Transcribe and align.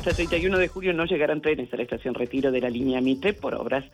Hasta 0.00 0.12
el 0.12 0.16
31 0.16 0.56
de 0.56 0.68
julio 0.68 0.94
no 0.94 1.04
llegarán 1.04 1.42
trenes 1.42 1.70
a 1.74 1.76
la 1.76 1.82
estación 1.82 2.14
Retiro 2.14 2.50
de 2.50 2.62
la 2.62 2.70
línea 2.70 3.02
Mitre 3.02 3.34
por 3.34 3.54
obras. 3.54 3.84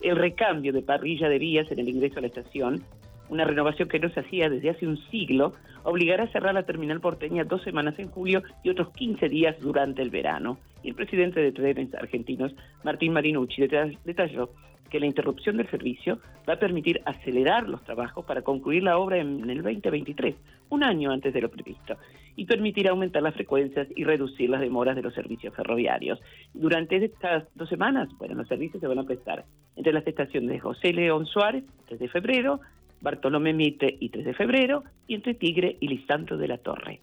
El 0.00 0.14
recambio 0.14 0.72
de 0.72 0.80
parrilla 0.80 1.28
de 1.28 1.40
vías 1.40 1.68
en 1.72 1.80
el 1.80 1.88
ingreso 1.88 2.18
a 2.18 2.20
la 2.20 2.28
estación, 2.28 2.84
una 3.30 3.44
renovación 3.44 3.88
que 3.88 3.98
no 3.98 4.08
se 4.10 4.20
hacía 4.20 4.48
desde 4.48 4.70
hace 4.70 4.86
un 4.86 4.96
siglo, 5.10 5.54
obligará 5.82 6.22
a 6.22 6.28
cerrar 6.28 6.54
la 6.54 6.62
terminal 6.62 7.00
porteña 7.00 7.42
dos 7.42 7.64
semanas 7.64 7.98
en 7.98 8.12
julio 8.12 8.44
y 8.62 8.70
otros 8.70 8.92
15 8.92 9.28
días 9.28 9.56
durante 9.58 10.02
el 10.02 10.10
verano. 10.10 10.56
Y 10.84 10.90
el 10.90 10.94
presidente 10.94 11.40
de 11.40 11.50
Trenes 11.50 11.92
Argentinos, 11.94 12.54
Martín 12.84 13.12
Marinucci, 13.12 13.66
detalló 14.04 14.50
que 14.90 15.00
la 15.00 15.06
interrupción 15.06 15.56
del 15.56 15.70
servicio 15.70 16.18
va 16.48 16.54
a 16.54 16.58
permitir 16.58 17.00
acelerar 17.04 17.68
los 17.68 17.82
trabajos 17.84 18.24
para 18.24 18.42
concluir 18.42 18.82
la 18.82 18.98
obra 18.98 19.18
en 19.18 19.48
el 19.48 19.62
2023, 19.62 20.34
un 20.70 20.84
año 20.84 21.10
antes 21.10 21.32
de 21.34 21.40
lo 21.40 21.50
previsto, 21.50 21.96
y 22.36 22.44
permitirá 22.44 22.90
aumentar 22.90 23.22
las 23.22 23.34
frecuencias 23.34 23.88
y 23.96 24.04
reducir 24.04 24.50
las 24.50 24.60
demoras 24.60 24.96
de 24.96 25.02
los 25.02 25.14
servicios 25.14 25.54
ferroviarios. 25.54 26.20
Durante 26.54 26.96
estas 26.96 27.44
dos 27.54 27.68
semanas, 27.68 28.08
bueno, 28.18 28.34
los 28.34 28.48
servicios 28.48 28.80
se 28.80 28.86
van 28.86 28.98
a 28.98 29.04
prestar 29.04 29.44
entre 29.76 29.92
las 29.92 30.06
estaciones 30.06 30.50
de 30.50 30.60
José 30.60 30.92
León 30.92 31.26
Suárez, 31.26 31.64
3 31.88 32.00
de 32.00 32.08
febrero, 32.08 32.60
Bartolomé 33.00 33.52
Mite 33.52 33.96
y 34.00 34.08
3 34.08 34.24
de 34.24 34.34
febrero, 34.34 34.84
y 35.06 35.14
entre 35.14 35.34
Tigre 35.34 35.76
y 35.80 35.88
Lisandro 35.88 36.36
de 36.36 36.48
la 36.48 36.58
Torre. 36.58 37.00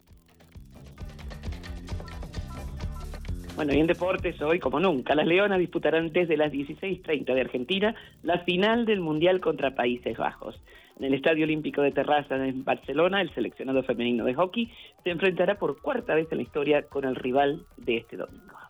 Bueno, 3.56 3.72
y 3.72 3.80
en 3.80 3.86
deportes 3.86 4.42
hoy, 4.42 4.58
como 4.58 4.80
nunca, 4.80 5.14
las 5.14 5.28
Leonas 5.28 5.60
disputarán 5.60 6.12
desde 6.12 6.38
las 6.38 6.52
16.30 6.52 7.36
de 7.36 7.42
Argentina 7.42 7.96
la 8.24 8.40
final 8.40 8.86
del 8.86 9.00
Mundial 9.00 9.42
contra 9.42 9.76
Países 9.76 10.18
Bajos. 10.18 10.60
En 10.98 11.06
el 11.06 11.14
Estadio 11.14 11.46
Olímpico 11.46 11.84
de 11.84 11.92
Terraza 11.92 12.36
en 12.36 12.64
Barcelona, 12.64 13.22
el 13.22 13.32
seleccionado 13.36 13.84
femenino 13.84 14.26
de 14.26 14.34
hockey 14.34 14.72
se 15.04 15.12
enfrentará 15.12 15.60
por 15.60 15.80
cuarta 15.82 16.16
vez 16.16 16.28
en 16.32 16.40
la 16.40 16.44
historia 16.44 16.82
con 16.84 17.06
el 17.06 17.16
rival 17.16 17.64
de 17.78 17.98
este 17.98 18.18
domingo. 18.18 18.63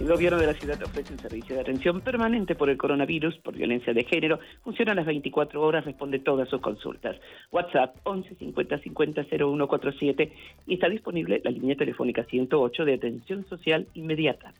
El 0.00 0.08
gobierno 0.08 0.38
de 0.38 0.46
la 0.46 0.54
ciudad 0.54 0.82
ofrece 0.82 1.12
un 1.12 1.18
servicio 1.18 1.54
de 1.54 1.60
atención 1.60 2.00
permanente 2.00 2.54
por 2.54 2.70
el 2.70 2.78
coronavirus, 2.78 3.36
por 3.40 3.54
violencia 3.54 3.92
de 3.92 4.02
género. 4.04 4.38
Funciona 4.64 4.92
a 4.92 4.94
las 4.94 5.04
24 5.04 5.60
horas, 5.60 5.84
responde 5.84 6.20
todas 6.20 6.48
sus 6.48 6.62
consultas. 6.62 7.18
WhatsApp 7.52 7.94
11 8.04 8.34
50 8.34 8.78
50 8.78 9.24
0147 9.24 10.32
y 10.66 10.74
está 10.74 10.88
disponible 10.88 11.42
la 11.44 11.50
línea 11.50 11.76
telefónica 11.76 12.24
108 12.24 12.86
de 12.86 12.94
atención 12.94 13.46
social 13.46 13.88
inmediata. 13.92 14.54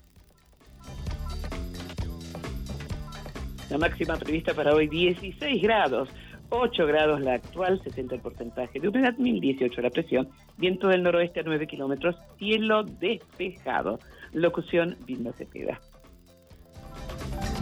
La 3.70 3.78
máxima 3.78 4.16
prevista 4.16 4.52
para 4.52 4.74
hoy 4.74 4.88
16 4.88 5.62
grados. 5.62 6.10
8 6.50 6.86
grados 6.86 7.20
la 7.22 7.34
actual, 7.34 7.80
70 7.82 8.16
el 8.16 8.20
porcentaje 8.20 8.78
de 8.78 8.88
humedad, 8.88 9.16
1018 9.16 9.80
la 9.80 9.90
presión, 9.90 10.28
viento 10.58 10.88
del 10.88 11.02
noroeste 11.02 11.40
a 11.40 11.44
9 11.44 11.66
kilómetros, 11.66 12.16
cielo 12.38 12.82
despejado. 12.82 14.00
Locución 14.32 14.96
Vilma 15.06 15.32
Cepeda. 15.32 15.80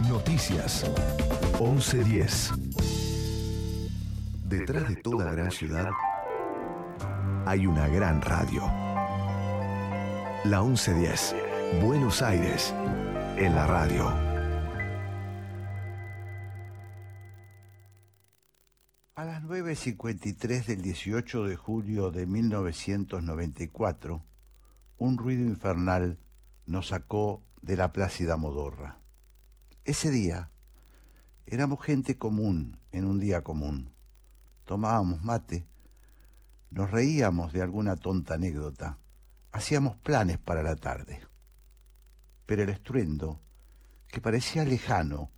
Noticias 0.07 0.85
1110. 1.59 2.51
Detrás 4.45 4.87
de 4.87 4.95
toda 4.97 5.31
gran 5.31 5.49
ciudad 5.49 5.89
hay 7.47 7.65
una 7.65 7.87
gran 7.87 8.21
radio. 8.21 8.61
La 10.45 10.61
1110. 10.61 11.35
Buenos 11.81 12.21
Aires. 12.21 12.71
En 13.37 13.55
la 13.55 13.65
radio. 13.65 14.07
A 19.15 19.25
las 19.25 19.41
9.53 19.41 20.65
del 20.65 20.83
18 20.83 21.45
de 21.45 21.55
julio 21.55 22.11
de 22.11 22.27
1994, 22.27 24.23
un 24.99 25.17
ruido 25.17 25.43
infernal 25.45 26.19
nos 26.69 26.89
sacó 26.89 27.43
de 27.63 27.75
la 27.75 27.91
plácida 27.91 28.37
modorra. 28.37 28.99
Ese 29.85 30.11
día 30.11 30.51
éramos 31.47 31.83
gente 31.83 32.19
común 32.19 32.79
en 32.91 33.05
un 33.05 33.19
día 33.19 33.43
común. 33.43 33.91
Tomábamos 34.65 35.23
mate, 35.23 35.65
nos 36.69 36.91
reíamos 36.91 37.53
de 37.53 37.63
alguna 37.63 37.95
tonta 37.95 38.35
anécdota, 38.35 38.99
hacíamos 39.51 39.97
planes 39.97 40.37
para 40.37 40.61
la 40.61 40.75
tarde. 40.75 41.21
Pero 42.45 42.61
el 42.61 42.69
estruendo, 42.69 43.41
que 44.07 44.21
parecía 44.21 44.63
lejano, 44.63 45.31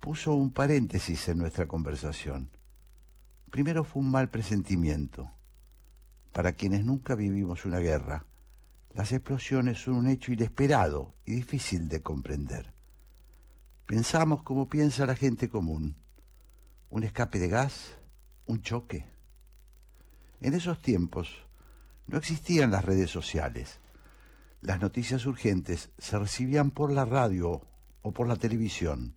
puso 0.00 0.34
un 0.34 0.52
paréntesis 0.52 1.28
en 1.28 1.38
nuestra 1.38 1.66
conversación. 1.66 2.50
Primero 3.50 3.84
fue 3.84 4.02
un 4.02 4.10
mal 4.10 4.28
presentimiento. 4.28 5.30
Para 6.30 6.52
quienes 6.52 6.84
nunca 6.84 7.14
vivimos 7.14 7.64
una 7.64 7.78
guerra, 7.78 8.26
las 8.94 9.12
explosiones 9.12 9.82
son 9.82 9.94
un 9.94 10.08
hecho 10.08 10.32
inesperado 10.32 11.14
y 11.24 11.34
difícil 11.34 11.88
de 11.88 12.02
comprender. 12.02 12.72
Pensamos 13.86 14.42
como 14.42 14.68
piensa 14.68 15.06
la 15.06 15.16
gente 15.16 15.48
común. 15.48 15.96
Un 16.90 17.02
escape 17.04 17.38
de 17.38 17.48
gas, 17.48 17.96
un 18.46 18.60
choque. 18.60 19.06
En 20.40 20.54
esos 20.54 20.80
tiempos 20.82 21.46
no 22.06 22.18
existían 22.18 22.70
las 22.70 22.84
redes 22.84 23.10
sociales. 23.10 23.80
Las 24.60 24.80
noticias 24.80 25.24
urgentes 25.26 25.90
se 25.98 26.18
recibían 26.18 26.70
por 26.70 26.92
la 26.92 27.04
radio 27.04 27.62
o 28.02 28.12
por 28.12 28.28
la 28.28 28.36
televisión. 28.36 29.14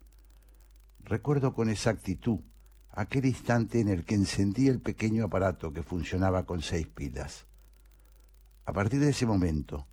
Recuerdo 1.04 1.54
con 1.54 1.70
exactitud 1.70 2.40
aquel 2.92 3.26
instante 3.26 3.82
en 3.82 3.90
el 3.90 4.06
que 4.06 4.16
encendí 4.16 4.68
el 4.68 4.80
pequeño 4.80 5.26
aparato 5.26 5.74
que 5.74 5.84
funcionaba 5.84 6.46
con 6.46 6.62
seis 6.62 6.88
pilas. 6.88 7.46
A 8.66 8.74
partir 8.74 9.00
de 9.00 9.10
ese 9.10 9.28
momento, 9.28 9.88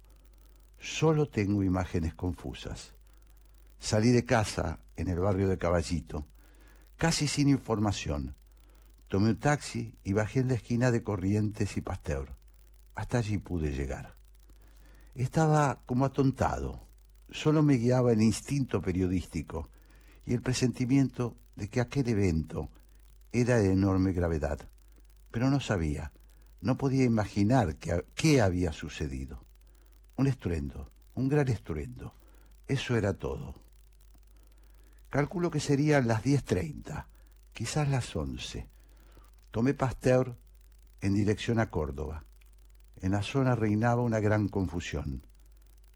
solo 0.79 1.29
tengo 1.29 1.63
imágenes 1.63 2.15
confusas. 2.15 2.95
Salí 3.79 4.13
de 4.13 4.25
casa 4.25 4.81
en 4.97 5.09
el 5.09 5.21
barrio 5.21 5.49
de 5.49 5.59
Caballito, 5.59 6.27
casi 6.97 7.29
sin 7.29 7.51
información. 7.51 8.35
Tomé 9.09 9.31
un 9.31 9.39
taxi 9.39 9.99
y 10.05 10.15
bajé 10.15 10.41
en 10.41 10.49
la 10.49 10.55
esquina 10.55 10.91
de 10.91 11.03
Corrientes 11.03 11.77
y 11.77 11.83
Pasteur. 11.83 12.35
Hasta 12.95 13.19
allí 13.19 13.37
pude 13.37 13.73
llegar. 13.73 14.17
Estaba 15.15 15.83
como 15.85 16.07
atontado. 16.07 16.87
Solo 17.31 17.63
me 17.63 17.75
guiaba 17.75 18.13
el 18.13 18.23
instinto 18.23 18.81
periodístico 18.81 19.69
y 20.25 20.33
el 20.33 20.41
presentimiento 20.41 21.37
de 21.57 21.69
que 21.69 21.83
aquel 21.83 22.09
evento 22.09 22.71
era 23.33 23.59
de 23.59 23.73
enorme 23.73 24.13
gravedad. 24.13 24.67
Pero 25.31 25.51
no 25.51 25.61
sabía 25.61 26.13
no 26.63 26.79
podía 26.79 27.05
imaginar 27.05 27.77
qué 27.77 28.41
había 28.41 28.73
sucedido. 28.73 29.45
Un 30.17 30.29
estruendo, 30.29 30.91
un 31.15 31.29
gran 31.29 31.49
estruendo. 31.49 32.15
Eso 32.69 32.97
era 32.97 33.15
todo. 33.15 33.57
Calculo 35.11 35.51
que 35.51 35.59
serían 35.59 36.07
las 36.07 36.25
10.30, 36.25 37.07
quizás 37.53 37.89
las 37.89 38.15
11. 38.15 38.69
Tomé 39.51 39.75
Pasteur 39.75 40.37
en 41.01 41.15
dirección 41.15 41.59
a 41.59 41.69
Córdoba. 41.69 42.25
En 43.01 43.11
la 43.11 43.23
zona 43.23 43.57
reinaba 43.57 44.03
una 44.03 44.21
gran 44.21 44.49
confusión. 44.49 45.27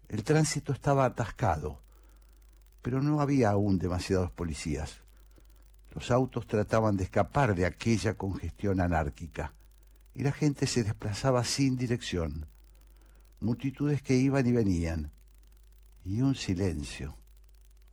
El 0.09 0.25
tránsito 0.25 0.73
estaba 0.73 1.05
atascado, 1.05 1.81
pero 2.81 3.01
no 3.01 3.21
había 3.21 3.51
aún 3.51 3.79
demasiados 3.79 4.31
policías. 4.31 5.01
Los 5.91 6.11
autos 6.11 6.45
trataban 6.45 6.97
de 6.97 7.05
escapar 7.05 7.55
de 7.55 7.65
aquella 7.65 8.15
congestión 8.15 8.81
anárquica 8.81 9.53
y 10.17 10.23
la 10.23 10.31
gente 10.31 10.65
se 10.65 10.83
desplazaba 10.83 11.43
sin 11.43 11.77
dirección. 11.77 12.47
Multitudes 13.39 14.01
que 14.01 14.15
iban 14.15 14.47
y 14.47 14.51
venían. 14.51 15.11
Y 16.03 16.21
un 16.21 16.33
silencio. 16.33 17.15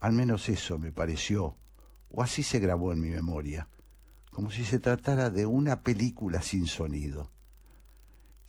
Al 0.00 0.14
menos 0.14 0.48
eso 0.48 0.78
me 0.78 0.90
pareció, 0.90 1.58
o 2.08 2.22
así 2.22 2.42
se 2.42 2.60
grabó 2.60 2.94
en 2.94 3.02
mi 3.02 3.10
memoria, 3.10 3.68
como 4.30 4.50
si 4.50 4.64
se 4.64 4.78
tratara 4.78 5.28
de 5.28 5.44
una 5.44 5.82
película 5.82 6.40
sin 6.40 6.66
sonido. 6.66 7.30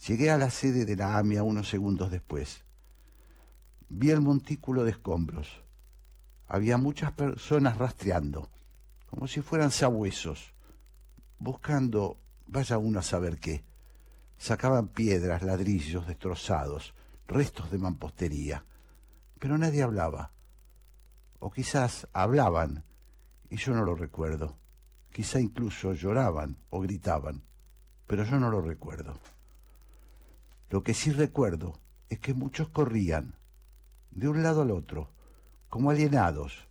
Llegué 0.08 0.32
a 0.32 0.38
la 0.38 0.52
sede 0.52 0.86
de 0.86 0.96
la 0.96 1.18
AMIA 1.18 1.44
unos 1.44 1.68
segundos 1.68 2.12
después. 2.12 2.64
Vi 3.90 4.10
el 4.10 4.22
montículo 4.22 4.86
de 4.86 4.92
escombros. 4.92 5.50
Había 6.48 6.78
muchas 6.78 7.12
personas 7.12 7.78
rastreando, 7.78 8.50
como 9.08 9.28
si 9.28 9.42
fueran 9.42 9.72
sabuesos, 9.72 10.54
buscando 11.40 12.20
vaya 12.48 12.78
uno 12.78 13.00
a 13.00 13.04
saber 13.04 13.40
qué. 13.40 13.64
Sacaban 14.46 14.90
piedras, 14.90 15.42
ladrillos 15.42 16.06
destrozados, 16.06 16.94
restos 17.28 17.72
de 17.72 17.80
mampostería, 17.80 18.64
pero 19.40 19.58
nadie 19.58 19.82
hablaba. 19.82 20.34
O 21.40 21.50
quizás 21.50 22.08
hablaban, 22.14 22.84
y 23.50 23.58
yo 23.58 23.74
no 23.74 23.84
lo 23.84 23.96
recuerdo. 23.96 24.56
Quizá 25.12 25.40
incluso 25.40 25.94
lloraban 25.94 26.58
o 26.70 26.80
gritaban, 26.82 27.42
pero 28.06 28.24
yo 28.24 28.40
no 28.40 28.52
lo 28.52 28.62
recuerdo. 28.62 29.18
Lo 30.70 30.84
que 30.84 30.94
sí 30.94 31.12
recuerdo 31.12 31.80
es 32.08 32.20
que 32.20 32.36
muchos 32.36 32.70
corrían 32.70 33.34
de 34.12 34.28
un 34.28 34.44
lado 34.44 34.62
al 34.62 34.70
otro, 34.70 35.10
como 35.70 35.90
alienados. 35.90 36.68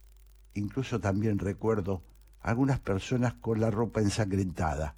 Incluso 0.55 1.01
también 1.01 1.41
recuerdo 1.41 2.05
algunas 2.41 2.79
personas 2.79 3.35
con 3.35 3.59
la 3.59 3.73
ropa 3.73 4.01
ensangrentada, 4.01 4.95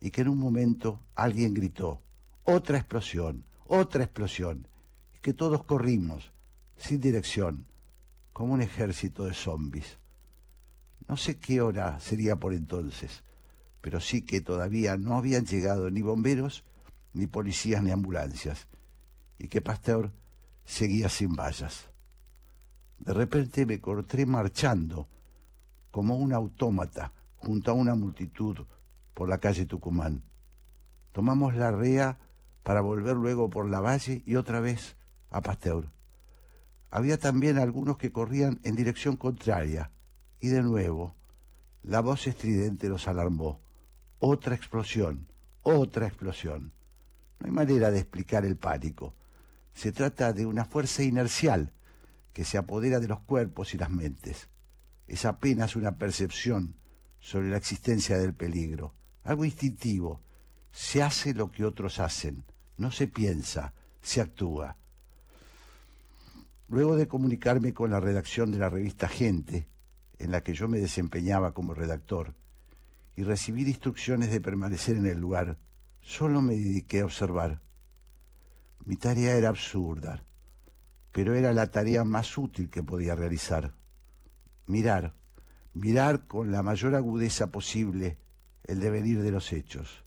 y 0.00 0.10
que 0.10 0.22
en 0.22 0.28
un 0.28 0.38
momento 0.38 1.00
alguien 1.14 1.54
gritó, 1.54 2.00
otra 2.44 2.78
explosión, 2.78 3.44
otra 3.66 4.04
explosión, 4.04 4.66
y 5.14 5.18
que 5.20 5.34
todos 5.34 5.64
corrimos, 5.64 6.32
sin 6.76 7.00
dirección, 7.00 7.66
como 8.32 8.54
un 8.54 8.62
ejército 8.62 9.24
de 9.24 9.34
zombies. 9.34 9.98
No 11.08 11.16
sé 11.16 11.38
qué 11.38 11.60
hora 11.60 11.98
sería 12.00 12.36
por 12.36 12.54
entonces, 12.54 13.24
pero 13.80 14.00
sí 14.00 14.22
que 14.22 14.40
todavía 14.40 14.96
no 14.96 15.16
habían 15.16 15.46
llegado 15.46 15.90
ni 15.90 16.02
bomberos, 16.02 16.64
ni 17.12 17.26
policías, 17.26 17.82
ni 17.82 17.90
ambulancias, 17.90 18.68
y 19.38 19.48
que 19.48 19.60
Pasteur 19.60 20.12
seguía 20.64 21.08
sin 21.08 21.34
vallas. 21.34 21.88
De 22.98 23.12
repente 23.12 23.64
me 23.64 23.80
corté 23.80 24.26
marchando, 24.26 25.08
como 25.90 26.16
un 26.16 26.32
autómata, 26.32 27.12
junto 27.36 27.70
a 27.70 27.74
una 27.74 27.94
multitud 27.94 28.58
por 29.18 29.28
la 29.28 29.38
calle 29.38 29.66
Tucumán. 29.66 30.22
Tomamos 31.10 31.56
la 31.56 31.72
rea 31.72 32.20
para 32.62 32.80
volver 32.82 33.16
luego 33.16 33.50
por 33.50 33.68
la 33.68 33.80
valle 33.80 34.22
y 34.24 34.36
otra 34.36 34.60
vez 34.60 34.96
a 35.30 35.40
Pasteur. 35.40 35.90
Había 36.92 37.18
también 37.18 37.58
algunos 37.58 37.98
que 37.98 38.12
corrían 38.12 38.60
en 38.62 38.76
dirección 38.76 39.16
contraria, 39.16 39.90
y 40.38 40.50
de 40.50 40.62
nuevo, 40.62 41.16
la 41.82 41.98
voz 41.98 42.28
estridente 42.28 42.88
los 42.88 43.08
alarmó. 43.08 43.60
Otra 44.20 44.54
explosión, 44.54 45.26
otra 45.62 46.06
explosión. 46.06 46.70
No 47.40 47.46
hay 47.46 47.50
manera 47.50 47.90
de 47.90 47.98
explicar 47.98 48.44
el 48.44 48.56
pánico. 48.56 49.16
Se 49.74 49.90
trata 49.90 50.32
de 50.32 50.46
una 50.46 50.64
fuerza 50.64 51.02
inercial 51.02 51.72
que 52.32 52.44
se 52.44 52.56
apodera 52.56 53.00
de 53.00 53.08
los 53.08 53.18
cuerpos 53.18 53.74
y 53.74 53.78
las 53.78 53.90
mentes. 53.90 54.48
Es 55.08 55.24
apenas 55.24 55.74
una 55.74 55.98
percepción 55.98 56.76
sobre 57.18 57.50
la 57.50 57.56
existencia 57.56 58.16
del 58.16 58.32
peligro, 58.32 58.94
algo 59.24 59.44
instintivo. 59.44 60.20
Se 60.72 61.02
hace 61.02 61.34
lo 61.34 61.50
que 61.50 61.64
otros 61.64 61.98
hacen, 61.98 62.44
no 62.76 62.90
se 62.90 63.08
piensa, 63.08 63.74
se 64.00 64.20
actúa. 64.20 64.76
Luego 66.68 66.96
de 66.96 67.08
comunicarme 67.08 67.72
con 67.72 67.90
la 67.90 68.00
redacción 68.00 68.50
de 68.52 68.58
la 68.58 68.68
revista 68.68 69.08
Gente, 69.08 69.66
en 70.18 70.30
la 70.30 70.42
que 70.42 70.54
yo 70.54 70.68
me 70.68 70.78
desempeñaba 70.78 71.52
como 71.52 71.74
redactor, 71.74 72.34
y 73.16 73.24
recibir 73.24 73.66
instrucciones 73.68 74.30
de 74.30 74.40
permanecer 74.40 74.96
en 74.96 75.06
el 75.06 75.18
lugar, 75.18 75.58
solo 76.00 76.40
me 76.40 76.54
dediqué 76.54 77.00
a 77.00 77.06
observar. 77.06 77.60
Mi 78.84 78.96
tarea 78.96 79.34
era 79.34 79.48
absurda, 79.48 80.22
pero 81.10 81.34
era 81.34 81.52
la 81.52 81.70
tarea 81.70 82.04
más 82.04 82.38
útil 82.38 82.70
que 82.70 82.82
podía 82.82 83.14
realizar. 83.14 83.74
Mirar, 84.66 85.14
mirar 85.74 86.26
con 86.26 86.52
la 86.52 86.62
mayor 86.62 86.94
agudeza 86.94 87.50
posible 87.50 88.18
el 88.68 88.78
devenir 88.78 89.20
de 89.22 89.32
los 89.32 89.52
hechos, 89.52 90.04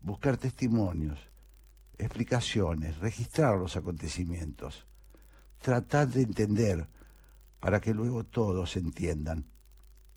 buscar 0.00 0.36
testimonios, 0.36 1.18
explicaciones, 1.98 2.98
registrar 2.98 3.58
los 3.58 3.76
acontecimientos 3.76 4.86
tratar 5.66 6.08
de 6.08 6.22
entender 6.22 6.88
para 7.60 7.80
que 7.80 7.94
luego 7.94 8.24
todos 8.24 8.76
entiendan. 8.76 9.46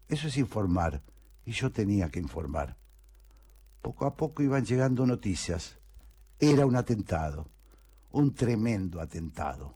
Eso 0.07 0.27
es 0.27 0.37
informar, 0.37 1.01
y 1.45 1.51
yo 1.51 1.71
tenía 1.71 2.09
que 2.09 2.19
informar. 2.19 2.77
Poco 3.81 4.05
a 4.05 4.15
poco 4.15 4.43
iban 4.43 4.65
llegando 4.65 5.05
noticias. 5.05 5.79
Era 6.39 6.65
un 6.65 6.75
atentado, 6.75 7.47
un 8.11 8.33
tremendo 8.33 9.01
atentado. 9.01 9.75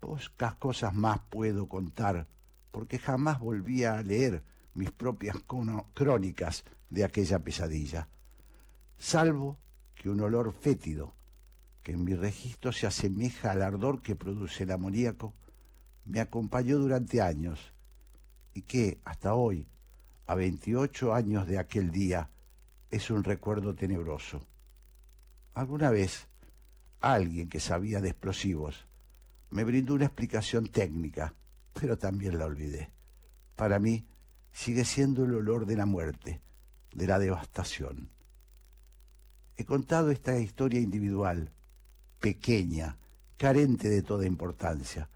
Pocas 0.00 0.54
cosas 0.54 0.94
más 0.94 1.20
puedo 1.28 1.68
contar, 1.68 2.26
porque 2.70 2.98
jamás 2.98 3.40
volví 3.40 3.84
a 3.84 4.02
leer 4.02 4.42
mis 4.74 4.90
propias 4.90 5.36
crónicas 5.94 6.64
de 6.90 7.04
aquella 7.04 7.38
pesadilla, 7.40 8.08
salvo 8.98 9.58
que 9.94 10.08
un 10.08 10.20
olor 10.20 10.52
fétido 10.52 11.14
que 11.82 11.92
en 11.92 12.02
mi 12.02 12.14
registro 12.14 12.72
se 12.72 12.88
asemeja 12.88 13.52
al 13.52 13.62
ardor 13.62 14.02
que 14.02 14.16
produce 14.16 14.64
el 14.64 14.72
amoníaco, 14.72 15.34
me 16.04 16.18
acompañó 16.18 16.78
durante 16.78 17.20
años 17.22 17.72
y 18.54 18.62
que 18.62 18.98
hasta 19.04 19.34
hoy, 19.34 19.68
a 20.26 20.34
28 20.34 21.14
años 21.14 21.46
de 21.46 21.58
aquel 21.58 21.92
día, 21.92 22.28
es 22.90 23.08
un 23.10 23.22
recuerdo 23.22 23.74
tenebroso. 23.76 24.44
Alguna 25.54 25.90
vez, 25.90 26.26
alguien 27.00 27.48
que 27.48 27.60
sabía 27.60 28.00
de 28.00 28.08
explosivos 28.08 28.86
me 29.50 29.62
brindó 29.62 29.94
una 29.94 30.06
explicación 30.06 30.66
técnica, 30.66 31.34
pero 31.72 31.96
también 31.96 32.38
la 32.38 32.46
olvidé. 32.46 32.90
Para 33.54 33.78
mí, 33.78 34.06
sigue 34.50 34.84
siendo 34.84 35.24
el 35.24 35.34
olor 35.34 35.66
de 35.66 35.76
la 35.76 35.86
muerte, 35.86 36.40
de 36.96 37.06
la 37.06 37.18
devastación. 37.18 38.08
He 39.56 39.64
contado 39.66 40.10
esta 40.10 40.38
historia 40.38 40.80
individual 40.80 41.52
pequeña, 42.20 42.96
carente 43.36 43.90
de 43.90 44.02
toda 44.02 44.26
importancia, 44.26 45.10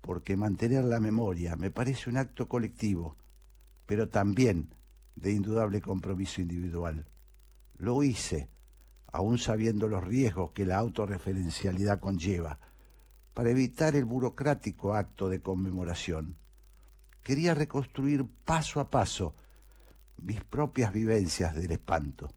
porque 0.00 0.36
mantener 0.36 0.84
la 0.84 0.98
memoria 0.98 1.54
me 1.54 1.70
parece 1.70 2.10
un 2.10 2.16
acto 2.16 2.48
colectivo, 2.48 3.16
pero 3.86 4.08
también 4.08 4.74
de 5.14 5.32
indudable 5.32 5.80
compromiso 5.80 6.40
individual. 6.40 7.06
Lo 7.78 8.02
hice, 8.02 8.48
aún 9.12 9.38
sabiendo 9.38 9.86
los 9.86 10.02
riesgos 10.02 10.50
que 10.50 10.66
la 10.66 10.78
autorreferencialidad 10.78 12.00
conlleva, 12.00 12.58
para 13.32 13.50
evitar 13.50 13.94
el 13.94 14.04
burocrático 14.04 14.94
acto 14.94 15.28
de 15.28 15.40
conmemoración. 15.40 16.36
Quería 17.22 17.54
reconstruir 17.54 18.26
paso 18.44 18.80
a 18.80 18.90
paso 18.90 19.36
mis 20.22 20.42
propias 20.44 20.92
vivencias 20.92 21.54
del 21.54 21.72
espanto, 21.72 22.32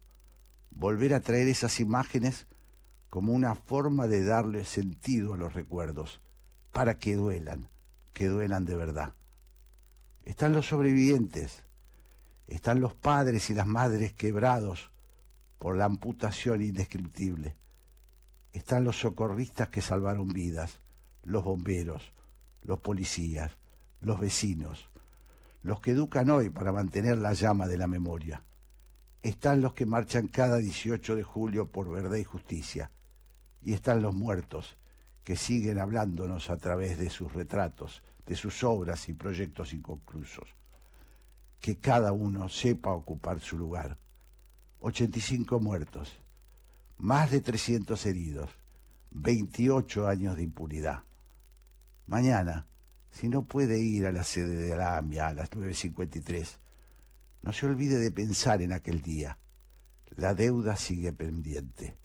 volver 0.70 1.14
a 1.14 1.20
traer 1.20 1.48
esas 1.48 1.80
imágenes 1.80 2.46
como 3.10 3.32
una 3.32 3.54
forma 3.54 4.06
de 4.06 4.24
darle 4.24 4.64
sentido 4.64 5.34
a 5.34 5.36
los 5.36 5.54
recuerdos, 5.54 6.20
para 6.72 6.98
que 6.98 7.14
duelan, 7.14 7.68
que 8.12 8.26
duelan 8.26 8.64
de 8.64 8.74
verdad. 8.74 9.14
Están 10.24 10.52
los 10.52 10.66
sobrevivientes, 10.66 11.62
están 12.48 12.80
los 12.80 12.94
padres 12.94 13.50
y 13.50 13.54
las 13.54 13.66
madres 13.66 14.12
quebrados 14.12 14.90
por 15.58 15.76
la 15.76 15.84
amputación 15.84 16.62
indescriptible, 16.62 17.56
están 18.52 18.84
los 18.84 18.98
socorristas 18.98 19.68
que 19.68 19.80
salvaron 19.80 20.28
vidas, 20.28 20.80
los 21.22 21.44
bomberos, 21.44 22.12
los 22.62 22.80
policías, 22.80 23.56
los 24.00 24.18
vecinos, 24.18 24.90
los 25.64 25.80
que 25.80 25.92
educan 25.92 26.28
hoy 26.28 26.50
para 26.50 26.72
mantener 26.72 27.16
la 27.16 27.32
llama 27.32 27.66
de 27.66 27.78
la 27.78 27.86
memoria. 27.86 28.44
Están 29.22 29.62
los 29.62 29.72
que 29.72 29.86
marchan 29.86 30.28
cada 30.28 30.58
18 30.58 31.16
de 31.16 31.22
julio 31.22 31.72
por 31.72 31.90
verdad 31.90 32.16
y 32.16 32.24
justicia 32.24 32.90
y 33.62 33.72
están 33.72 34.02
los 34.02 34.14
muertos 34.14 34.76
que 35.24 35.36
siguen 35.36 35.78
hablándonos 35.78 36.50
a 36.50 36.58
través 36.58 36.98
de 36.98 37.08
sus 37.08 37.32
retratos, 37.32 38.02
de 38.26 38.36
sus 38.36 38.62
obras 38.62 39.08
y 39.08 39.14
proyectos 39.14 39.72
inconclusos. 39.72 40.54
Que 41.60 41.78
cada 41.78 42.12
uno 42.12 42.50
sepa 42.50 42.92
ocupar 42.92 43.40
su 43.40 43.56
lugar. 43.56 43.96
85 44.80 45.60
muertos, 45.60 46.12
más 46.98 47.30
de 47.30 47.40
300 47.40 48.04
heridos, 48.04 48.50
28 49.12 50.08
años 50.08 50.36
de 50.36 50.42
impunidad. 50.42 51.04
Mañana, 52.06 52.66
si 53.14 53.28
no 53.28 53.46
puede 53.46 53.78
ir 53.78 54.06
a 54.06 54.12
la 54.12 54.24
sede 54.24 54.56
de 54.56 54.76
la 54.76 54.98
AMIA 54.98 55.28
a 55.28 55.34
las 55.34 55.50
9.53, 55.50 56.58
no 57.42 57.52
se 57.52 57.66
olvide 57.66 57.98
de 57.98 58.10
pensar 58.10 58.60
en 58.60 58.72
aquel 58.72 59.00
día. 59.00 59.38
La 60.16 60.34
deuda 60.34 60.76
sigue 60.76 61.12
pendiente 61.12 61.96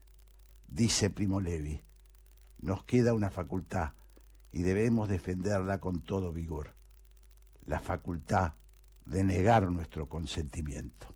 dice 0.72 1.10
Primo 1.10 1.42
Levi, 1.42 1.82
nos 2.60 2.84
queda 2.84 3.14
una 3.14 3.30
facultad 3.30 3.94
y 4.52 4.62
debemos 4.62 5.10
defenderla 5.10 5.80
con 5.80 6.02
todo 6.02 6.32
vigor, 6.32 6.74
la 7.66 7.80
facultad 7.80 8.54
de 9.06 9.24
negar 9.24 9.70
nuestro 9.72 10.08
consentimiento. 10.08 11.16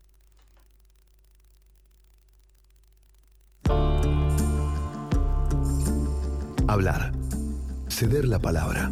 Hablar, 6.68 7.12
ceder 7.88 8.26
la 8.26 8.40
palabra, 8.40 8.92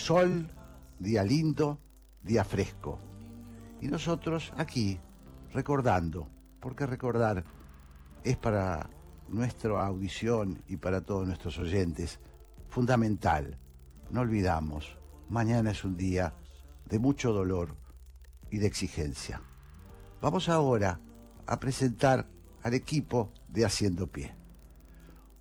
Sol, 0.00 0.50
día 0.98 1.22
lindo, 1.22 1.78
día 2.22 2.42
fresco. 2.42 2.98
Y 3.80 3.88
nosotros 3.88 4.52
aquí, 4.56 4.98
recordando, 5.52 6.26
porque 6.58 6.86
recordar 6.86 7.44
es 8.24 8.36
para 8.36 8.88
nuestra 9.28 9.86
audición 9.86 10.62
y 10.66 10.78
para 10.78 11.02
todos 11.02 11.26
nuestros 11.26 11.58
oyentes 11.58 12.18
fundamental. 12.68 13.58
No 14.10 14.22
olvidamos, 14.22 14.98
mañana 15.28 15.70
es 15.70 15.84
un 15.84 15.96
día 15.96 16.34
de 16.86 16.98
mucho 16.98 17.32
dolor 17.32 17.76
y 18.50 18.58
de 18.58 18.66
exigencia. 18.66 19.42
Vamos 20.20 20.48
ahora 20.48 20.98
a 21.46 21.60
presentar 21.60 22.26
al 22.62 22.74
equipo 22.74 23.32
de 23.48 23.64
Haciendo 23.64 24.06
Pie. 24.06 24.34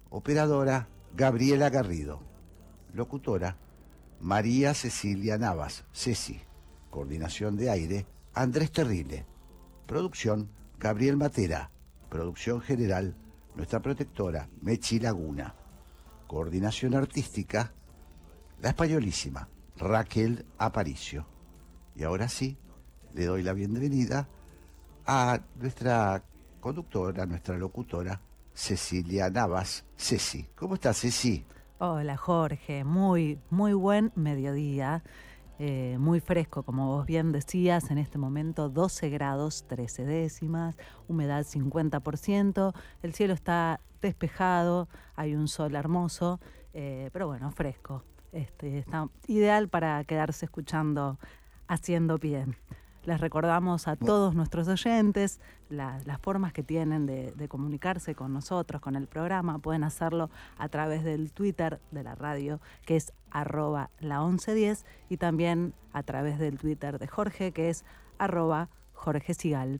Operadora 0.09 0.89
Gabriela 1.15 1.69
Garrido. 1.69 2.21
Locutora 2.93 3.57
María 4.21 4.73
Cecilia 4.73 5.37
Navas, 5.37 5.85
Ceci. 5.93 6.41
Coordinación 6.89 7.55
de 7.55 7.69
aire 7.69 8.05
Andrés 8.33 8.71
Terrible. 8.71 9.25
Producción 9.85 10.49
Gabriel 10.77 11.17
Matera. 11.17 11.71
Producción 12.09 12.61
general 12.61 13.15
nuestra 13.55 13.81
protectora 13.81 14.49
Mechi 14.61 14.99
Laguna. 14.99 15.55
Coordinación 16.27 16.95
artística 16.95 17.73
la 18.61 18.69
españolísima 18.69 19.47
Raquel 19.77 20.45
Aparicio. 20.57 21.25
Y 21.95 22.03
ahora 22.03 22.27
sí, 22.27 22.57
le 23.13 23.25
doy 23.25 23.43
la 23.43 23.53
bienvenida 23.53 24.27
a 25.05 25.39
nuestra 25.55 26.23
conductora, 26.59 27.25
nuestra 27.25 27.57
locutora, 27.57 28.21
Cecilia 28.53 29.29
Navas. 29.29 29.85
Ceci, 29.97 30.49
¿cómo 30.55 30.75
estás, 30.75 30.99
Ceci? 30.99 31.45
Hola, 31.81 32.17
Jorge. 32.17 32.83
Muy, 32.83 33.39
muy 33.49 33.71
buen 33.71 34.11
mediodía. 34.13 35.01
Eh, 35.59 35.95
muy 35.97 36.19
fresco, 36.19 36.63
como 36.63 36.87
vos 36.87 37.05
bien 37.05 37.31
decías, 37.31 37.89
en 37.89 37.99
este 37.99 38.17
momento 38.17 38.67
12 38.67 39.09
grados 39.09 39.65
13 39.65 40.03
décimas, 40.03 40.75
humedad 41.07 41.45
50%, 41.45 42.73
el 43.01 43.13
cielo 43.13 43.33
está 43.33 43.79
despejado, 44.01 44.89
hay 45.15 45.35
un 45.35 45.47
sol 45.47 45.73
hermoso, 45.73 46.41
eh, 46.73 47.11
pero 47.13 47.27
bueno, 47.27 47.49
fresco. 47.51 48.03
Este, 48.33 48.79
está 48.79 49.07
ideal 49.27 49.69
para 49.69 50.03
quedarse 50.03 50.47
escuchando 50.47 51.17
haciendo 51.69 52.17
pie. 52.19 52.45
Les 53.05 53.19
recordamos 53.21 53.87
a 53.87 53.95
todos 53.95 54.35
nuestros 54.35 54.67
oyentes 54.67 55.39
las 55.69 56.19
formas 56.21 56.51
que 56.51 56.63
tienen 56.63 57.05
de, 57.05 57.47
comunicarse 57.47 58.13
con 58.13 58.33
nosotros, 58.33 58.81
con 58.81 58.95
el 58.95 59.07
programa. 59.07 59.59
Pueden 59.59 59.83
hacerlo 59.83 60.29
a 60.57 60.67
través 60.67 61.03
del 61.03 61.31
Twitter 61.31 61.79
de 61.91 62.03
la 62.03 62.15
radio, 62.15 62.59
que 62.85 62.97
es 62.97 63.13
arroba 63.31 63.89
la 63.99 64.19
1110, 64.19 64.85
y 65.09 65.17
también 65.17 65.73
a 65.93 66.03
través 66.03 66.39
del 66.39 66.57
Twitter 66.57 66.99
de 66.99 67.07
Jorge, 67.07 67.51
que 67.51 67.69
es 67.69 67.85
arroba 68.17 68.69
Jorge 68.93 69.33
Sigal. 69.33 69.79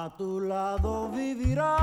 A 0.00 0.06
tu 0.16 0.38
lado 0.38 1.10
vivirán 1.10 1.74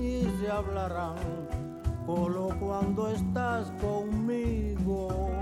y 0.00 0.22
se 0.38 0.48
hablarán, 0.48 1.16
solo 2.06 2.56
cuando 2.60 3.08
estás 3.08 3.72
conmigo. 3.80 5.32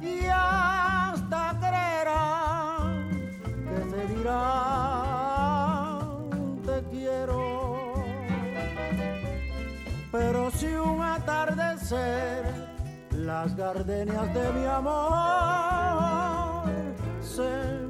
Y 0.00 0.24
hasta 0.24 1.54
creerán 1.60 3.10
que 3.68 3.78
se 3.90 4.06
dirán 4.14 4.38
te 6.64 6.82
quiero. 6.90 8.02
Pero 10.10 10.50
si 10.52 10.72
un 10.72 11.02
atardecer 11.02 12.54
las 13.12 13.54
gardenias 13.54 14.32
de 14.32 14.52
mi 14.54 14.64
amor 14.64 15.90
se 17.20 17.89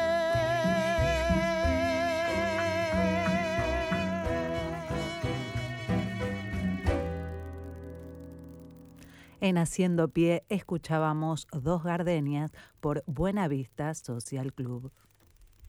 En 9.41 9.57
Haciendo 9.57 10.07
Pie 10.07 10.43
escuchábamos 10.49 11.47
Dos 11.51 11.83
Gardenias 11.83 12.51
por 12.79 13.03
Buena 13.07 13.47
Vista 13.47 13.91
Social 13.95 14.53
Club. 14.53 14.91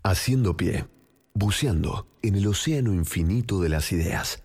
Haciendo 0.03 0.59
Pie, 0.59 0.85
buceando 1.33 2.07
en 2.21 2.35
el 2.35 2.47
océano 2.49 2.93
infinito 2.93 3.61
de 3.61 3.71
las 3.71 3.91
ideas. 3.91 4.45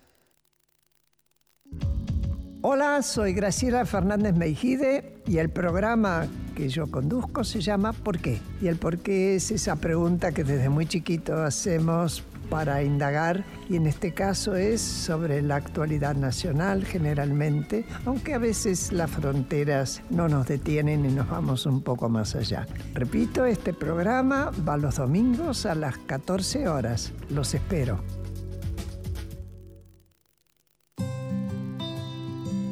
Hola, 2.61 3.01
soy 3.01 3.33
Graciela 3.33 3.85
Fernández 3.85 4.33
Meijide 4.33 5.21
y 5.27 5.39
el 5.39 5.49
programa 5.49 6.25
que 6.55 6.69
yo 6.69 6.89
conduzco 6.89 7.43
se 7.43 7.59
llama 7.59 7.91
¿Por 7.91 8.19
qué? 8.19 8.39
Y 8.61 8.67
el 8.67 8.77
por 8.77 8.99
qué 8.99 9.35
es 9.35 9.51
esa 9.51 9.75
pregunta 9.75 10.31
que 10.31 10.45
desde 10.45 10.69
muy 10.69 10.85
chiquito 10.85 11.35
hacemos 11.35 12.23
para 12.49 12.83
indagar 12.83 13.45
y 13.69 13.75
en 13.75 13.87
este 13.87 14.13
caso 14.13 14.55
es 14.55 14.81
sobre 14.81 15.41
la 15.41 15.55
actualidad 15.55 16.15
nacional 16.15 16.85
generalmente, 16.85 17.85
aunque 18.05 18.33
a 18.33 18.37
veces 18.37 18.91
las 18.91 19.11
fronteras 19.11 20.01
no 20.09 20.27
nos 20.27 20.47
detienen 20.47 21.05
y 21.05 21.09
nos 21.09 21.29
vamos 21.29 21.65
un 21.65 21.81
poco 21.81 22.09
más 22.09 22.35
allá. 22.35 22.67
Repito, 22.93 23.45
este 23.45 23.73
programa 23.73 24.51
va 24.67 24.77
los 24.77 24.95
domingos 24.95 25.65
a 25.65 25.75
las 25.75 25.97
14 25.97 26.67
horas. 26.67 27.13
Los 27.29 27.53
espero. 27.53 27.99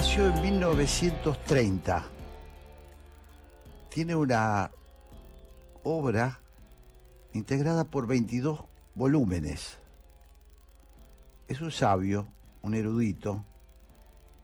Nació 0.00 0.34
en 0.34 0.40
1930. 0.40 2.08
Tiene 3.90 4.16
una 4.16 4.70
obra 5.82 6.40
integrada 7.34 7.84
por 7.84 8.06
22 8.06 8.64
volúmenes. 8.94 9.76
Es 11.48 11.60
un 11.60 11.70
sabio, 11.70 12.28
un 12.62 12.72
erudito 12.72 13.44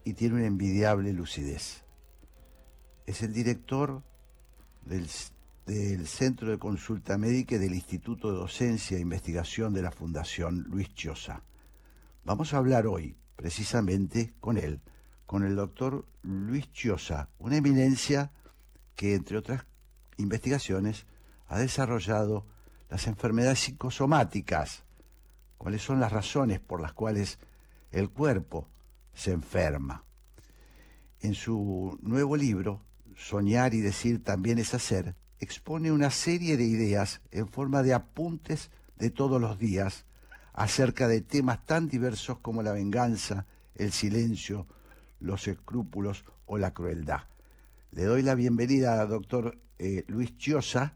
y 0.04 0.12
tiene 0.12 0.34
una 0.34 0.44
envidiable 0.44 1.14
lucidez. 1.14 1.84
Es 3.06 3.22
el 3.22 3.32
director 3.32 4.02
del, 4.84 5.08
del 5.64 6.06
Centro 6.06 6.50
de 6.50 6.58
Consulta 6.58 7.16
Médica 7.16 7.54
y 7.54 7.60
del 7.60 7.72
Instituto 7.72 8.30
de 8.30 8.36
Docencia 8.36 8.98
e 8.98 9.00
Investigación 9.00 9.72
de 9.72 9.80
la 9.80 9.90
Fundación 9.90 10.66
Luis 10.68 10.92
Chiosa. 10.94 11.40
Vamos 12.26 12.52
a 12.52 12.58
hablar 12.58 12.86
hoy 12.86 13.16
precisamente 13.36 14.34
con 14.38 14.58
él, 14.58 14.82
con 15.26 15.44
el 15.44 15.56
doctor 15.56 16.06
Luis 16.22 16.72
Chiosa, 16.72 17.28
una 17.38 17.56
eminencia 17.56 18.30
que, 18.94 19.14
entre 19.14 19.36
otras 19.36 19.66
investigaciones, 20.16 21.06
ha 21.48 21.58
desarrollado 21.58 22.46
las 22.88 23.06
enfermedades 23.06 23.60
psicosomáticas, 23.60 24.84
cuáles 25.58 25.82
son 25.82 26.00
las 26.00 26.12
razones 26.12 26.60
por 26.60 26.80
las 26.80 26.92
cuales 26.92 27.38
el 27.90 28.10
cuerpo 28.10 28.68
se 29.14 29.32
enferma. 29.32 30.04
En 31.20 31.34
su 31.34 31.98
nuevo 32.02 32.36
libro, 32.36 32.82
Soñar 33.16 33.72
y 33.74 33.80
decir 33.80 34.22
también 34.22 34.58
es 34.58 34.74
hacer, 34.74 35.16
expone 35.38 35.90
una 35.90 36.10
serie 36.10 36.56
de 36.56 36.64
ideas 36.64 37.22
en 37.30 37.48
forma 37.48 37.82
de 37.82 37.94
apuntes 37.94 38.70
de 38.96 39.10
todos 39.10 39.40
los 39.40 39.58
días 39.58 40.04
acerca 40.52 41.08
de 41.08 41.22
temas 41.22 41.64
tan 41.64 41.88
diversos 41.88 42.38
como 42.38 42.62
la 42.62 42.72
venganza, 42.72 43.46
el 43.74 43.92
silencio, 43.92 44.66
los 45.20 45.48
escrúpulos 45.48 46.24
o 46.46 46.58
la 46.58 46.72
crueldad. 46.72 47.22
Le 47.92 48.04
doy 48.04 48.22
la 48.22 48.34
bienvenida 48.34 49.00
al 49.00 49.08
doctor 49.08 49.58
eh, 49.78 50.04
Luis 50.08 50.36
Chiosa 50.36 50.94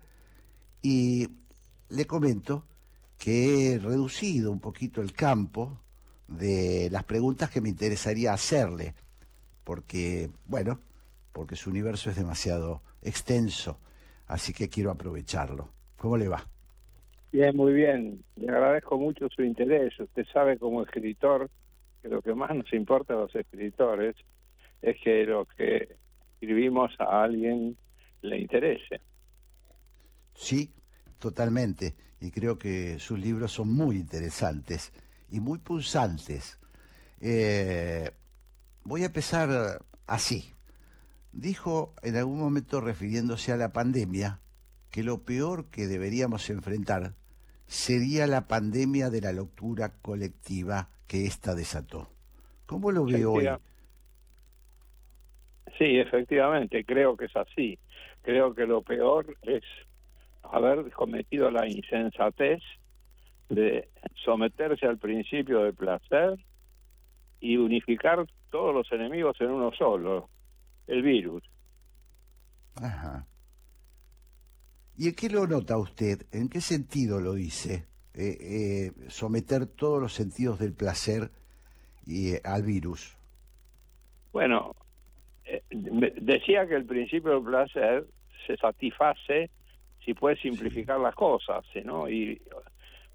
y 0.83 1.29
le 1.89 2.07
comento 2.07 2.65
que 3.19 3.75
he 3.75 3.79
reducido 3.79 4.51
un 4.51 4.61
poquito 4.61 5.03
el 5.03 5.13
campo 5.13 5.79
de 6.27 6.89
las 6.91 7.05
preguntas 7.05 7.51
que 7.51 7.61
me 7.61 7.69
interesaría 7.69 8.33
hacerle, 8.33 8.95
porque, 9.65 10.31
bueno, 10.47 10.81
porque 11.33 11.57
su 11.57 11.71
universo 11.71 12.11
es 12.11 12.17
demasiado 12.17 12.83
extenso, 13.03 13.79
así 14.27 14.53
que 14.53 14.69
quiero 14.69 14.91
aprovecharlo. 14.91 15.69
¿Cómo 15.97 16.17
le 16.17 16.29
va? 16.29 16.47
Bien, 17.33 17.55
muy 17.55 17.73
bien. 17.73 18.25
Le 18.37 18.49
agradezco 18.49 18.99
mucho 18.99 19.29
su 19.29 19.43
interés. 19.43 19.99
Usted 20.01 20.25
sabe 20.33 20.59
como 20.59 20.83
escritor 20.83 21.51
que 22.03 22.09
lo 22.09 22.23
que 22.23 22.35
más 22.35 22.55
nos 22.55 22.73
importa 22.73 23.15
a 23.15 23.19
los 23.19 23.35
escritores 23.35 24.17
es 24.83 24.97
que 25.03 25.25
lo 25.25 25.47
que 25.47 25.97
escribimos 26.35 26.93
a 26.99 27.23
alguien 27.25 27.77
le 28.23 28.39
interese. 28.39 29.01
Sí, 30.35 30.73
totalmente. 31.19 31.95
Y 32.21 32.31
creo 32.31 32.59
que 32.59 32.99
sus 32.99 33.19
libros 33.19 33.53
son 33.53 33.73
muy 33.73 33.97
interesantes 33.97 34.93
y 35.31 35.41
muy 35.41 35.59
pulsantes. 35.59 36.59
Eh, 37.21 38.11
voy 38.85 39.03
a 39.03 39.07
empezar 39.07 39.85
así. 40.07 40.55
Dijo 41.33 41.95
en 42.03 42.17
algún 42.17 42.39
momento 42.39 42.81
refiriéndose 42.81 43.53
a 43.53 43.57
la 43.57 43.73
pandemia 43.73 44.41
que 44.91 45.03
lo 45.03 45.23
peor 45.23 45.71
que 45.71 45.87
deberíamos 45.87 46.51
enfrentar 46.51 47.15
sería 47.71 48.27
la 48.27 48.49
pandemia 48.49 49.11
de 49.11 49.21
la 49.21 49.33
locura 49.33 49.93
colectiva 50.03 50.89
que 51.07 51.27
ésta 51.27 51.55
desató. 51.55 52.11
¿Cómo 52.67 52.91
lo 52.91 53.05
ve 53.05 53.25
hoy? 53.25 53.49
Sí, 55.79 55.99
efectivamente, 55.99 56.85
creo 56.85 57.17
que 57.17 57.27
es 57.27 57.37
así. 57.37 57.79
Creo 58.23 58.57
que 58.57 58.67
lo 58.67 58.83
peor 58.83 59.37
es 59.43 59.63
haber 60.43 60.91
cometido 60.91 61.49
la 61.53 61.69
insensatez 61.69 62.61
de 63.49 63.89
someterse 64.25 64.87
al 64.87 64.99
principio 64.99 65.63
del 65.63 65.75
placer 65.75 66.45
y 67.39 67.57
unificar 67.57 68.27
todos 68.51 68.75
los 68.75 68.91
enemigos 68.91 69.41
en 69.41 69.51
uno 69.53 69.71
solo, 69.79 70.29
el 70.89 71.03
virus. 71.03 71.45
Ajá. 72.75 73.27
¿Y 75.01 75.09
en 75.09 75.15
qué 75.15 75.31
lo 75.31 75.47
nota 75.47 75.79
usted? 75.79 76.27
¿En 76.31 76.51
qué 76.51 76.61
sentido 76.61 77.23
lo 77.23 77.33
dice? 77.33 77.87
Eh, 78.13 78.37
eh, 78.39 78.93
someter 79.09 79.65
todos 79.65 79.99
los 79.99 80.13
sentidos 80.13 80.59
del 80.59 80.75
placer 80.75 81.31
y, 82.07 82.35
eh, 82.35 82.41
al 82.45 82.65
virus. 82.65 83.17
Bueno, 84.31 84.75
eh, 85.47 85.63
decía 85.71 86.67
que 86.69 86.75
el 86.75 86.85
principio 86.85 87.31
del 87.31 87.45
placer 87.45 88.05
se 88.47 88.59
satisface 88.59 89.49
si 90.05 90.13
puede 90.13 90.37
simplificar 90.37 91.01
las 91.01 91.15
cosas, 91.15 91.65
¿sí, 91.73 91.81
¿no? 91.83 92.07
Y 92.07 92.39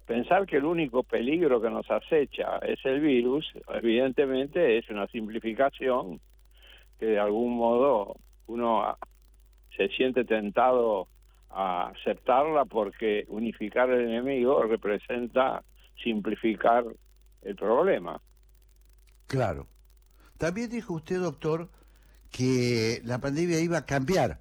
pensar 0.06 0.44
que 0.44 0.56
el 0.56 0.64
único 0.64 1.04
peligro 1.04 1.62
que 1.62 1.70
nos 1.70 1.88
acecha 1.88 2.58
es 2.66 2.84
el 2.84 2.98
virus, 2.98 3.46
evidentemente 3.68 4.76
es 4.76 4.90
una 4.90 5.06
simplificación 5.06 6.18
que 6.98 7.06
de 7.06 7.20
algún 7.20 7.56
modo 7.56 8.16
uno 8.48 8.96
se 9.76 9.86
siente 9.90 10.24
tentado 10.24 11.06
a 11.50 11.88
aceptarla 11.88 12.64
porque 12.64 13.24
unificar 13.28 13.90
el 13.90 14.08
enemigo 14.08 14.62
representa 14.62 15.62
simplificar 16.02 16.84
el 17.42 17.56
problema. 17.56 18.20
Claro. 19.26 19.66
También 20.38 20.70
dijo 20.70 20.94
usted, 20.94 21.20
doctor, 21.20 21.68
que 22.30 23.00
la 23.04 23.18
pandemia 23.18 23.60
iba 23.60 23.78
a 23.78 23.86
cambiar 23.86 24.40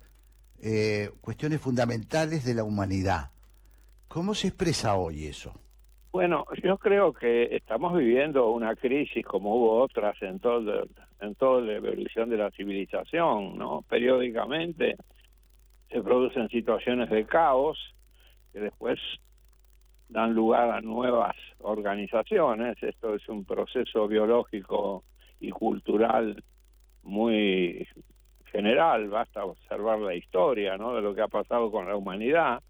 eh, 0.62 1.10
cuestiones 1.22 1.62
fundamentales 1.62 2.44
de 2.44 2.54
la 2.54 2.64
humanidad. 2.64 3.32
¿Cómo 4.08 4.34
se 4.34 4.48
expresa 4.48 4.96
hoy 4.96 5.26
eso? 5.26 5.54
Bueno, 6.12 6.46
yo 6.64 6.78
creo 6.78 7.12
que 7.14 7.56
estamos 7.56 7.98
viviendo 7.98 8.50
una 8.52 8.76
crisis 8.76 9.26
como 9.26 9.56
hubo 9.56 9.82
otras 9.82 10.16
en 10.22 10.40
todo 10.40 10.88
en 11.22 11.36
toda 11.36 11.62
la 11.62 11.74
evolución 11.74 12.30
de 12.30 12.38
la 12.38 12.52
civilización, 12.52 13.58
¿no? 13.58 13.84
Periódicamente 13.90 14.96
se 15.90 16.02
producen 16.02 16.50
situaciones 16.50 17.10
de 17.10 17.26
caos 17.26 17.78
que 18.52 18.60
después 18.60 19.00
dan 20.10 20.34
lugar 20.34 20.72
a 20.72 20.82
nuevas 20.82 21.36
organizaciones. 21.60 22.82
Esto 22.82 23.16
es 23.16 23.28
un 23.28 23.46
proceso 23.46 24.08
biológico 24.08 25.04
y 25.40 25.52
cultural 25.52 26.44
muy 27.04 27.88
general, 28.46 29.10
basta 29.10 29.44
observar 29.44 30.00
la 30.00 30.16
historia, 30.16 30.78
¿no? 30.78 30.96
De 30.96 31.02
lo 31.02 31.14
que 31.14 31.22
ha 31.22 31.28
pasado 31.28 31.72
con 31.72 31.88
la 31.88 31.96
humanidad. 31.96 32.62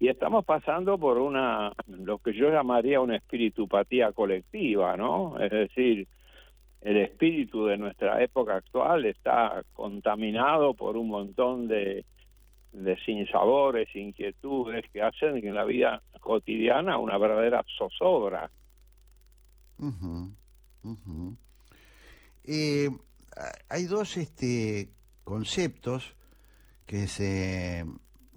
Y 0.00 0.08
estamos 0.08 0.44
pasando 0.44 0.98
por 0.98 1.18
una, 1.18 1.72
lo 1.86 2.18
que 2.18 2.32
yo 2.32 2.50
llamaría 2.50 3.00
una 3.00 3.16
espiritupatía 3.16 4.12
colectiva, 4.12 4.96
¿no? 4.96 5.38
Es 5.38 5.50
decir, 5.50 6.06
el 6.80 6.96
espíritu 6.98 7.66
de 7.66 7.78
nuestra 7.78 8.22
época 8.22 8.56
actual 8.56 9.04
está 9.06 9.62
contaminado 9.72 10.74
por 10.74 10.96
un 10.96 11.08
montón 11.08 11.66
de, 11.68 12.04
de 12.72 12.96
sinsabores, 13.04 13.88
inquietudes 13.94 14.84
que 14.92 15.02
hacen 15.02 15.40
que 15.40 15.48
en 15.48 15.54
la 15.54 15.64
vida 15.64 16.02
cotidiana 16.20 16.98
una 16.98 17.18
verdadera 17.18 17.64
zozobra. 17.76 18.50
Eh, 22.44 22.88
hay 23.68 23.84
dos 23.84 24.16
este, 24.16 24.88
conceptos 25.24 26.16
que 26.86 27.06
se 27.06 27.84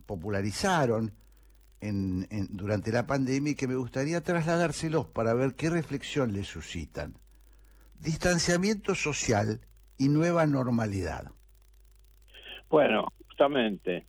popularizaron 0.05 1.13
en, 1.79 2.27
durante 2.49 2.91
la 2.91 3.07
pandemia 3.07 3.53
y 3.53 3.55
que 3.55 3.67
me 3.67 3.75
gustaría 3.75 4.21
trasladárselos 4.21 5.07
para 5.07 5.33
ver 5.33 5.55
qué 5.55 5.69
reflexión 5.69 6.33
les 6.33 6.47
suscitan. 6.47 7.15
Distanciamiento 7.99 8.95
social 8.95 9.61
y 9.97 10.09
nueva 10.09 10.45
normalidad. 10.45 11.31
Bueno, 12.69 13.07
justamente, 13.27 14.05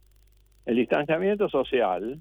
el 0.66 0.77
distanciamiento 0.77 1.48
social, 1.48 2.20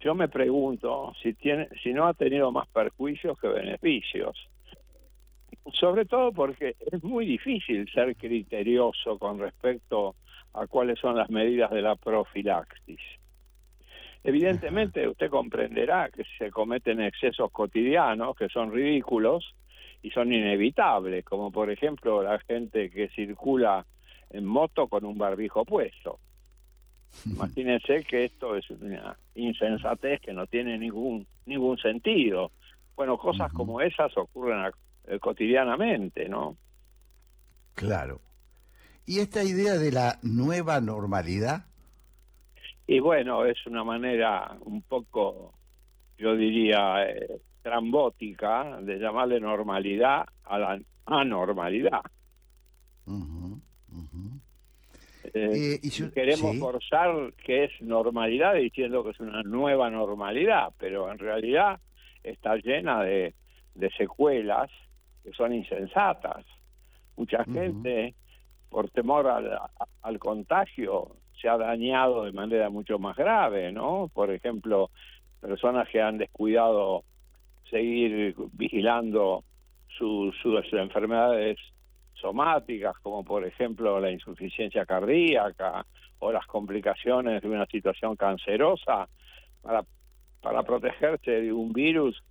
yo 0.00 0.14
me 0.14 0.28
pregunto 0.28 1.12
si, 1.22 1.34
tiene, 1.34 1.68
si 1.82 1.92
no 1.92 2.06
ha 2.06 2.14
tenido 2.14 2.50
más 2.50 2.68
perjuicios 2.68 3.38
que 3.38 3.48
beneficios 3.48 4.48
sobre 5.72 6.04
todo 6.04 6.32
porque 6.32 6.76
es 6.92 7.02
muy 7.02 7.26
difícil 7.26 7.88
ser 7.92 8.16
criterioso 8.16 9.18
con 9.18 9.38
respecto 9.38 10.16
a 10.54 10.66
cuáles 10.66 10.98
son 10.98 11.16
las 11.16 11.30
medidas 11.30 11.70
de 11.70 11.82
la 11.82 11.96
profilaxis. 11.96 13.00
Evidentemente 14.24 15.08
usted 15.08 15.30
comprenderá 15.30 16.10
que 16.10 16.24
se 16.38 16.50
cometen 16.50 17.00
excesos 17.00 17.50
cotidianos 17.50 18.36
que 18.36 18.48
son 18.48 18.72
ridículos 18.72 19.54
y 20.02 20.10
son 20.10 20.32
inevitables, 20.32 21.24
como 21.24 21.50
por 21.50 21.70
ejemplo 21.70 22.22
la 22.22 22.38
gente 22.40 22.90
que 22.90 23.08
circula 23.08 23.84
en 24.30 24.44
moto 24.44 24.88
con 24.88 25.04
un 25.04 25.18
barbijo 25.18 25.64
puesto. 25.64 26.18
Imagínense 27.26 28.04
que 28.04 28.24
esto 28.24 28.56
es 28.56 28.68
una 28.70 29.16
insensatez 29.34 30.20
que 30.20 30.32
no 30.32 30.46
tiene 30.46 30.78
ningún 30.78 31.26
ningún 31.46 31.78
sentido. 31.78 32.52
Bueno, 32.96 33.18
cosas 33.18 33.52
como 33.52 33.80
esas 33.80 34.16
ocurren 34.16 34.70
eh, 35.06 35.18
cotidianamente, 35.18 36.28
¿no? 36.28 36.56
Claro. 37.74 38.20
¿Y 39.06 39.18
esta 39.18 39.42
idea 39.42 39.74
de 39.74 39.90
la 39.90 40.18
nueva 40.22 40.80
normalidad? 40.80 41.66
Y 42.86 43.00
bueno, 43.00 43.44
es 43.44 43.66
una 43.66 43.82
manera 43.82 44.56
un 44.60 44.82
poco, 44.82 45.54
yo 46.18 46.36
diría, 46.36 47.04
eh, 47.08 47.40
trambótica 47.62 48.80
de 48.82 48.98
llamarle 48.98 49.40
normalidad 49.40 50.24
a 50.44 50.58
la 50.58 50.80
anormalidad. 51.06 52.02
Eh, 55.34 55.78
y 55.82 55.90
si, 55.90 56.10
queremos 56.10 56.58
forzar 56.58 57.32
que 57.44 57.64
es 57.64 57.70
normalidad 57.80 58.54
diciendo 58.54 59.02
que 59.02 59.10
es 59.10 59.20
una 59.20 59.42
nueva 59.42 59.88
normalidad, 59.90 60.72
pero 60.78 61.10
en 61.10 61.18
realidad 61.18 61.80
está 62.22 62.56
llena 62.56 63.02
de, 63.02 63.34
de 63.74 63.90
secuelas 63.92 64.70
que 65.22 65.32
son 65.32 65.54
insensatas. 65.54 66.44
Mucha 67.16 67.44
gente, 67.44 68.14
por 68.68 68.90
temor 68.90 69.28
al, 70.02 70.18
contagio, 70.18 71.16
se 71.40 71.48
ha 71.48 71.56
dañado 71.56 72.24
de 72.24 72.32
manera 72.32 72.70
mucho 72.70 72.98
más 72.98 73.16
grave, 73.16 73.70
¿no? 73.70 74.10
Por 74.12 74.30
ejemplo, 74.30 74.90
personas 75.40 75.88
que 75.88 76.00
han 76.00 76.18
descuidado 76.18 77.04
seguir 77.70 78.34
vigilando 78.52 79.44
sus, 79.88 80.34
sus 80.42 80.72
enfermedades 80.72 81.58
somáticas, 82.22 82.96
como 83.02 83.24
por 83.24 83.44
ejemplo 83.44 84.00
la 84.00 84.10
insuficiencia 84.10 84.86
cardíaca 84.86 85.84
o 86.20 86.32
las 86.32 86.46
complicaciones 86.46 87.42
de 87.42 87.48
una 87.48 87.66
situación 87.66 88.16
cancerosa, 88.16 89.08
para, 89.60 89.84
para 90.40 90.62
protegerse 90.62 91.30
de 91.30 91.52
un 91.52 91.72
virus 91.72 92.22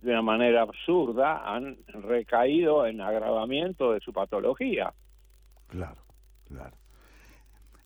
de 0.00 0.12
una 0.12 0.22
manera 0.22 0.62
absurda, 0.62 1.42
han 1.44 1.76
recaído 1.88 2.86
en 2.86 3.00
agravamiento 3.00 3.92
de 3.92 4.00
su 4.00 4.12
patología. 4.12 4.94
Claro, 5.66 6.00
claro. 6.48 6.76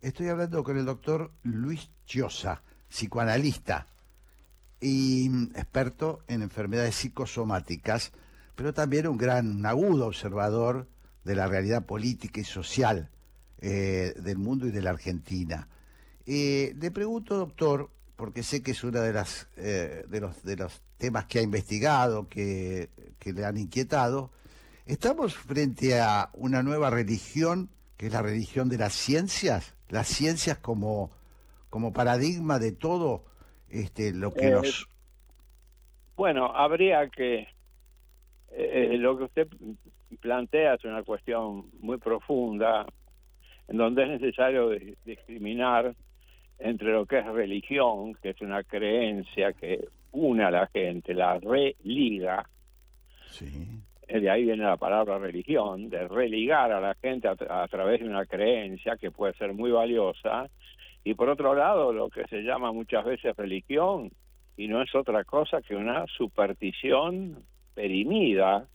Estoy 0.00 0.28
hablando 0.28 0.62
con 0.62 0.76
el 0.76 0.84
doctor 0.84 1.30
Luis 1.42 1.90
Chiosa, 2.04 2.62
psicoanalista 2.88 3.86
y 4.80 5.26
experto 5.56 6.20
en 6.28 6.42
enfermedades 6.42 6.94
psicosomáticas, 6.94 8.12
pero 8.54 8.72
también 8.72 9.08
un 9.08 9.16
gran, 9.16 9.64
agudo 9.66 10.06
observador 10.06 10.86
de 11.24 11.34
la 11.34 11.46
realidad 11.46 11.84
política 11.86 12.40
y 12.40 12.44
social 12.44 13.10
eh, 13.60 14.12
del 14.16 14.38
mundo 14.38 14.66
y 14.66 14.70
de 14.70 14.82
la 14.82 14.90
Argentina. 14.90 15.68
Eh, 16.26 16.74
le 16.78 16.90
pregunto, 16.90 17.36
doctor, 17.36 17.90
porque 18.16 18.42
sé 18.42 18.62
que 18.62 18.72
es 18.72 18.84
uno 18.84 19.00
de, 19.00 19.12
las, 19.12 19.48
eh, 19.56 20.04
de, 20.08 20.20
los, 20.20 20.42
de 20.42 20.56
los 20.56 20.82
temas 20.98 21.26
que 21.26 21.38
ha 21.38 21.42
investigado, 21.42 22.28
que, 22.28 22.88
le 23.24 23.44
han 23.44 23.56
inquietado. 23.56 24.30
¿Estamos 24.86 25.34
frente 25.34 25.98
a 25.98 26.30
una 26.34 26.62
nueva 26.62 26.90
religión, 26.90 27.70
que 27.96 28.06
es 28.06 28.12
la 28.12 28.22
religión 28.22 28.68
de 28.68 28.78
las 28.78 28.92
ciencias? 28.92 29.74
Las 29.88 30.08
ciencias 30.08 30.58
como, 30.58 31.10
como 31.70 31.92
paradigma 31.92 32.58
de 32.58 32.72
todo 32.72 33.24
este, 33.70 34.12
lo 34.12 34.32
que 34.32 34.50
nos... 34.50 34.88
Bueno, 36.16 36.54
habría 36.54 37.08
que... 37.08 37.48
Eh, 38.50 38.96
lo 38.98 39.18
que 39.18 39.24
usted 39.24 39.48
plantea 40.20 40.74
es 40.74 40.84
una 40.84 41.02
cuestión 41.02 41.66
muy 41.80 41.98
profunda, 41.98 42.86
en 43.68 43.76
donde 43.76 44.02
es 44.04 44.20
necesario 44.20 44.70
discriminar 45.04 45.94
entre 46.58 46.92
lo 46.92 47.06
que 47.06 47.18
es 47.18 47.26
religión, 47.26 48.14
que 48.22 48.30
es 48.30 48.40
una 48.40 48.62
creencia 48.62 49.52
que 49.52 49.88
une 50.12 50.44
a 50.44 50.50
la 50.50 50.66
gente, 50.68 51.14
la 51.14 51.38
religa. 51.38 52.48
Sí. 53.26 53.46
Eh, 54.06 54.20
de 54.20 54.30
ahí 54.30 54.44
viene 54.44 54.64
la 54.64 54.76
palabra 54.76 55.18
religión, 55.18 55.88
de 55.88 56.06
religar 56.06 56.72
a 56.72 56.80
la 56.80 56.94
gente 56.94 57.28
a, 57.28 57.66
través 57.68 58.00
de 58.00 58.08
una 58.08 58.26
creencia 58.26 58.96
que 58.96 59.10
puede 59.10 59.34
ser 59.34 59.54
muy 59.54 59.70
valiosa. 59.70 60.48
Y 61.02 61.14
por 61.14 61.28
otro 61.28 61.54
lado, 61.54 61.92
lo 61.92 62.08
que 62.08 62.24
se 62.28 62.42
llama 62.42 62.72
muchas 62.72 63.04
veces 63.04 63.36
religión, 63.36 64.10
y 64.56 64.68
no 64.68 64.82
es 64.82 64.94
otra 64.94 65.24
cosa 65.24 65.62
que 65.62 65.74
una 65.74 66.06
superstición 66.06 67.42
perimida 67.74 68.68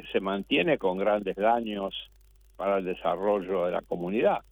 que 0.00 0.06
se 0.12 0.20
mantiene 0.20 0.78
con 0.78 0.98
grandes 0.98 1.36
daños 1.36 1.94
para 2.56 2.78
el 2.78 2.84
desarrollo 2.84 3.66
de 3.66 3.72
la 3.72 3.82
comunidad. 3.82 4.42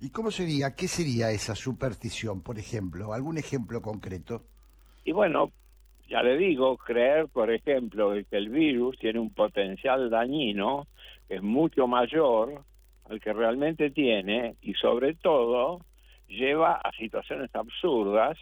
¿Y 0.00 0.10
cómo 0.10 0.30
sería, 0.30 0.74
qué 0.74 0.88
sería 0.88 1.30
esa 1.30 1.54
superstición, 1.54 2.42
por 2.42 2.58
ejemplo? 2.58 3.12
¿Algún 3.12 3.38
ejemplo 3.38 3.80
concreto? 3.82 4.42
Y 5.04 5.12
bueno, 5.12 5.50
ya 6.08 6.22
le 6.22 6.36
digo, 6.36 6.76
creer, 6.76 7.28
por 7.28 7.50
ejemplo, 7.50 8.12
que 8.30 8.36
el 8.36 8.48
virus 8.48 8.98
tiene 8.98 9.18
un 9.18 9.30
potencial 9.30 10.10
dañino 10.10 10.86
que 11.28 11.36
es 11.36 11.42
mucho 11.42 11.86
mayor 11.86 12.62
al 13.08 13.20
que 13.20 13.32
realmente 13.32 13.90
tiene 13.90 14.56
y 14.62 14.74
sobre 14.74 15.14
todo 15.14 15.80
lleva 16.28 16.74
a 16.74 16.92
situaciones 16.92 17.54
absurdas 17.54 18.38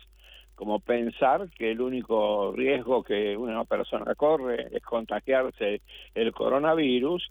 como 0.54 0.80
pensar 0.80 1.48
que 1.50 1.72
el 1.72 1.80
único 1.80 2.52
riesgo 2.52 3.02
que 3.02 3.36
una 3.36 3.64
persona 3.64 4.14
corre 4.14 4.68
es 4.70 4.82
contagiarse 4.82 5.82
el 6.14 6.32
coronavirus 6.32 7.30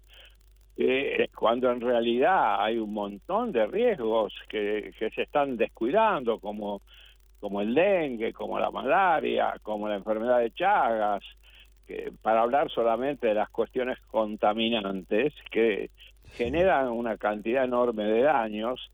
eh, 0.76 1.30
cuando 1.36 1.72
en 1.72 1.82
realidad 1.82 2.64
hay 2.64 2.78
un 2.78 2.94
montón 2.94 3.52
de 3.52 3.68
riesgos 3.68 4.34
que, 4.50 4.94
que 4.98 5.10
se 5.12 5.22
están 5.22 5.56
descuidando, 5.56 6.40
como, 6.40 6.82
como 7.40 7.62
el 7.62 7.76
dengue, 7.76 8.34
como 8.34 8.60
la 8.60 8.72
malaria, 8.72 9.56
como 9.62 9.88
la 9.88 9.96
enfermedad 9.96 10.40
de 10.40 10.52
Chagas, 10.52 11.24
para 12.22 12.42
hablar 12.42 12.72
solamente 12.72 13.28
de 13.28 13.34
las 13.34 13.50
cuestiones 13.50 14.00
contaminantes 14.08 15.34
que 15.52 15.92
generan 16.36 16.90
una 16.90 17.18
cantidad 17.18 17.66
enorme 17.66 18.06
de 18.06 18.22
daños 18.22 18.92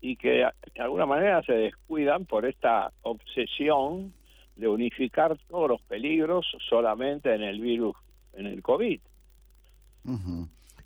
y 0.00 0.16
que 0.16 0.44
de 0.74 0.80
alguna 0.80 1.06
manera 1.06 1.42
se 1.42 1.52
descuidan 1.52 2.26
por 2.26 2.46
esta 2.46 2.92
obsesión 3.02 4.12
de 4.56 4.68
unificar 4.68 5.36
todos 5.48 5.68
los 5.68 5.82
peligros 5.82 6.46
solamente 6.68 7.34
en 7.34 7.42
el 7.42 7.60
virus, 7.60 7.96
en 8.32 8.46
el 8.46 8.62
COVID. 8.62 9.00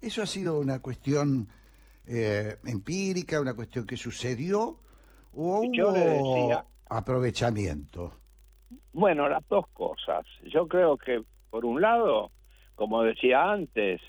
¿Eso 0.00 0.22
ha 0.22 0.26
sido 0.26 0.58
una 0.58 0.80
cuestión 0.80 1.48
eh, 2.06 2.56
empírica, 2.64 3.40
una 3.40 3.54
cuestión 3.54 3.86
que 3.86 3.96
sucedió 3.96 4.78
o 5.32 5.60
hubo 5.60 6.64
aprovechamiento? 6.88 8.12
Bueno, 8.92 9.28
las 9.28 9.46
dos 9.48 9.68
cosas. 9.68 10.26
Yo 10.52 10.66
creo 10.66 10.96
que, 10.96 11.22
por 11.50 11.64
un 11.64 11.80
lado, 11.80 12.30
como 12.74 13.02
decía 13.02 13.52
antes, 13.52 14.00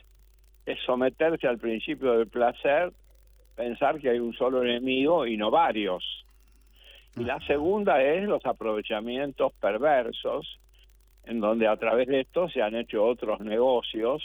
es 0.66 0.80
someterse 0.86 1.48
al 1.48 1.60
principio 1.60 2.14
del 2.14 2.28
placer, 2.28 2.94
pensar 3.56 4.00
que 4.00 4.10
hay 4.10 4.20
un 4.20 4.34
solo 4.34 4.64
enemigo 4.64 5.26
y 5.26 5.38
no 5.38 5.52
varios. 5.52 6.04
Y 7.16 7.24
la 7.24 7.40
segunda 7.46 8.02
es 8.02 8.28
los 8.28 8.46
aprovechamientos 8.46 9.54
perversos, 9.60 10.60
en 11.26 11.40
donde 11.40 11.68
a 11.68 11.76
través 11.78 12.08
de 12.08 12.22
esto 12.22 12.50
se 12.50 12.62
han 12.62 12.76
hecho 12.76 13.04
otros 13.04 13.42
negocios 13.42 14.24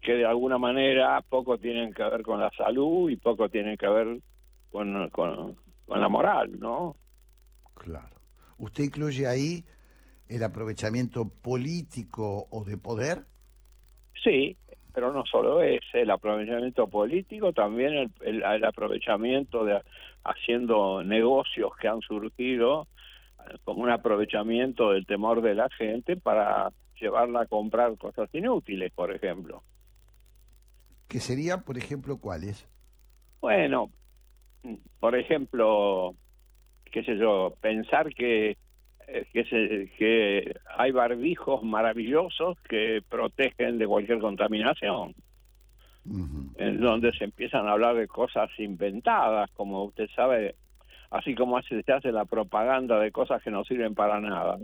que 0.00 0.14
de 0.14 0.26
alguna 0.26 0.58
manera 0.58 1.20
poco 1.22 1.58
tienen 1.58 1.94
que 1.94 2.02
ver 2.02 2.22
con 2.22 2.40
la 2.40 2.50
salud 2.50 3.08
y 3.08 3.16
poco 3.16 3.48
tienen 3.48 3.76
que 3.76 3.88
ver 3.88 4.20
con, 4.70 5.08
con, 5.10 5.56
la 5.86 6.08
moral, 6.08 6.58
¿no? 6.58 6.96
Claro. 7.74 8.16
¿Usted 8.58 8.84
incluye 8.84 9.26
ahí 9.26 9.64
el 10.28 10.42
aprovechamiento 10.42 11.28
político 11.28 12.46
o 12.50 12.64
de 12.64 12.78
poder? 12.78 13.24
Sí, 14.22 14.56
pero 14.92 15.12
no 15.12 15.24
solo 15.26 15.62
ese, 15.62 16.02
el 16.02 16.10
aprovechamiento 16.10 16.86
político, 16.86 17.52
también 17.52 18.10
el, 18.20 18.42
el, 18.42 18.64
aprovechamiento 18.64 19.64
de 19.64 19.80
haciendo 20.24 21.02
negocios 21.02 21.72
que 21.80 21.88
han 21.88 22.00
surgido 22.00 22.86
eh, 23.38 23.56
como 23.64 23.82
un 23.82 23.90
aprovechamiento 23.90 24.92
del 24.92 25.06
temor 25.06 25.42
de 25.42 25.54
la 25.54 25.68
gente 25.70 26.16
para 26.16 26.72
llevarla 27.00 27.42
a 27.42 27.46
comprar 27.46 27.96
cosas 27.98 28.28
inútiles, 28.32 28.92
por 28.92 29.12
ejemplo. 29.12 29.62
¿Qué 31.08 31.20
sería, 31.20 31.58
por 31.58 31.76
ejemplo, 31.76 32.18
cuáles? 32.18 32.68
Bueno, 33.40 33.90
por 35.00 35.16
ejemplo, 35.16 36.14
qué 36.90 37.02
sé 37.02 37.18
yo, 37.18 37.54
pensar 37.60 38.14
que 38.14 38.56
que, 39.32 39.44
se, 39.44 39.90
que 39.98 40.54
hay 40.76 40.92
barbijos 40.92 41.62
maravillosos 41.62 42.58
que 42.68 43.02
protegen 43.08 43.78
de 43.78 43.86
cualquier 43.86 44.18
contaminación. 44.18 45.14
En 46.04 46.80
donde 46.80 47.12
se 47.12 47.24
empiezan 47.24 47.68
a 47.68 47.72
hablar 47.72 47.94
de 47.94 48.08
cosas 48.08 48.50
inventadas, 48.58 49.48
como 49.52 49.84
usted 49.84 50.08
sabe, 50.16 50.56
así 51.10 51.34
como 51.36 51.62
se 51.62 51.84
hace 51.92 52.10
la 52.10 52.24
propaganda 52.24 52.98
de 52.98 53.12
cosas 53.12 53.40
que 53.42 53.52
no 53.52 53.62
sirven 53.64 53.94
para 53.94 54.20
nada. 54.20 54.58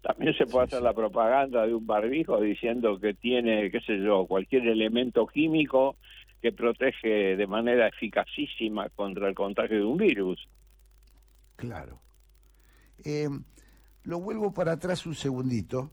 También 0.00 0.34
se 0.34 0.46
puede 0.46 0.64
hacer 0.64 0.82
la 0.82 0.94
propaganda 0.94 1.66
de 1.66 1.74
un 1.74 1.86
barbijo 1.86 2.40
diciendo 2.40 2.98
que 2.98 3.14
tiene, 3.14 3.70
qué 3.70 3.80
sé 3.82 3.98
yo, 4.00 4.26
cualquier 4.26 4.66
elemento 4.66 5.26
químico 5.26 5.96
que 6.40 6.52
protege 6.52 7.36
de 7.36 7.46
manera 7.46 7.86
eficacísima 7.86 8.88
contra 8.90 9.28
el 9.28 9.34
contagio 9.34 9.76
de 9.76 9.84
un 9.84 9.96
virus. 9.96 10.48
Claro. 11.54 12.00
Eh, 13.04 13.28
lo 14.04 14.20
vuelvo 14.20 14.52
para 14.52 14.72
atrás 14.72 15.06
un 15.06 15.14
segundito. 15.14 15.90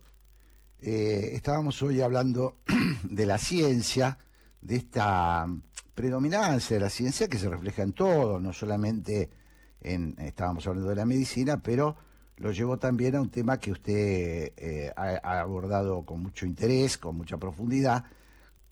Eh, 0.82 1.32
estábamos 1.34 1.82
hoy 1.82 2.02
hablando 2.02 2.58
de 3.04 3.26
la 3.26 3.38
ciencia, 3.38 4.18
de 4.62 4.78
esta 4.78 5.48
predominancia 6.00 6.78
de 6.78 6.82
la 6.82 6.90
ciencia 6.90 7.28
que 7.28 7.38
se 7.38 7.50
refleja 7.50 7.84
en 7.84 7.92
todo, 7.92 8.40
no 8.40 8.54
solamente 8.54 9.30
en, 9.82 10.16
estábamos 10.18 10.66
hablando 10.66 10.90
de 10.90 10.96
la 10.96 11.06
medicina, 11.06 11.62
pero 11.62 11.98
lo 12.38 12.54
llevo 12.54 12.80
también 12.80 13.18
a 13.18 13.22
un 13.22 13.30
tema 13.30 13.60
que 13.60 13.74
usted 13.74 14.54
eh, 14.56 14.94
ha, 14.96 15.42
abordado 15.42 16.06
con 16.06 16.22
mucho 16.22 16.46
interés, 16.46 16.98
con 16.98 17.18
mucha 17.18 17.36
profundidad, 17.36 18.06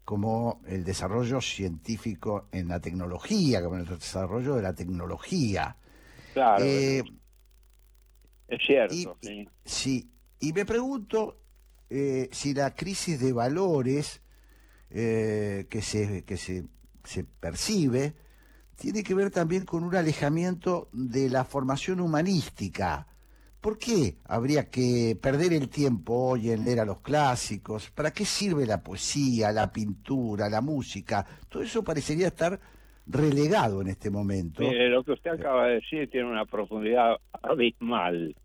como 0.06 0.62
el 0.68 0.86
desarrollo 0.86 1.42
científico 1.42 2.48
en 2.54 2.70
la 2.70 2.80
tecnología, 2.80 3.62
como 3.62 3.76
el 3.76 3.86
desarrollo 3.86 4.56
de 4.56 4.62
la 4.62 4.74
tecnología. 4.74 5.76
Claro. 6.34 6.64
Eh, 6.64 7.04
es 8.48 8.62
cierto. 8.66 9.18
Y, 9.22 9.48
sí. 9.66 10.10
Y 10.40 10.54
me 10.54 10.66
pregunto 10.66 11.42
eh, 11.90 12.30
si 12.32 12.54
la 12.54 12.74
crisis 12.74 13.20
de 13.20 13.34
valores 13.34 14.22
que, 14.90 15.82
se, 15.82 16.24
que 16.24 16.38
se, 16.38 16.66
se 17.04 17.24
percibe 17.26 18.16
tiene 18.78 19.04
que 19.04 19.14
ver 19.14 19.32
también 19.32 19.66
con 19.66 19.84
un 19.84 19.96
alejamiento 19.96 20.90
de 20.94 21.30
la 21.30 21.44
formación 21.44 22.00
humanística 22.00 23.08
¿Por 23.68 23.78
qué 23.78 24.20
habría 24.26 24.70
que 24.70 25.18
perder 25.20 25.52
el 25.52 25.68
tiempo 25.68 26.14
hoy 26.14 26.52
en 26.52 26.64
leer 26.64 26.80
a 26.80 26.86
los 26.86 27.02
clásicos? 27.02 27.90
¿Para 27.90 28.12
qué 28.12 28.24
sirve 28.24 28.66
la 28.66 28.84
poesía, 28.84 29.52
la 29.52 29.72
pintura, 29.72 30.48
la 30.48 30.62
música? 30.62 31.26
Todo 31.50 31.64
eso 31.64 31.84
parecería 31.84 32.28
estar 32.28 32.60
relegado 33.08 33.82
en 33.82 33.88
este 33.88 34.10
momento. 34.10 34.62
Mire, 34.62 34.90
lo 34.90 35.04
que 35.04 35.14
usted 35.14 35.32
acaba 35.32 35.68
de 35.68 35.76
decir 35.76 36.10
tiene 36.10 36.30
una 36.30 36.46
profundidad 36.46 37.18
abismal. 37.42 38.36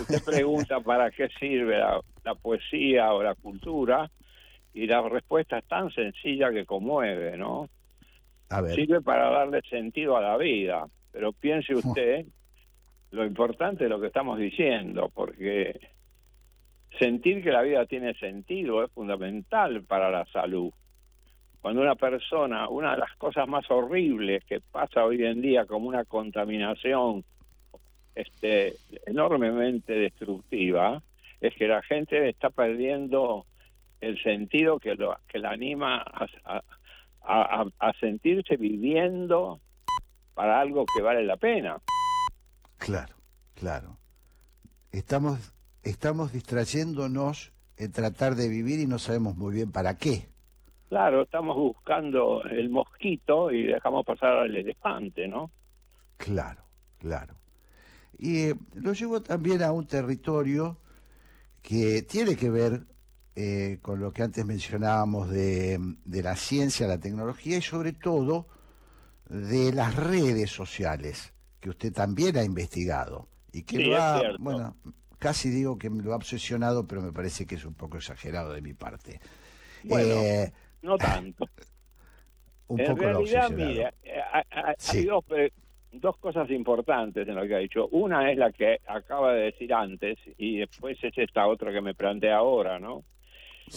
Usted 0.00 0.22
pregunta 0.24 0.80
para 0.80 1.10
qué 1.10 1.28
sirve 1.38 1.78
la, 1.78 2.34
poesía 2.34 3.12
o 3.12 3.22
la 3.22 3.34
cultura 3.34 4.10
y 4.74 4.86
la 4.86 5.02
respuesta 5.08 5.58
es 5.58 5.64
tan 5.66 5.90
sencilla 5.90 6.50
que 6.52 6.64
conmueve, 6.64 7.36
¿no? 7.36 7.68
Sirve 8.74 9.00
para 9.00 9.30
darle 9.30 9.62
sentido 9.62 10.16
a 10.16 10.20
la 10.20 10.36
vida, 10.36 10.86
pero 11.12 11.32
piense 11.32 11.74
usted 11.74 12.26
lo 13.10 13.24
importante 13.24 13.84
es 13.84 13.90
lo 13.90 14.00
que 14.00 14.06
estamos 14.06 14.38
diciendo, 14.38 15.10
porque 15.12 15.80
sentir 16.98 17.42
que 17.42 17.50
la 17.50 17.62
vida 17.62 17.86
tiene 17.86 18.14
sentido 18.14 18.84
es 18.84 18.90
fundamental 18.92 19.82
para 19.82 20.10
la 20.10 20.24
salud. 20.26 20.70
Cuando 21.60 21.82
una 21.82 21.94
persona, 21.94 22.68
una 22.68 22.92
de 22.92 22.98
las 22.98 23.14
cosas 23.16 23.46
más 23.46 23.70
horribles 23.70 24.44
que 24.44 24.60
pasa 24.60 25.04
hoy 25.04 25.24
en 25.24 25.42
día 25.42 25.66
como 25.66 25.88
una 25.88 26.04
contaminación 26.04 27.24
este, 28.14 28.74
enormemente 29.06 29.92
destructiva, 29.92 31.02
es 31.40 31.54
que 31.54 31.68
la 31.68 31.82
gente 31.82 32.28
está 32.28 32.50
perdiendo 32.50 33.44
el 34.00 34.20
sentido 34.22 34.78
que, 34.78 34.94
lo, 34.94 35.16
que 35.28 35.38
la 35.38 35.50
anima 35.50 36.02
a, 36.44 36.62
a 37.78 37.92
sentirse 38.00 38.56
viviendo 38.56 39.60
para 40.34 40.60
algo 40.60 40.86
que 40.94 41.02
vale 41.02 41.22
la 41.24 41.36
pena. 41.36 41.78
Claro, 42.78 43.14
claro. 43.54 43.98
Estamos, 44.90 45.52
estamos 45.82 46.32
distrayéndonos 46.32 47.52
en 47.76 47.92
tratar 47.92 48.34
de 48.34 48.48
vivir 48.48 48.80
y 48.80 48.86
no 48.86 48.98
sabemos 48.98 49.36
muy 49.36 49.54
bien 49.54 49.70
para 49.70 49.98
qué. 49.98 50.28
Claro, 50.90 51.22
estamos 51.22 51.56
buscando 51.56 52.42
el 52.42 52.68
mosquito 52.68 53.52
y 53.52 53.62
dejamos 53.62 54.04
pasar 54.04 54.38
al 54.38 54.56
elefante, 54.56 55.28
¿no? 55.28 55.52
Claro, 56.16 56.64
claro. 56.98 57.36
Y 58.18 58.38
eh, 58.38 58.54
lo 58.74 58.92
llevo 58.92 59.22
también 59.22 59.62
a 59.62 59.70
un 59.70 59.86
territorio 59.86 60.78
que 61.62 62.02
tiene 62.02 62.34
que 62.34 62.50
ver 62.50 62.82
eh, 63.36 63.78
con 63.80 64.00
lo 64.00 64.12
que 64.12 64.24
antes 64.24 64.44
mencionábamos 64.44 65.30
de, 65.30 65.78
de 66.04 66.22
la 66.24 66.34
ciencia, 66.34 66.88
la 66.88 66.98
tecnología 66.98 67.58
y 67.58 67.62
sobre 67.62 67.92
todo 67.92 68.48
de 69.28 69.72
las 69.72 69.94
redes 69.94 70.50
sociales 70.50 71.32
que 71.60 71.70
usted 71.70 71.92
también 71.92 72.36
ha 72.36 72.42
investigado 72.42 73.28
y 73.52 73.62
que 73.62 73.78
lo 73.78 73.96
ha, 73.96 74.22
bueno, 74.40 74.76
casi 75.20 75.50
digo 75.50 75.78
que 75.78 75.88
me 75.88 76.02
lo 76.02 76.14
ha 76.14 76.16
obsesionado, 76.16 76.84
pero 76.88 77.00
me 77.00 77.12
parece 77.12 77.46
que 77.46 77.54
es 77.54 77.64
un 77.64 77.74
poco 77.74 77.98
exagerado 77.98 78.52
de 78.52 78.60
mi 78.60 78.74
parte. 78.74 79.20
Bueno, 79.84 80.14
eh, 80.14 80.52
no 80.82 80.96
tanto. 80.98 81.46
un 82.68 82.80
en 82.80 82.96
realidad, 82.96 83.50
mire, 83.50 83.92
eh, 84.02 84.20
hay 84.50 85.04
dos, 85.04 85.24
dos 85.92 86.16
cosas 86.18 86.50
importantes 86.50 87.26
en 87.26 87.34
lo 87.34 87.46
que 87.46 87.54
ha 87.54 87.58
dicho. 87.58 87.88
Una 87.88 88.30
es 88.30 88.38
la 88.38 88.52
que 88.52 88.80
acaba 88.86 89.34
de 89.34 89.42
decir 89.42 89.72
antes 89.74 90.18
y 90.38 90.58
después 90.58 91.02
es 91.02 91.16
esta 91.16 91.46
otra 91.46 91.72
que 91.72 91.80
me 91.80 91.94
plantea 91.94 92.36
ahora, 92.36 92.78
¿no? 92.78 93.04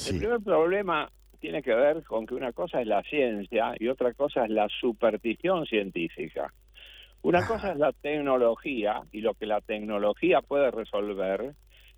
El 0.10 0.18
primer 0.18 0.42
problema 0.42 1.10
tiene 1.40 1.62
que 1.62 1.74
ver 1.74 2.04
con 2.04 2.26
que 2.26 2.36
una 2.36 2.54
cosa 2.54 2.82
es 2.82 2.88
la 2.88 3.04
ciencia 3.04 3.74
y 3.78 3.88
otra 3.88 4.14
cosa 4.14 4.46
es 4.46 4.50
la 4.50 4.68
superstición 4.70 5.66
científica. 5.66 6.52
Una 7.22 7.46
cosa 7.46 7.72
es 7.72 7.78
la 7.78 7.94
tecnología 7.94 9.02
y 9.12 9.22
lo 9.22 9.34
que 9.34 9.46
la 9.46 9.62
tecnología 9.62 10.42
puede 10.42 10.72
resolver, 10.72 11.54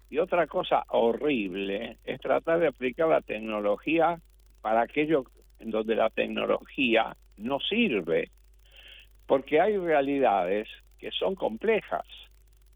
y 0.10 0.20
otra 0.20 0.46
cosa 0.48 0.84
horrible 0.90 1.98
es 2.04 2.20
tratar 2.22 2.60
de 2.60 2.68
aplicar 2.68 3.08
la 3.08 3.22
tecnología 3.22 4.20
para 4.66 4.82
aquello 4.82 5.26
en 5.60 5.70
donde 5.70 5.96
la 5.96 6.10
tecnología 6.10 7.16
no 7.38 7.60
sirve, 7.60 8.32
porque 9.28 9.62
hay 9.62 9.78
realidades 9.78 10.68
que 10.98 11.12
son 11.12 11.36
complejas 11.36 12.08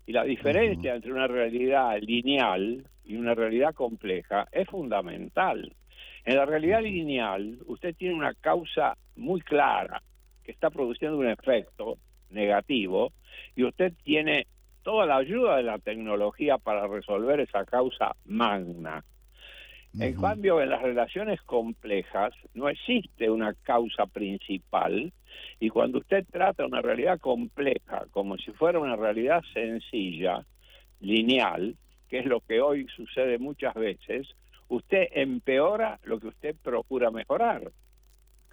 y 0.05 0.11
la 0.11 0.23
diferencia 0.23 0.93
entre 0.93 1.11
una 1.11 1.25
realidad 1.25 1.97
lineal 1.99 2.85
y 3.03 3.15
una 3.15 3.33
realidad 3.33 3.73
compleja 3.73 4.47
es 4.51 4.67
fundamental. 4.67 5.73
En 6.25 6.35
la 6.35 6.45
realidad 6.45 6.83
lineal 6.83 7.57
usted 7.65 7.95
tiene 7.95 8.13
una 8.13 8.35
causa 8.35 8.95
muy 9.15 9.41
clara 9.41 10.03
que 10.43 10.51
está 10.51 10.69
produciendo 10.69 11.17
un 11.17 11.27
efecto 11.27 11.97
negativo 12.29 13.13
y 13.55 13.63
usted 13.63 13.93
tiene 14.03 14.45
toda 14.83 15.07
la 15.07 15.17
ayuda 15.17 15.57
de 15.57 15.63
la 15.63 15.79
tecnología 15.79 16.59
para 16.59 16.85
resolver 16.85 17.39
esa 17.39 17.65
causa 17.65 18.15
magna. 18.25 19.03
En 19.97 20.21
cambio, 20.21 20.61
en 20.61 20.69
las 20.69 20.81
relaciones 20.81 21.41
complejas 21.41 22.33
no 22.53 22.69
existe 22.69 23.29
una 23.29 23.53
causa 23.63 24.05
principal 24.05 25.11
y 25.59 25.69
cuando 25.69 25.97
usted 25.97 26.25
trata 26.31 26.65
una 26.65 26.81
realidad 26.81 27.19
compleja 27.19 28.05
como 28.11 28.37
si 28.37 28.51
fuera 28.51 28.79
una 28.79 28.95
realidad 28.95 29.41
sencilla, 29.51 30.45
lineal, 30.99 31.75
que 32.07 32.19
es 32.19 32.25
lo 32.25 32.41
que 32.41 32.61
hoy 32.61 32.85
sucede 32.95 33.39
muchas 33.39 33.73
veces, 33.73 34.27
usted 34.67 35.07
empeora 35.11 35.99
lo 36.03 36.19
que 36.19 36.27
usted 36.27 36.55
procura 36.61 37.09
mejorar. 37.09 37.71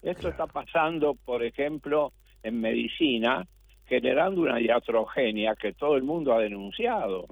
Esto 0.02 0.28
está 0.28 0.46
pasando, 0.46 1.14
por 1.14 1.42
ejemplo, 1.42 2.12
en 2.42 2.60
medicina, 2.60 3.46
generando 3.86 4.40
una 4.40 4.60
iatrogenia 4.60 5.54
que 5.54 5.74
todo 5.74 5.96
el 5.96 6.02
mundo 6.02 6.32
ha 6.32 6.38
denunciado. 6.38 7.26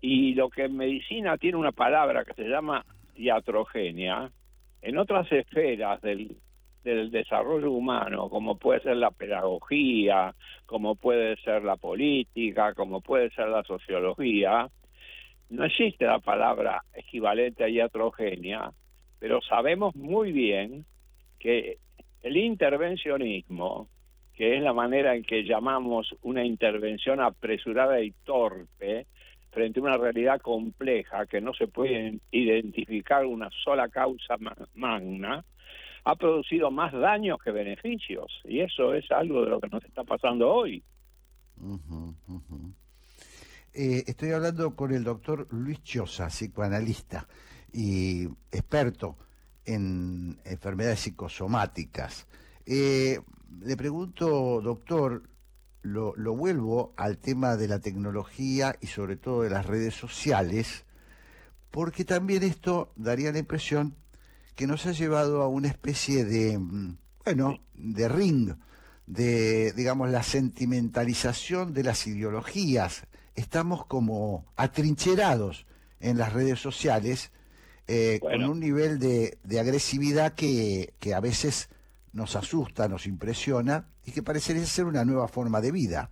Y 0.00 0.34
lo 0.34 0.48
que 0.48 0.64
en 0.64 0.76
medicina 0.76 1.36
tiene 1.38 1.58
una 1.58 1.72
palabra 1.72 2.24
que 2.24 2.34
se 2.34 2.48
llama 2.48 2.84
iatrogenia, 3.16 4.30
en 4.82 4.98
otras 4.98 5.30
esferas 5.32 6.00
del, 6.00 6.36
del 6.84 7.10
desarrollo 7.10 7.70
humano, 7.70 8.28
como 8.28 8.58
puede 8.58 8.80
ser 8.80 8.96
la 8.96 9.10
pedagogía, 9.10 10.34
como 10.66 10.96
puede 10.96 11.36
ser 11.36 11.62
la 11.62 11.76
política, 11.76 12.74
como 12.74 13.00
puede 13.00 13.30
ser 13.30 13.48
la 13.48 13.62
sociología, 13.64 14.68
no 15.50 15.64
existe 15.64 16.06
la 16.06 16.20
palabra 16.20 16.84
equivalente 16.94 17.64
a 17.64 17.68
iatrogenia, 17.68 18.70
pero 19.18 19.42
sabemos 19.42 19.94
muy 19.96 20.32
bien 20.32 20.86
que 21.38 21.78
el 22.22 22.36
intervencionismo, 22.36 23.88
que 24.34 24.56
es 24.56 24.62
la 24.62 24.72
manera 24.72 25.14
en 25.14 25.24
que 25.24 25.42
llamamos 25.44 26.14
una 26.22 26.44
intervención 26.44 27.20
apresurada 27.20 28.00
y 28.00 28.12
torpe 28.24 29.06
frente 29.50 29.80
a 29.80 29.82
una 29.82 29.96
realidad 29.96 30.40
compleja 30.40 31.26
que 31.26 31.40
no 31.40 31.52
se 31.54 31.66
puede 31.66 32.18
identificar 32.30 33.26
una 33.26 33.50
sola 33.64 33.88
causa 33.88 34.36
magna, 34.74 35.44
ha 36.04 36.16
producido 36.16 36.70
más 36.70 36.92
daños 36.92 37.38
que 37.42 37.50
beneficios. 37.50 38.40
Y 38.44 38.60
eso 38.60 38.94
es 38.94 39.10
algo 39.10 39.44
de 39.44 39.50
lo 39.50 39.60
que 39.60 39.68
nos 39.68 39.84
está 39.84 40.04
pasando 40.04 40.48
hoy. 40.50 40.82
Eh, 43.72 44.04
estoy 44.06 44.32
hablando 44.32 44.74
con 44.74 44.92
el 44.92 45.04
doctor 45.04 45.46
Luis 45.50 45.82
Chosa, 45.82 46.28
psicoanalista 46.28 47.26
y 47.72 48.24
experto 48.50 49.16
en 49.64 50.38
enfermedades 50.44 51.00
psicosomáticas. 51.00 52.26
Eh, 52.66 53.18
le 53.60 53.76
pregunto, 53.76 54.60
doctor, 54.60 55.22
lo, 55.82 56.14
lo, 56.16 56.36
vuelvo 56.36 56.92
al 56.96 57.18
tema 57.18 57.56
de 57.56 57.68
la 57.68 57.78
tecnología 57.80 58.76
y 58.80 58.86
sobre 58.86 59.16
todo 59.16 59.42
de 59.42 59.50
las 59.50 59.66
redes 59.66 59.94
sociales, 59.94 60.84
porque 61.70 62.04
también 62.04 62.42
esto 62.42 62.92
daría 62.96 63.32
la 63.32 63.38
impresión 63.38 63.96
que 64.54 64.66
nos 64.66 64.86
ha 64.86 64.92
llevado 64.92 65.42
a 65.42 65.48
una 65.48 65.68
especie 65.68 66.24
de, 66.24 66.58
mm, 66.58 66.98
bueno, 67.24 67.60
de 67.74 68.08
ring, 68.08 68.54
de, 69.06 69.72
digamos, 69.72 70.10
la 70.10 70.22
sentimentalización 70.22 71.72
de 71.72 71.84
las 71.84 72.06
ideologías. 72.06 73.04
Estamos 73.34 73.86
como 73.86 74.46
atrincherados 74.56 75.66
en 75.98 76.18
las 76.18 76.32
redes 76.32 76.60
sociales 76.60 77.32
eh, 77.92 78.20
con 78.20 78.44
un 78.44 78.60
nivel 78.60 78.98
de, 78.98 79.38
de 79.42 79.60
agresividad 79.60 80.34
que, 80.34 80.94
que, 81.00 81.12
a 81.12 81.20
veces 81.20 81.68
nos 82.12 82.36
asusta, 82.36 82.88
nos 82.88 83.06
impresiona 83.06 83.86
y 84.04 84.12
que 84.12 84.22
parecería 84.22 84.62
ser 84.64 84.86
una 84.86 85.04
nueva 85.04 85.28
forma 85.28 85.60
de 85.60 85.72
vida. 85.72 86.10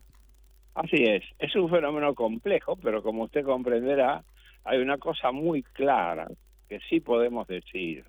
Así 0.75 1.05
es, 1.05 1.25
es 1.39 1.57
un 1.57 1.69
fenómeno 1.69 2.15
complejo, 2.15 2.77
pero 2.77 3.03
como 3.03 3.25
usted 3.25 3.45
comprenderá, 3.45 4.23
hay 4.65 4.79
una 4.79 4.99
cosa 4.99 5.33
muy 5.33 5.63
clara 5.63 6.29
que 6.69 6.79
sí 6.89 7.01
podemos 7.01 7.49
decir. 7.49 8.05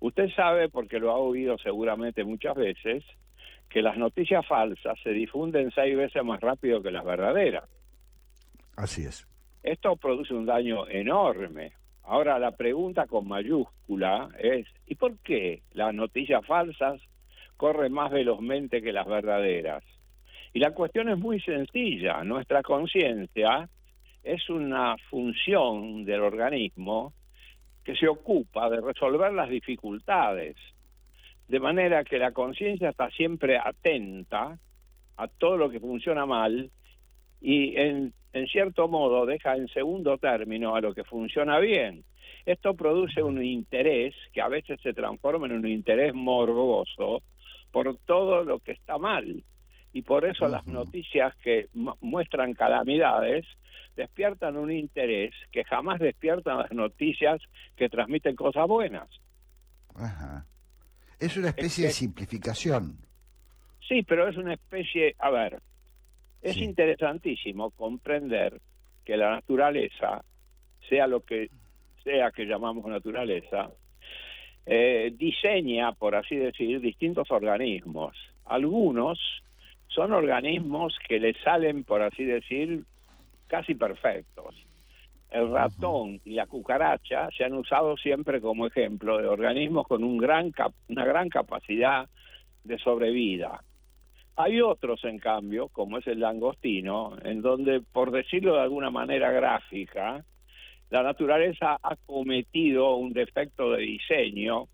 Usted 0.00 0.30
sabe, 0.34 0.68
porque 0.68 0.98
lo 0.98 1.10
ha 1.10 1.18
oído 1.18 1.58
seguramente 1.58 2.24
muchas 2.24 2.54
veces, 2.54 3.04
que 3.68 3.82
las 3.82 3.96
noticias 3.96 4.46
falsas 4.46 4.98
se 5.02 5.10
difunden 5.10 5.70
seis 5.74 5.96
veces 5.96 6.24
más 6.24 6.40
rápido 6.40 6.82
que 6.82 6.90
las 6.90 7.04
verdaderas. 7.04 7.68
Así 8.76 9.04
es. 9.04 9.26
Esto 9.62 9.96
produce 9.96 10.34
un 10.34 10.46
daño 10.46 10.88
enorme. 10.88 11.72
Ahora 12.04 12.38
la 12.38 12.52
pregunta 12.52 13.06
con 13.06 13.28
mayúscula 13.28 14.28
es, 14.38 14.66
¿y 14.86 14.96
por 14.96 15.18
qué 15.18 15.62
las 15.72 15.94
noticias 15.94 16.44
falsas 16.44 17.00
corren 17.56 17.92
más 17.92 18.10
velozmente 18.10 18.82
que 18.82 18.92
las 18.92 19.06
verdaderas? 19.06 19.84
Y 20.52 20.58
la 20.58 20.72
cuestión 20.72 21.08
es 21.08 21.18
muy 21.18 21.40
sencilla. 21.40 22.22
Nuestra 22.24 22.62
conciencia 22.62 23.68
es 24.22 24.50
una 24.50 24.96
función 25.10 26.04
del 26.04 26.20
organismo 26.20 27.12
que 27.84 27.96
se 27.96 28.08
ocupa 28.08 28.68
de 28.68 28.80
resolver 28.80 29.32
las 29.32 29.48
dificultades, 29.48 30.56
de 31.48 31.60
manera 31.60 32.04
que 32.04 32.18
la 32.18 32.32
conciencia 32.32 32.90
está 32.90 33.10
siempre 33.10 33.58
atenta 33.58 34.58
a 35.16 35.28
todo 35.28 35.56
lo 35.56 35.70
que 35.70 35.80
funciona 35.80 36.26
mal 36.26 36.70
y 37.42 37.76
en, 37.76 38.12
en 38.32 38.46
cierto 38.46 38.88
modo 38.88 39.26
deja 39.26 39.56
en 39.56 39.68
segundo 39.68 40.16
término 40.16 40.76
a 40.76 40.80
lo 40.80 40.94
que 40.94 41.04
funciona 41.04 41.58
bien. 41.58 42.04
Esto 42.46 42.74
produce 42.74 43.22
un 43.22 43.42
interés 43.42 44.14
que 44.32 44.40
a 44.40 44.48
veces 44.48 44.80
se 44.80 44.94
transforma 44.94 45.46
en 45.46 45.52
un 45.52 45.66
interés 45.66 46.14
morboso 46.14 47.22
por 47.70 47.96
todo 47.98 48.44
lo 48.44 48.60
que 48.60 48.72
está 48.72 48.98
mal. 48.98 49.42
Y 49.92 50.02
por 50.02 50.24
eso 50.24 50.48
las 50.48 50.66
noticias 50.66 51.34
que 51.36 51.68
muestran 52.00 52.54
calamidades 52.54 53.44
despiertan 53.96 54.56
un 54.56 54.72
interés 54.72 55.34
que 55.50 55.64
jamás 55.64 56.00
despiertan 56.00 56.58
las 56.58 56.72
noticias 56.72 57.42
que 57.76 57.88
transmiten 57.88 58.34
cosas 58.34 58.66
buenas. 58.66 59.08
Ajá. 59.94 60.46
Es 61.18 61.36
una 61.36 61.48
especie 61.48 61.86
de 61.86 61.92
simplificación. 61.92 62.98
Sí, 63.86 64.02
pero 64.02 64.28
es 64.28 64.36
una 64.36 64.54
especie, 64.54 65.14
a 65.18 65.30
ver, 65.30 65.60
es 66.42 66.56
interesantísimo 66.56 67.70
comprender 67.70 68.60
que 69.04 69.16
la 69.16 69.30
naturaleza, 69.30 70.24
sea 70.88 71.06
lo 71.06 71.20
que 71.20 71.48
sea 72.02 72.32
que 72.32 72.44
llamamos 72.44 72.84
naturaleza, 72.86 73.70
eh, 74.66 75.12
diseña, 75.16 75.92
por 75.92 76.14
así 76.14 76.36
decir, 76.36 76.80
distintos 76.80 77.30
organismos. 77.30 78.16
Algunos 78.44 79.18
son 79.88 80.12
organismos 80.12 80.98
que 81.06 81.20
le 81.20 81.34
salen, 81.44 81.84
por 81.84 82.02
así 82.02 82.24
decir, 82.24 82.84
casi 83.46 83.74
perfectos. 83.74 84.54
El 85.30 85.50
ratón 85.50 86.20
y 86.24 86.32
la 86.32 86.46
cucaracha 86.46 87.28
se 87.36 87.44
han 87.44 87.54
usado 87.54 87.96
siempre 87.96 88.40
como 88.40 88.66
ejemplo 88.66 89.18
de 89.18 89.28
organismos 89.28 89.86
con 89.86 90.04
un 90.04 90.18
gran 90.18 90.52
una 90.88 91.04
gran 91.04 91.28
capacidad 91.28 92.08
de 92.64 92.78
sobrevida. 92.78 93.62
Hay 94.36 94.60
otros, 94.60 95.04
en 95.04 95.18
cambio, 95.18 95.68
como 95.68 95.98
es 95.98 96.06
el 96.06 96.20
langostino, 96.20 97.16
en 97.22 97.42
donde, 97.42 97.80
por 97.80 98.10
decirlo 98.10 98.54
de 98.54 98.62
alguna 98.62 98.90
manera 98.90 99.30
gráfica, 99.30 100.24
la 100.90 101.02
naturaleza 101.02 101.78
ha 101.82 101.96
cometido 102.06 102.96
un 102.96 103.12
defecto 103.12 103.72
de 103.72 103.82
diseño. 103.82 104.68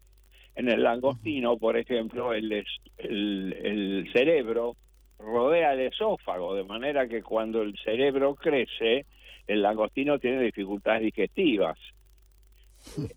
En 0.55 0.69
el 0.69 0.83
langostino, 0.83 1.57
por 1.57 1.77
ejemplo, 1.77 2.33
el, 2.33 2.65
el, 2.99 3.53
el 3.53 4.13
cerebro 4.13 4.77
rodea 5.19 5.75
el 5.75 5.81
esófago, 5.81 6.55
de 6.55 6.65
manera 6.65 7.09
que 7.09 7.23
cuando 7.23 7.63
el 7.63 7.77
cerebro 7.79 8.35
crece, 8.35 9.07
el 9.47 9.63
langostino 9.63 10.19
tiene 10.19 10.43
dificultades 10.43 11.03
digestivas. 11.03 11.79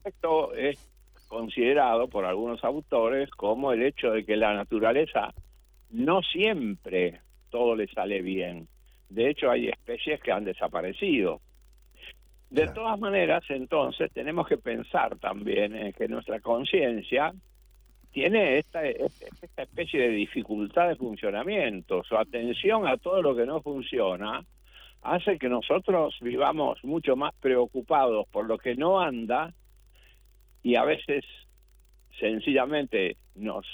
Esto 0.04 0.54
es 0.54 0.78
considerado 1.28 2.08
por 2.08 2.26
algunos 2.26 2.64
autores 2.64 3.30
como 3.32 3.72
el 3.72 3.84
hecho 3.84 4.12
de 4.12 4.26
que 4.26 4.36
la 4.36 4.54
naturaleza 4.54 5.34
no 5.92 6.22
siempre 6.22 7.22
todo 7.50 7.76
le 7.76 7.88
sale 7.88 8.22
bien. 8.22 8.68
De 9.10 9.30
hecho, 9.30 9.52
hay 9.52 9.68
especies 9.68 10.22
que 10.22 10.32
han 10.32 10.46
desaparecido. 10.46 11.42
De 12.50 12.68
todas 12.68 13.00
maneras, 13.00 13.44
entonces, 13.50 14.12
tenemos 14.14 14.48
que 14.48 14.58
pensar 14.58 15.18
también 15.20 15.76
en 15.76 15.94
que 15.94 16.08
nuestra 16.08 16.40
conciencia 16.40 17.34
tiene 18.12 18.58
esta, 18.58 18.86
esta 18.86 19.64
especie 19.64 20.02
de 20.02 20.10
dificultad 20.10 20.90
de 20.90 20.96
funcionamiento. 20.96 22.04
Su 22.04 22.18
atención 22.18 22.88
a 22.88 22.98
todo 22.98 23.22
lo 23.22 23.36
que 23.36 23.46
no 23.46 23.62
funciona 23.62 24.44
hace 25.02 25.40
que 25.40 25.50
nosotros 25.50 26.16
vivamos 26.22 26.84
mucho 26.84 27.16
más 27.16 27.34
preocupados 27.40 28.28
por 28.28 28.46
lo 28.46 28.58
que 28.58 28.76
no 28.76 29.00
anda 29.00 29.54
y 30.62 30.76
a 30.76 30.84
veces 30.84 31.26
sencillamente 32.20 33.18
nos, 33.36 33.66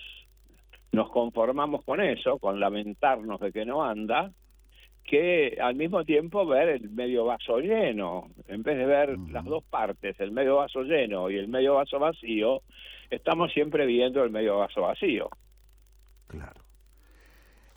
nos 0.98 1.12
conformamos 1.12 1.84
con 1.84 2.02
eso, 2.02 2.40
con 2.40 2.60
lamentarnos 2.60 3.40
de 3.40 3.52
que 3.52 3.66
no 3.66 3.84
anda, 3.84 4.32
que 5.04 5.56
al 5.62 5.76
mismo 5.76 6.04
tiempo 6.04 6.44
ver 6.48 6.70
el 6.70 6.90
medio 6.90 7.24
vaso 7.24 7.60
lleno, 7.60 8.32
en 8.48 8.64
vez 8.64 8.80
de 8.80 8.86
ver 8.88 9.16
las 9.30 9.46
dos 9.46 9.64
partes, 9.64 10.20
el 10.20 10.32
medio 10.32 10.56
vaso 10.56 10.82
lleno 10.82 11.30
y 11.30 11.38
el 11.38 11.50
medio 11.50 11.76
vaso 11.76 12.00
vacío, 12.00 12.64
estamos 13.12 13.54
siempre 13.54 13.86
viendo 13.86 14.24
el 14.24 14.32
medio 14.32 14.58
vaso 14.58 14.82
vacío. 14.82 15.30
Claro. 16.26 16.64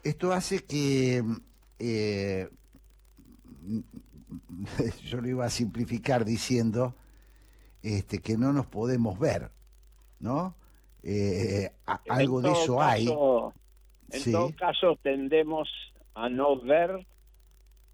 Esto 0.03 0.33
hace 0.33 0.65
que, 0.65 1.23
eh, 1.79 2.49
yo 5.05 5.21
lo 5.21 5.29
iba 5.29 5.45
a 5.45 5.51
simplificar 5.51 6.25
diciendo 6.25 6.95
este, 7.83 8.21
que 8.21 8.39
no 8.39 8.55
nos 8.55 8.65
podemos 8.65 9.19
ver, 9.19 9.51
¿no? 10.21 10.57
Eh, 11.03 11.71
algo 12.09 12.41
de 12.41 12.51
eso 12.53 12.81
hay. 12.81 13.07
En 13.07 14.33
todo 14.33 14.53
caso, 14.57 14.99
tendemos 15.03 15.69
a 16.15 16.29
no 16.29 16.61
ver 16.61 17.07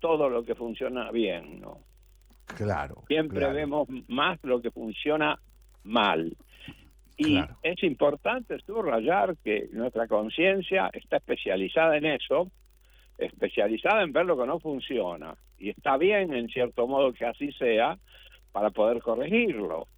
todo 0.01 0.29
lo 0.29 0.45
que 0.45 0.55
funciona 0.55 1.11
bien, 1.11 1.61
¿no? 1.61 1.81
Claro. 2.47 3.03
Siempre 3.09 3.53
vemos 3.53 3.89
más 4.09 4.39
lo 4.43 4.61
que 4.63 4.71
funciona 4.71 5.39
mal. 5.85 6.37
Y 7.19 7.39
es 7.63 7.83
importante 7.83 8.59
subrayar 8.61 9.37
que 9.43 9.69
nuestra 9.73 10.07
conciencia 10.07 10.91
está 10.93 11.17
especializada 11.17 11.97
en 11.97 12.05
eso, 12.05 12.51
especializada 13.17 14.03
en 14.03 14.13
ver 14.13 14.27
lo 14.27 14.37
que 14.37 14.47
no 14.47 14.61
funciona. 14.61 15.35
Y 15.59 15.71
está 15.71 15.97
bien, 15.97 16.35
en 16.35 16.49
cierto 16.49 16.87
modo, 16.87 17.13
que 17.15 17.25
así 17.25 17.51
sea 17.53 17.99
para 18.53 18.71
poder 18.71 19.01
corregirlo. 19.03 19.89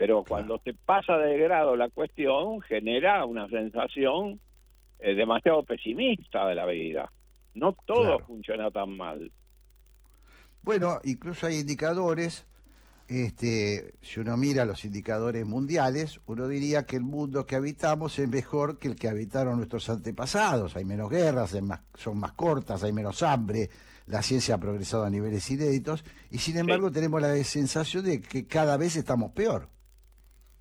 Pero 0.00 0.24
cuando 0.24 0.58
te 0.58 0.72
pasa 0.72 1.18
de 1.18 1.36
grado 1.36 1.76
la 1.76 1.90
cuestión, 1.90 2.62
genera 2.62 3.26
una 3.26 3.46
sensación 3.50 4.40
eh, 4.98 5.14
demasiado 5.14 5.62
pesimista 5.62 6.48
de 6.48 6.54
la 6.54 6.64
vida. 6.64 7.12
No 7.52 7.76
todo 7.84 8.18
funciona 8.20 8.70
tan 8.70 8.96
mal. 8.96 9.30
Bueno, 10.62 11.00
incluso 11.04 11.46
hay 11.46 11.58
indicadores, 11.58 12.46
este, 13.08 13.92
si 14.00 14.20
uno 14.20 14.38
mira 14.38 14.64
los 14.64 14.86
indicadores 14.86 15.44
mundiales, 15.44 16.18
uno 16.24 16.48
diría 16.48 16.86
que 16.86 16.96
el 16.96 17.02
mundo 17.02 17.44
que 17.44 17.56
habitamos 17.56 18.18
es 18.18 18.26
mejor 18.26 18.78
que 18.78 18.88
el 18.88 18.96
que 18.96 19.10
habitaron 19.10 19.58
nuestros 19.58 19.90
antepasados. 19.90 20.76
Hay 20.76 20.86
menos 20.86 21.10
guerras, 21.10 21.54
son 21.92 22.18
más 22.18 22.32
cortas, 22.32 22.82
hay 22.84 22.94
menos 22.94 23.22
hambre, 23.22 23.68
la 24.06 24.22
ciencia 24.22 24.54
ha 24.54 24.58
progresado 24.58 25.04
a 25.04 25.10
niveles 25.10 25.50
inéditos 25.50 26.06
y 26.30 26.38
sin 26.38 26.56
embargo 26.56 26.90
tenemos 26.90 27.20
la 27.20 27.36
sensación 27.44 28.06
de 28.06 28.22
que 28.22 28.46
cada 28.46 28.78
vez 28.78 28.96
estamos 28.96 29.32
peor. 29.32 29.68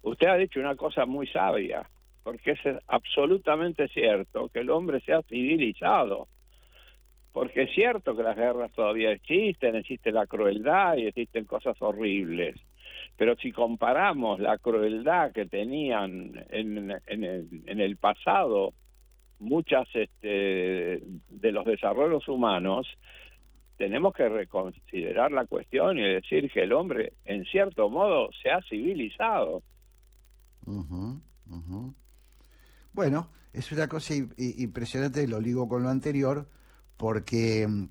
Usted 0.01 0.27
ha 0.27 0.35
dicho 0.35 0.59
una 0.59 0.75
cosa 0.75 1.05
muy 1.05 1.27
sabia, 1.27 1.89
porque 2.23 2.51
es 2.51 2.59
absolutamente 2.87 3.87
cierto 3.89 4.49
que 4.49 4.59
el 4.59 4.69
hombre 4.69 5.01
se 5.01 5.13
ha 5.13 5.21
civilizado 5.23 6.27
porque 7.31 7.63
es 7.63 7.71
cierto 7.71 8.15
que 8.15 8.23
las 8.23 8.35
guerras 8.35 8.71
todavía 8.73 9.11
existen, 9.11 9.75
existe 9.75 10.11
la 10.11 10.25
crueldad 10.27 10.97
y 10.97 11.07
existen 11.07 11.45
cosas 11.45 11.77
horribles, 11.81 12.55
pero 13.17 13.35
si 13.35 13.51
comparamos 13.51 14.39
la 14.39 14.57
crueldad 14.57 15.31
que 15.31 15.45
tenían 15.45 16.33
en, 16.49 16.91
en, 17.07 17.79
el, 17.79 17.97
pasado 17.97 18.73
muchas 19.39 19.87
este, 19.93 21.01
de 21.29 21.51
los 21.51 21.65
desarrollos 21.65 22.27
humanos, 22.27 22.87
tenemos 23.77 24.13
que 24.13 24.27
reconsiderar 24.27 25.31
la 25.31 25.45
cuestión 25.45 25.97
y 25.97 26.01
decir 26.01 26.51
que 26.51 26.63
el 26.63 26.73
hombre, 26.73 27.13
en 27.25 27.45
cierto 27.45 27.89
modo, 27.89 28.29
se 28.41 28.49
ha 28.49 28.61
civilizado. 28.63 29.61
Bueno, 32.93 33.29
es 33.53 33.71
una 33.71 33.87
cosa 33.87 34.13
impresionante, 34.37 35.27
lo 35.27 35.39
ligo 35.39 35.67
con 35.67 35.83
lo 35.83 35.89
anterior, 35.89 36.49
porque 36.97 37.67
mm, 37.67 37.87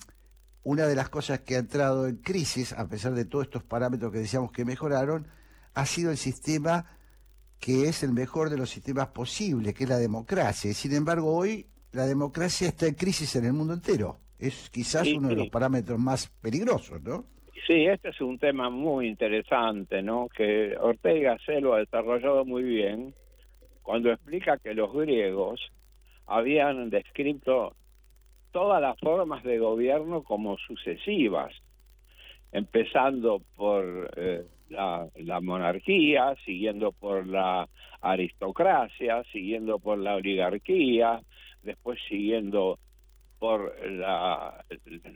una 0.64 0.87
de 0.87 0.95
las 0.95 1.09
cosas 1.09 1.41
que 1.41 1.57
ha 1.57 1.61
entrado 1.61 2.07
en 2.07 2.16
crisis, 2.16 2.73
a 2.73 2.87
pesar 2.89 3.14
de 3.14 3.25
todos 3.25 3.47
estos 3.47 3.64
parámetros 3.64 4.12
que 4.12 4.19
decíamos 4.19 4.53
que 4.53 4.64
mejoraron, 4.64 5.27
ha 5.75 5.87
sido 5.87 6.11
el 6.11 6.19
sistema 6.19 6.87
que 7.59 7.89
es 7.89 8.03
el 8.03 8.12
mejor 8.12 8.51
de 8.51 8.57
los 8.57 8.71
sistemas 8.71 9.09
posibles, 9.09 9.75
que 9.75 9.85
es 9.85 9.91
la 9.91 9.99
democracia. 9.99 10.71
Y 10.71 10.75
sin 10.75 10.95
embargo, 10.95 11.35
hoy 11.35 11.66
la 11.93 12.07
democracia 12.07 12.69
está 12.69 12.87
en 12.87 12.95
crisis 12.95 13.35
en 13.37 13.47
el 13.47 13.53
mundo 13.53 13.75
entero. 13.75 14.21
Es 14.39 14.71
quizás 14.71 15.09
uno 15.09 15.29
de 15.29 15.37
los 15.37 15.49
parámetros 15.49 15.99
más 15.99 16.29
peligrosos, 16.41 17.03
¿no? 17.03 17.27
Sí, 17.67 17.87
este 17.87 18.11
es 18.11 18.21
un 18.21 18.39
tema 18.39 18.71
muy 18.71 19.09
interesante, 19.09 20.03
¿no? 20.03 20.29
Que 20.29 20.77
Ortega 20.79 21.37
se 21.45 21.61
lo 21.61 21.75
ha 21.75 21.79
desarrollado 21.79 22.45
muy 22.45 22.63
bien 22.63 23.15
cuando 23.83 24.13
explica 24.13 24.59
que 24.59 24.75
los 24.75 24.93
griegos 24.93 25.61
habían 26.27 26.91
descrito 26.91 27.75
todas 28.53 28.81
las 28.83 28.99
formas 29.01 29.43
de 29.45 29.59
gobierno 29.59 30.23
como 30.23 30.59
sucesivas, 30.59 31.55
empezando 32.53 33.41
por 33.57 34.11
eh, 34.17 34.45
la, 34.69 35.41
monarquía, 35.41 36.35
siguiendo 36.45 36.93
por 36.93 37.27
la 37.27 37.69
aristocracia, 38.01 39.23
siguiendo 39.33 39.79
por 39.79 39.99
la 39.99 40.17
oligarquía, 40.17 41.23
después 41.63 41.99
siguiendo 42.09 42.79
por 43.39 43.75
la, 43.89 44.65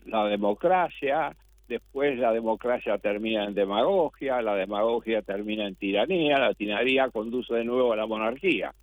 la 0.07 0.25
democracia, 0.27 1.37
después 1.73 2.19
la 2.19 2.33
democracia 2.33 2.99
termina 2.99 3.45
en 3.45 3.55
demagogia, 3.55 4.43
la 4.43 4.55
demagogia 4.55 5.23
termina 5.23 5.67
en 5.67 5.75
tiranía, 5.75 6.39
la 6.39 6.55
tiranía 6.55 7.11
conduce 7.11 7.55
de 7.55 7.65
nuevo 7.65 7.93
a 7.93 7.97
la 7.97 8.07
monarquía. 8.07 8.75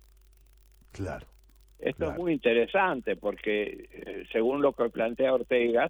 Claro. 0.92 1.26
Esto 1.78 2.10
es 2.10 2.18
muy 2.18 2.32
interesante 2.32 3.16
porque, 3.16 3.88
eh, 3.90 4.24
según 4.32 4.60
lo 4.60 4.72
que 4.72 4.90
plantea 4.90 5.32
Ortega, 5.32 5.88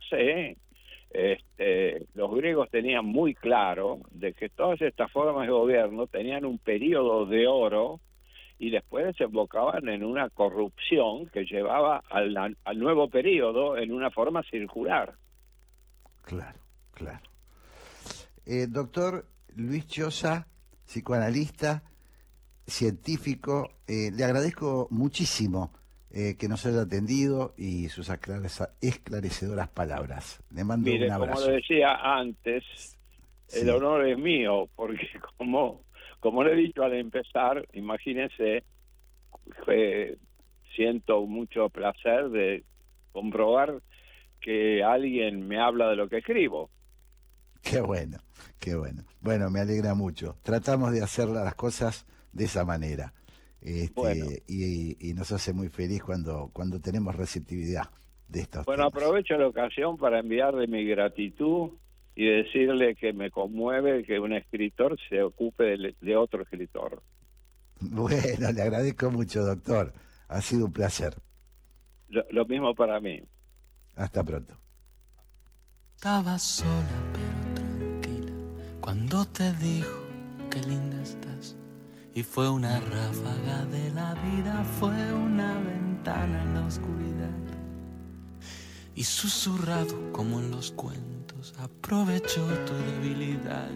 este, 1.11 2.07
los 2.15 2.33
griegos 2.33 2.71
tenían 2.71 3.07
muy 3.07 3.35
claro 3.35 4.01
de 4.13 4.33
que 4.33 4.49
todas 4.51 4.81
estas 4.83 5.11
formas 5.11 5.47
de 5.47 5.53
gobierno 5.53 6.07
tenían 6.07 6.45
un 6.45 6.59
periodo 6.59 7.27
de 7.27 7.49
oro 7.49 7.99
y 8.59 8.71
después 8.71 9.07
desembocaban 9.07 9.89
en 9.89 10.05
una 10.05 10.29
corrupción 10.29 11.27
que 11.31 11.45
llevaba 11.45 12.03
al, 12.09 12.37
al 12.37 12.79
nuevo 12.79 13.09
periodo 13.09 13.77
en 13.77 13.91
una 13.91 14.11
forma 14.11 14.43
circular. 14.45 15.15
Claro, 16.23 16.59
claro. 17.01 17.21
Eh, 18.47 18.67
doctor 18.69 19.25
Luis 19.57 19.87
Chosa, 19.87 20.47
psicoanalista, 20.85 21.83
científico, 22.67 23.71
eh, 23.87 24.11
le 24.13 24.25
agradezco 24.25 24.89
muchísimo 24.91 25.73
eh, 26.13 26.37
que 26.39 26.49
nos 26.49 26.65
haya 26.67 26.83
atendido 26.83 27.55
y 27.57 27.89
sus 27.89 28.11
esclarecedoras 28.81 29.69
palabras. 29.69 30.43
Le 30.55 30.65
mando 30.65 30.91
un 30.91 31.11
abrazo. 31.11 31.43
Como 31.43 31.55
decía 31.55 31.95
antes, 31.95 32.99
el 33.55 33.71
honor 33.71 34.07
es 34.07 34.19
mío, 34.19 34.69
porque 34.77 35.09
como, 35.39 35.83
como 36.21 36.45
le 36.45 36.53
he 36.53 36.57
dicho 36.57 36.83
al 36.83 36.95
empezar, 36.95 37.67
imagínese, 37.73 38.65
siento 40.75 41.27
mucho 41.27 41.69
placer 41.71 42.29
de 42.31 42.65
comprobar 43.13 43.81
que 44.41 44.83
alguien 44.83 45.47
me 45.47 45.61
habla 45.61 45.89
de 45.91 45.97
lo 45.97 46.09
que 46.09 46.19
escribo. 46.19 46.71
Qué 47.63 47.81
bueno, 47.81 48.19
qué 48.59 48.75
bueno. 48.75 49.05
Bueno, 49.21 49.51
me 49.51 49.61
alegra 49.61 49.95
mucho. 49.95 50.37
Tratamos 50.43 50.93
de 50.93 51.03
hacer 51.03 51.29
las 51.29 51.55
cosas 51.55 52.07
de 52.33 52.45
esa 52.45 52.65
manera. 52.65 53.13
Este, 53.61 54.43
y, 54.49 55.13
nos 55.15 55.31
hace 55.33 55.53
muy 55.53 55.69
feliz 55.69 56.03
cuando, 56.03 56.51
cuando 56.53 56.81
tenemos 56.81 57.15
receptividad 57.15 57.91
de 58.27 58.41
estos 58.41 58.65
Bueno, 58.65 58.85
aprovecho 58.85 59.37
la 59.37 59.49
ocasión 59.49 59.99
para 59.99 60.21
enviarle 60.21 60.67
mi 60.67 60.87
gratitud 60.87 61.73
y 62.15 62.25
decirle 62.25 62.95
que 62.95 63.13
me 63.13 63.31
conmueve 63.31 64.03
que 64.05 64.19
un 64.19 64.33
escritor 64.33 64.97
se 65.09 65.23
ocupe 65.23 65.77
de, 66.01 66.17
otro 66.17 66.43
escritor. 66.43 67.03
Bueno, 67.81 68.53
le 68.53 68.63
agradezco 68.63 69.11
mucho, 69.11 69.43
doctor. 69.43 69.93
Ha 70.29 70.41
sido 70.41 70.67
un 70.67 70.73
placer. 70.73 71.15
Lo, 72.09 72.45
mismo 72.47 72.75
para 72.75 73.01
mí. 73.01 73.23
Hasta 73.97 74.23
pronto. 74.25 74.55
Estaba 75.97 76.39
sola 76.39 77.50
pero 77.50 77.50
tranquila 77.50 77.50
cuando 78.91 79.25
te 79.25 79.53
dijo 79.53 80.03
que 80.51 80.61
linda 80.63 81.01
estás 81.01 81.55
y 82.13 82.25
fue 82.25 82.51
una 82.51 82.81
ráfaga 82.81 83.65
de 83.67 83.89
la 83.93 84.15
vida, 84.15 84.65
fue 84.81 85.15
una 85.15 85.55
ventana 85.61 86.43
en 86.43 86.55
la 86.55 86.67
oscuridad. 86.67 87.39
Y 88.97 89.05
susurrado 89.05 90.11
como 90.11 90.41
en 90.41 90.51
los 90.51 90.73
cuentos, 90.73 91.55
aprovechó 91.61 92.45
tu 92.67 92.75
debilidad. 92.75 93.71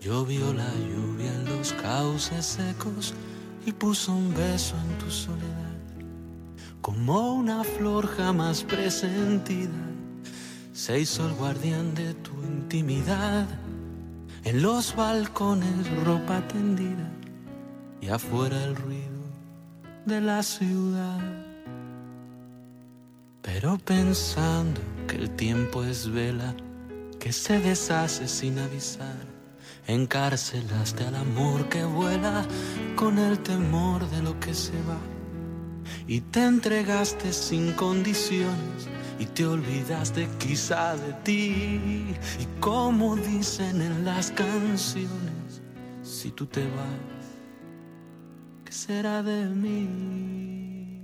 Llovió 0.00 0.50
la 0.54 0.72
lluvia 0.76 1.34
en 1.34 1.44
los 1.44 1.74
cauces 1.74 2.46
secos 2.46 3.12
y 3.66 3.72
puso 3.72 4.14
un 4.14 4.32
beso 4.34 4.76
en 4.78 4.96
tu 4.96 5.10
soledad. 5.10 5.76
Como 6.80 7.34
una 7.34 7.62
flor 7.64 8.06
jamás 8.06 8.64
presentida, 8.64 9.90
se 10.72 11.00
hizo 11.00 11.28
el 11.28 11.34
guardián 11.34 11.94
de 11.94 12.14
tu 12.14 12.32
intimidad. 12.42 13.46
En 14.46 14.62
los 14.62 14.94
balcones 14.94 15.90
ropa 16.04 16.40
tendida 16.46 17.10
y 18.00 18.06
afuera 18.10 18.62
el 18.62 18.76
ruido 18.76 19.24
de 20.04 20.20
la 20.20 20.40
ciudad. 20.44 21.18
Pero 23.42 23.76
pensando 23.78 24.80
que 25.08 25.16
el 25.16 25.30
tiempo 25.30 25.82
es 25.82 26.08
vela 26.08 26.54
que 27.18 27.32
se 27.32 27.58
deshace 27.58 28.28
sin 28.28 28.60
avisar, 28.60 29.18
encarcelaste 29.88 31.02
al 31.02 31.16
amor 31.16 31.68
que 31.68 31.82
vuela 31.84 32.44
con 32.94 33.18
el 33.18 33.40
temor 33.40 34.08
de 34.10 34.22
lo 34.22 34.38
que 34.38 34.54
se 34.54 34.80
va. 34.84 35.15
Y 36.06 36.20
te 36.20 36.44
entregaste 36.44 37.32
sin 37.32 37.72
condiciones 37.72 38.88
y 39.18 39.26
te 39.26 39.46
olvidaste 39.46 40.28
quizá 40.38 40.96
de 40.96 41.12
ti. 41.24 42.04
Y 42.40 42.60
como 42.60 43.16
dicen 43.16 43.82
en 43.82 44.04
las 44.04 44.30
canciones, 44.30 45.62
si 46.02 46.30
tú 46.30 46.46
te 46.46 46.62
vas 46.62 47.16
será 48.76 49.22
de 49.22 49.46
mí? 49.46 51.00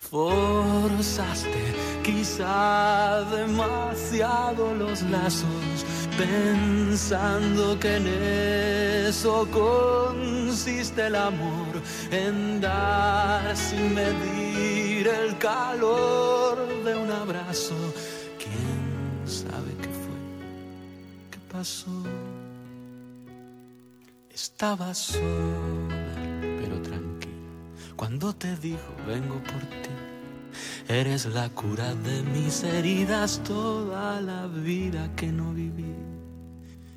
Forzaste 0.00 1.64
quizá 2.02 3.24
demasiado 3.30 4.74
los 4.74 5.02
lazos, 5.02 5.86
pensando 6.16 7.78
que 7.78 7.96
en 7.96 8.06
eso 9.08 9.48
con 9.50 10.12
consiste 10.52 11.06
el 11.06 11.16
amor 11.16 11.80
en 12.10 12.60
dar 12.60 13.56
sin 13.56 13.94
medir 13.94 15.08
el 15.08 15.38
calor 15.38 16.58
de 16.84 16.94
un 16.94 17.10
abrazo. 17.10 17.74
¿Quién 18.38 19.26
sabe 19.26 19.72
qué 19.80 19.88
fue? 19.88 20.18
¿Qué 21.30 21.38
pasó? 21.50 21.90
Estaba 24.30 24.92
sola, 24.92 26.14
pero 26.60 26.82
tranquila. 26.82 27.32
Cuando 27.96 28.34
te 28.34 28.54
dijo, 28.56 28.92
vengo 29.06 29.42
por 29.42 29.62
ti. 29.82 30.11
Eres 30.88 31.26
la 31.26 31.48
cura 31.50 31.94
de 31.94 32.22
mis 32.22 32.62
heridas, 32.62 33.40
toda 33.44 34.20
la 34.20 34.46
vida 34.46 35.10
que 35.16 35.30
no 35.32 35.52
viví. 35.52 35.94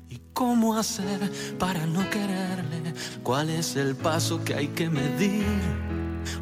¿Y 0.08 0.20
cómo 0.32 0.76
hacer 0.76 1.30
para 1.58 1.86
no 1.86 2.08
quererle? 2.10 2.94
¿Cuál 3.22 3.50
es 3.50 3.76
el 3.76 3.96
paso 3.96 4.42
que 4.44 4.54
hay 4.54 4.68
que 4.68 4.88
medir? 4.88 5.44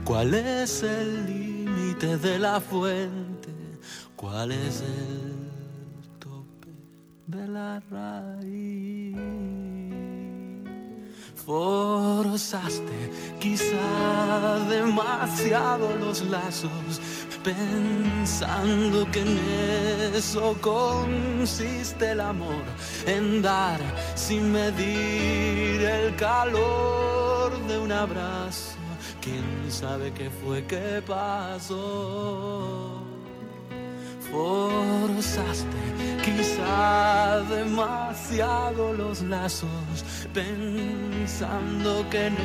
¿Cuál 0.05 0.35
es 0.35 0.83
el 0.83 1.27
límite 1.27 2.19
de 2.19 2.39
la 2.39 2.61
fuente? 2.61 3.51
¿Cuál 4.17 4.53
es 4.53 4.83
el 4.83 6.19
tope 6.19 6.69
de 7.27 7.49
la 7.49 7.81
raíz? 7.91 9.54
Forzaste 11.47 13.11
quizá 13.39 14.65
demasiado 14.71 15.95
los 16.01 16.23
lazos, 16.23 17.01
pensando 17.43 19.07
que 19.11 19.21
en 19.21 19.39
eso 20.15 20.57
consiste 20.63 22.13
el 22.13 22.21
amor, 22.21 22.65
en 23.07 23.43
dar 23.43 23.79
sin 24.15 24.53
medir 24.53 25.83
el 25.83 26.17
calor 26.17 27.53
de 27.69 27.79
un 27.79 27.93
abrazo. 27.93 28.77
¿Quién 29.21 29.71
sabe 29.71 30.13
qué 30.15 30.31
fue 30.31 30.65
que 30.65 31.03
pasó? 31.07 32.94
Forzaste 34.35 35.81
quizá 36.25 37.41
demasiado 37.49 38.93
los 38.93 39.23
lazos, 39.23 40.05
pensando 40.33 42.05
que 42.11 42.27
en 42.27 42.37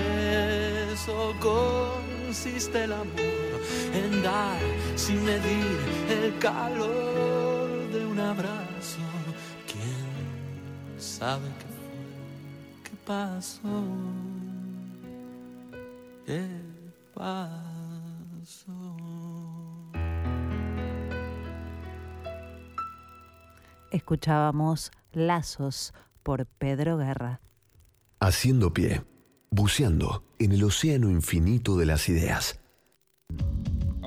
eso 0.93 1.33
consiste 1.39 2.83
el 2.83 2.93
amor, 2.93 3.57
en 3.91 4.21
dar 4.21 4.61
sin 4.95 5.25
medir 5.25 5.79
el 6.11 6.37
calor 6.37 7.91
de 7.91 8.05
un 8.05 8.19
abrazo. 8.19 8.99
¿Quién 9.65 11.01
sabe 11.01 11.47
qué 11.57 11.69
fue? 11.79 12.83
¿Qué 12.83 12.95
pasó? 13.03 13.81
¿Qué 16.27 16.45
pasó? 17.15 17.68
Escuchábamos 23.91 24.91
Lazos 25.13 25.93
por 26.21 26.45
Pedro 26.45 26.97
Guerra. 26.97 27.41
Haciendo 28.19 28.73
pie, 28.73 29.01
buceando 29.49 30.23
en 30.37 30.51
el 30.51 30.63
océano 30.63 31.09
infinito 31.09 31.75
de 31.77 31.85
las 31.85 32.07
ideas. 32.09 32.59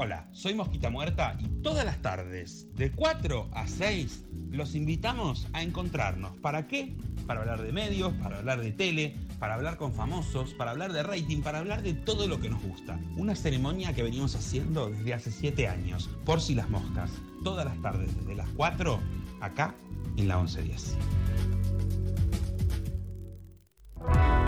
Hola, 0.05 0.27
soy 0.33 0.53
Mosquita 0.55 0.91
Muerta 0.91 1.37
y 1.39 1.47
todas 1.63 1.85
las 1.85 2.03
tardes, 2.03 2.67
de 2.75 2.91
4 2.91 3.51
a 3.53 3.69
6, 3.69 4.25
los 4.51 4.75
invitamos 4.75 5.47
a 5.53 5.63
encontrarnos. 5.63 6.37
¿Para 6.39 6.67
qué? 6.67 6.97
Para 7.25 7.43
hablar 7.43 7.63
de 7.63 7.71
medios, 7.71 8.13
para 8.15 8.39
hablar 8.39 8.61
de 8.61 8.73
tele, 8.73 9.17
para 9.39 9.55
hablar 9.55 9.77
con 9.77 9.95
famosos, 9.95 10.55
para 10.55 10.73
hablar 10.73 10.93
de 10.93 11.05
rating, 11.05 11.43
para 11.43 11.61
hablar 11.61 11.85
de 11.85 11.95
todo 11.95 12.27
lo 12.27 12.41
que 12.41 12.51
nos 12.51 12.61
gusta. 12.65 12.99
Una 13.17 13.37
ceremonia 13.37 13.95
que 13.95 14.03
venimos 14.03 14.35
haciendo 14.35 14.91
desde 14.91 15.15
hace 15.15 15.31
7 15.31 15.69
años, 15.69 16.11
por 16.25 16.41
si 16.41 16.57
las 16.57 16.69
moscas. 16.69 17.13
Todas 17.45 17.65
las 17.65 17.81
tardes, 17.81 18.13
desde 18.17 18.35
las 18.35 18.49
4, 18.57 18.99
acá 19.41 19.73
en 20.17 20.27
la 20.27 20.37
1110. 20.39 20.97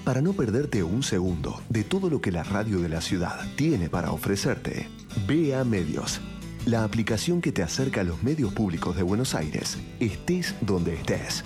Para 0.05 0.21
no 0.21 0.33
perderte 0.33 0.83
un 0.83 1.05
segundo 1.05 1.61
de 1.69 1.85
todo 1.85 2.11
lo 2.11 2.21
que 2.21 2.33
la 2.33 2.43
radio 2.43 2.81
de 2.81 2.89
la 2.89 3.01
ciudad 3.01 3.39
tiene 3.55 3.89
para 3.89 4.11
ofrecerte, 4.11 4.89
Vea 5.29 5.63
Medios, 5.63 6.21
la 6.67 6.83
aplicación 6.83 7.41
que 7.41 7.53
te 7.53 7.63
acerca 7.63 8.01
a 8.01 8.05
los 8.05 8.21
medios 8.21 8.53
públicos 8.53 8.97
de 8.97 9.05
Buenos 9.05 9.37
Aires, 9.37 9.79
estés 10.01 10.57
donde 10.61 10.95
estés. 10.95 11.45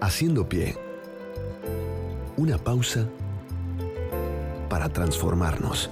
Haciendo 0.00 0.48
pie. 0.48 0.74
Una 2.38 2.56
pausa 2.56 3.06
para 4.70 4.88
transformarnos. 4.88 5.90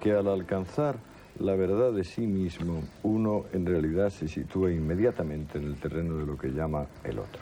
que 0.00 0.12
al 0.12 0.28
alcanzar 0.28 0.96
la 1.38 1.54
verdad 1.54 1.92
de 1.92 2.04
sí 2.04 2.26
mismo, 2.26 2.82
uno 3.02 3.44
en 3.52 3.66
realidad 3.66 4.10
se 4.10 4.28
sitúa 4.28 4.70
inmediatamente 4.70 5.58
en 5.58 5.64
el 5.64 5.76
terreno 5.76 6.16
de 6.16 6.26
lo 6.26 6.36
que 6.36 6.48
llama 6.48 6.86
el 7.04 7.18
otro. 7.18 7.40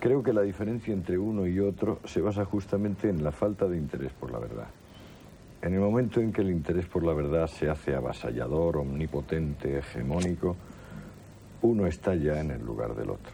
Creo 0.00 0.22
que 0.22 0.34
la 0.34 0.42
diferencia 0.42 0.92
entre 0.92 1.16
uno 1.16 1.46
y 1.46 1.60
otro 1.60 2.00
se 2.04 2.20
basa 2.20 2.44
justamente 2.44 3.08
en 3.08 3.24
la 3.24 3.32
falta 3.32 3.66
de 3.66 3.78
interés 3.78 4.12
por 4.12 4.30
la 4.30 4.38
verdad. 4.38 4.68
En 5.62 5.72
el 5.72 5.80
momento 5.80 6.20
en 6.20 6.30
que 6.30 6.42
el 6.42 6.50
interés 6.50 6.86
por 6.86 7.02
la 7.04 7.14
verdad 7.14 7.46
se 7.46 7.70
hace 7.70 7.94
avasallador, 7.94 8.76
omnipotente, 8.76 9.78
hegemónico, 9.78 10.56
uno 11.62 11.86
está 11.86 12.14
ya 12.14 12.38
en 12.38 12.50
el 12.50 12.62
lugar 12.62 12.94
del 12.94 13.08
otro. 13.08 13.32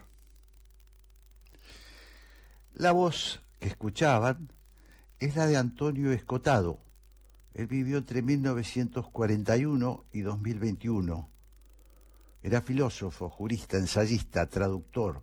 La 2.75 2.93
voz 2.93 3.43
que 3.59 3.67
escuchaban 3.67 4.53
es 5.19 5.35
la 5.35 5.49
de 5.49 5.57
Antonio 5.57 6.13
Escotado. 6.13 6.79
Él 7.55 7.67
vivió 7.67 7.99
entre 7.99 8.23
1941 8.23 10.05
y 10.13 10.21
2021. 10.21 11.29
Era 12.43 12.63
filósofo, 12.63 13.29
jurista, 13.29 13.77
ensayista, 13.77 14.49
traductor 14.49 15.23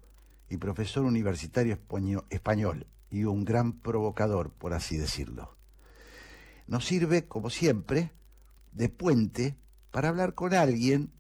y 0.50 0.58
profesor 0.58 1.06
universitario 1.06 1.74
españo- 1.74 2.26
español 2.30 2.88
y 3.10 3.24
un 3.24 3.46
gran 3.46 3.74
provocador, 3.80 4.52
por 4.52 4.74
así 4.74 4.98
decirlo. 4.98 5.58
Nos 6.68 6.86
sirve, 6.86 7.28
como 7.28 7.50
siempre, 7.50 8.12
de 8.72 8.90
puente 8.90 9.58
para 9.92 10.10
hablar 10.10 10.36
con 10.36 10.54
alguien 10.54 11.12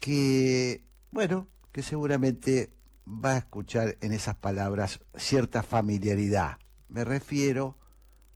que, 0.00 0.84
bueno, 1.12 1.48
que 1.72 1.82
seguramente 1.82 2.74
va 3.06 3.34
a 3.34 3.38
escuchar 3.38 3.96
en 4.00 4.12
esas 4.12 4.36
palabras 4.36 5.00
cierta 5.14 5.62
familiaridad. 5.62 6.58
Me 6.88 7.04
refiero 7.04 7.78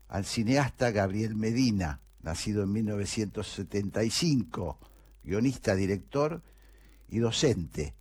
al 0.08 0.24
cineasta 0.24 0.90
Gabriel 0.90 1.34
Medina, 1.34 2.00
nacido 2.24 2.62
en 2.62 2.72
1975, 2.72 4.78
guionista, 5.22 5.74
director 5.74 6.42
y 7.08 7.18
docente. 7.18 7.94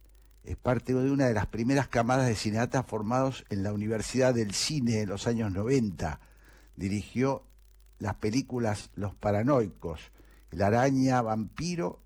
Es 0.44 0.56
parte 0.58 0.94
de 0.94 1.12
una 1.12 1.28
de 1.28 1.34
las 1.34 1.48
primeras 1.48 1.90
camadas 1.90 2.28
de 2.28 2.36
cineastas 2.36 2.86
formados 2.86 3.46
en 3.50 3.64
la 3.64 3.74
Universidad 3.74 4.34
del 4.34 4.54
Cine 4.54 5.02
en 5.02 5.10
los 5.10 5.28
años 5.28 5.52
90. 5.52 6.22
Dirigió 6.76 7.46
las 8.00 8.16
películas 8.16 8.90
Los 8.96 9.14
Paranoicos, 9.16 10.12
La 10.52 10.68
Araña 10.68 11.22
Vampiro 11.22 12.02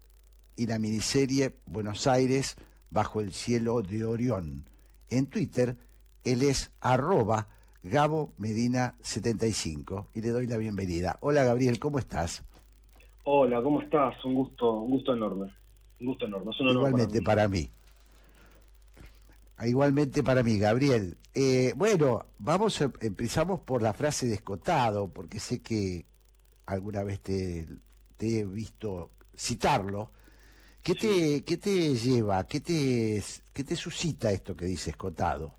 y 0.56 0.68
la 0.68 0.80
miniserie 0.80 1.60
Buenos 1.66 2.08
Aires 2.08 2.56
bajo 2.90 3.22
el 3.22 3.32
cielo 3.32 3.82
de 3.82 4.06
Orión. 4.06 4.70
En 5.10 5.28
Twitter, 5.28 5.78
él 6.24 6.42
es 6.42 6.72
arroba 6.82 7.48
Gabo 7.90 8.34
Medina 8.38 8.96
75 9.02 10.08
y 10.14 10.22
le 10.22 10.30
doy 10.30 10.48
la 10.48 10.58
bienvenida. 10.58 11.18
Hola 11.22 11.44
Gabriel, 11.44 11.80
¿cómo 11.80 12.00
estás? 12.00 12.44
Hola, 13.24 13.62
¿cómo 13.62 13.82
estás? 13.82 14.24
Un 14.26 14.36
gusto, 14.36 14.74
un 14.82 14.92
gusto 14.92 15.14
enorme. 15.14 15.52
Un 16.00 16.08
gusto 16.08 16.26
enorme. 16.26 16.52
Es 16.52 16.60
un 16.62 16.68
honor 16.70 16.88
Igualmente 16.88 17.22
para 17.22 17.48
mí. 17.48 17.70
Igualmente 19.66 20.24
para 20.24 20.44
mí, 20.44 20.60
Gabriel. 20.60 21.18
Eh, 21.34 21.74
bueno, 21.76 22.26
vamos, 22.40 22.82
a- 22.82 22.92
empezamos 23.02 23.60
por 23.62 23.82
la 23.82 23.94
frase 23.94 24.28
de 24.28 24.36
escotado, 24.36 25.08
porque 25.10 25.40
sé 25.40 25.62
que 25.62 26.06
alguna 26.66 27.04
vez 27.04 27.20
te, 27.22 27.68
te 28.18 28.40
he 28.40 28.46
visto 28.46 29.12
citarlo. 29.36 30.12
¿Qué 30.84 30.96
te, 30.96 31.44
¿Qué 31.44 31.58
te 31.58 31.96
lleva, 31.96 32.46
qué 32.48 32.62
te, 32.62 33.22
qué 33.52 33.64
te 33.64 33.76
suscita 33.76 34.32
esto 34.32 34.56
que 34.56 34.66
dices, 34.66 34.96
Cotado? 34.96 35.54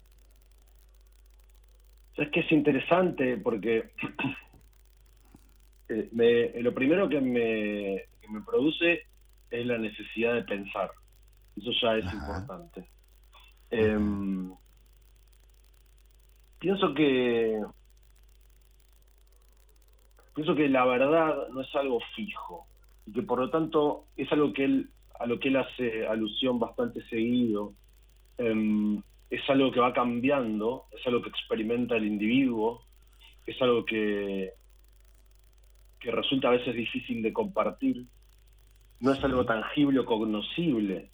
Es 2.19 2.29
que 2.31 2.41
es 2.41 2.53
interesante 2.53 3.37
porque 3.39 3.91
eh, 5.89 6.09
me- 6.13 6.61
lo 6.63 6.75
primero 6.75 7.09
que 7.09 7.21
me, 7.21 8.05
que 8.21 8.29
me 8.29 8.43
produce 8.43 9.03
es 9.51 9.67
la 9.67 9.79
necesidad 9.79 10.35
de 10.35 10.43
pensar. 10.43 10.91
Eso 11.57 11.71
ya 11.81 11.97
es 11.97 12.13
importante. 12.13 12.89
Em, 13.71 14.53
pienso 16.59 16.93
que 16.95 17.61
pienso 20.35 20.55
que 20.55 20.69
la 20.69 20.85
verdad 20.85 21.49
no 21.53 21.61
es 21.63 21.75
algo 21.75 22.01
fijo 22.15 22.67
y 23.07 23.13
que 23.13 23.23
por 23.23 23.39
lo 23.41 23.51
tanto 23.51 24.07
es 24.17 24.31
algo 24.33 24.53
que 24.53 24.65
él 24.65 24.91
a 25.19 25.27
lo 25.27 25.39
que 25.41 25.49
él 25.49 25.57
hace 25.57 26.07
alusión 26.07 26.59
bastante 26.59 27.03
seguido 27.09 27.75
Em, 28.41 29.03
es 29.31 29.49
algo 29.51 29.71
que 29.71 29.81
va 29.81 29.93
cambiando 29.93 30.85
es 30.93 31.07
algo 31.07 31.23
que 31.23 31.29
experimenta 31.29 31.97
el 31.97 32.07
individuo 32.07 32.85
es 33.47 33.61
algo 33.63 33.85
que 33.85 34.53
que 36.01 36.11
resulta 36.11 36.49
a 36.49 36.53
veces 36.53 36.75
difícil 36.75 37.23
de 37.23 37.33
compartir 37.33 38.07
no 39.01 39.13
es 39.13 39.23
algo 39.23 39.45
tangible 39.45 40.01
o 40.01 40.05
cognoscible 40.05 41.11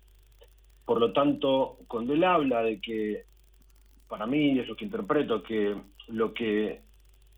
por 0.85 1.01
lo 1.01 1.12
tanto 1.12 1.79
cuando 1.89 2.15
él 2.15 2.25
habla 2.25 2.62
de 2.62 2.81
que 2.81 3.25
para 4.09 4.27
mí 4.27 4.59
es 4.59 4.69
lo 4.69 4.77
que 4.77 4.85
interpreto 4.85 5.43
que 5.43 5.77
lo 6.09 6.33
que 6.35 6.83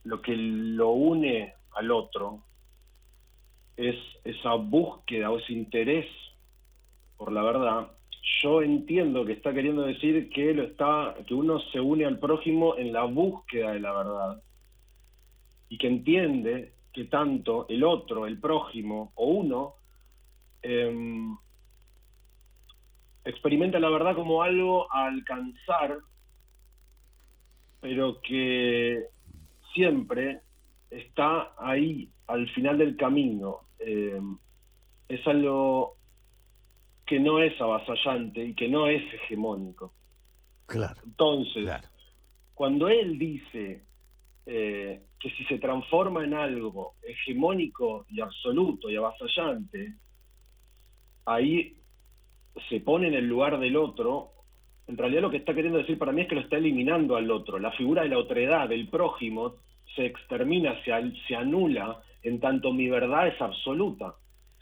lo 0.05 0.21
que 0.21 0.37
lo 0.37 0.91
une 0.91 1.55
al 1.73 1.91
otro 1.91 2.45
es 3.77 3.97
esa 4.25 4.55
búsqueda 4.55 5.31
o 5.31 5.39
ese 5.39 5.53
interés 5.53 6.07
por 7.17 7.33
la 7.33 7.43
verdad 7.43 7.96
yo 8.43 8.63
entiendo 8.63 9.25
que 9.25 9.33
está 9.33 9.53
queriendo 9.53 9.83
decir 9.83 10.29
que 10.31 10.53
lo 10.53 10.65
está 10.65 11.15
que 11.27 11.35
uno 11.35 11.61
se 11.73 11.81
une 11.81 12.05
al 12.05 12.19
prójimo 12.19 12.77
en 12.77 12.93
la 12.93 13.05
búsqueda 13.05 13.73
de 13.73 13.81
la 13.81 13.93
verdad 13.93 14.43
y 15.69 15.79
que 15.79 15.87
entiende 15.87 16.73
que 16.93 17.05
tanto 17.05 17.67
el 17.69 17.85
otro 17.85 18.27
el 18.27 18.39
prójimo 18.39 19.13
o 19.15 19.27
uno 19.27 19.75
em, 20.63 21.37
experimenta 23.25 23.79
la 23.79 23.91
verdad 23.91 24.15
como 24.15 24.43
algo 24.43 24.93
a 24.93 25.07
alcanzar 25.07 25.99
pero 27.81 28.21
que 28.21 29.05
siempre 29.75 30.41
está 30.91 31.53
ahí 31.59 32.09
al 32.27 32.49
final 32.51 32.79
del 32.79 32.97
camino. 32.97 33.61
Eh, 33.79 34.21
es 35.09 35.27
algo 35.27 35.96
que 37.07 37.21
no 37.21 37.41
es 37.41 37.59
avasallante 37.61 38.45
y 38.45 38.55
que 38.55 38.69
no 38.69 38.89
es 38.89 39.03
hegemónico. 39.15 39.93
Claro. 40.67 41.01
Entonces, 41.05 41.71
cuando 42.53 42.89
él 42.89 43.19
dice 43.19 43.85
eh, 44.45 45.03
que 45.21 45.31
si 45.31 45.45
se 45.45 45.59
transforma 45.59 46.25
en 46.25 46.35
algo 46.35 46.95
hegemónico 47.03 48.07
y 48.11 48.21
absoluto 48.21 48.91
y 48.91 48.97
avasallante, 48.97 49.95
ahí 51.27 51.77
se 52.69 52.81
pone 52.81 53.09
en 53.09 53.15
el 53.15 53.27
lugar 53.27 53.59
del 53.61 53.77
otro, 53.77 54.33
en 54.89 54.97
realidad 54.97 55.23
lo 55.23 55.31
que 55.31 55.39
está 55.39 55.55
queriendo 55.55 55.79
decir 55.79 55.99
para 55.99 56.13
mí 56.13 56.23
es 56.23 56.29
que 56.29 56.35
lo 56.35 56.41
está 56.41 56.57
eliminando 56.57 57.17
al 57.17 57.31
otro. 57.31 57.59
La 57.59 57.73
figura 57.73 58.03
de 58.03 58.09
la 58.09 58.19
otredad, 58.19 58.69
del 58.69 58.89
prójimo, 58.89 59.57
se 59.95 60.07
extermina, 60.07 60.75
se, 60.85 60.93
se 61.29 61.37
anula, 61.37 62.01
en 62.23 62.41
tanto 62.41 62.73
mi 62.73 62.89
verdad 62.89 63.29
es 63.29 63.41
absoluta. 63.41 64.15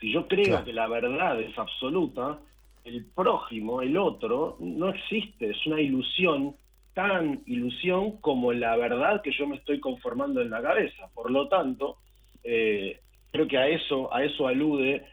Si 0.04 0.12
yo 0.12 0.28
creo 0.28 0.44
Claro. 0.44 0.64
que 0.66 0.72
la 0.74 0.86
verdad 0.86 1.40
es 1.40 1.58
absoluta, 1.58 2.38
el 2.84 3.06
prójimo, 3.06 3.80
el 3.80 3.96
otro, 3.96 4.58
no 4.60 4.90
existe, 4.90 5.48
es 5.48 5.66
una 5.66 5.80
ilusión, 5.80 6.56
tan 6.92 7.40
ilusión 7.46 8.18
como 8.20 8.52
la 8.52 8.76
verdad 8.76 9.22
que 9.22 9.32
yo 9.32 9.46
me 9.46 9.56
estoy 9.56 9.80
conformando 9.80 10.42
en 10.42 10.50
la 10.50 10.60
cabeza. 10.60 11.08
Por 11.14 11.30
lo 11.30 11.48
tanto, 11.48 11.96
eh, 12.42 13.00
creo 13.32 13.48
que 13.48 13.56
a 13.56 13.66
eso, 13.68 14.12
a 14.14 14.22
eso 14.22 14.46
alude 14.46 15.06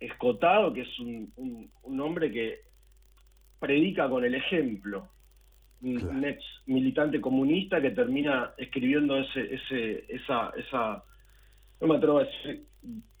Escotado, 0.00 0.72
que 0.72 0.80
es 0.80 0.98
un, 1.00 1.30
un- 1.36 1.70
un 1.82 2.00
hombre 2.00 2.32
que 2.32 2.60
predica 3.58 4.08
con 4.08 4.24
el 4.24 4.34
ejemplo. 4.34 5.06
Un, 5.82 6.02
un 6.02 6.24
ex 6.24 6.42
militante 6.64 7.20
comunista 7.20 7.78
que 7.82 7.90
termina 7.90 8.52
escribiendo 8.56 9.18
ese, 9.18 9.54
ese, 9.54 10.04
esa, 10.08 10.50
esa, 10.56 11.04
no 11.80 11.86
me 11.86 11.96
atrevo 11.96 12.18
a 12.18 12.24
decir 12.24 12.66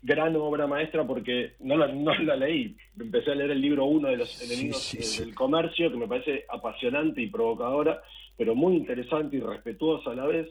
gran 0.02 0.34
obra 0.36 0.66
maestra 0.66 1.06
porque 1.06 1.54
no 1.60 1.76
la, 1.76 1.88
no 1.88 2.14
la 2.14 2.36
leí. 2.36 2.76
Empecé 2.98 3.32
a 3.32 3.34
leer 3.34 3.50
el 3.50 3.60
libro 3.60 3.84
uno 3.84 4.08
de 4.08 4.16
los 4.16 4.42
enemigos 4.42 4.94
eh, 4.94 5.24
del 5.24 5.34
comercio, 5.34 5.90
que 5.90 5.98
me 5.98 6.08
parece 6.08 6.44
apasionante 6.48 7.20
y 7.20 7.28
provocadora, 7.28 8.02
pero 8.36 8.54
muy 8.54 8.76
interesante 8.76 9.36
y 9.36 9.40
respetuosa 9.40 10.10
a 10.12 10.14
la 10.14 10.26
vez, 10.26 10.48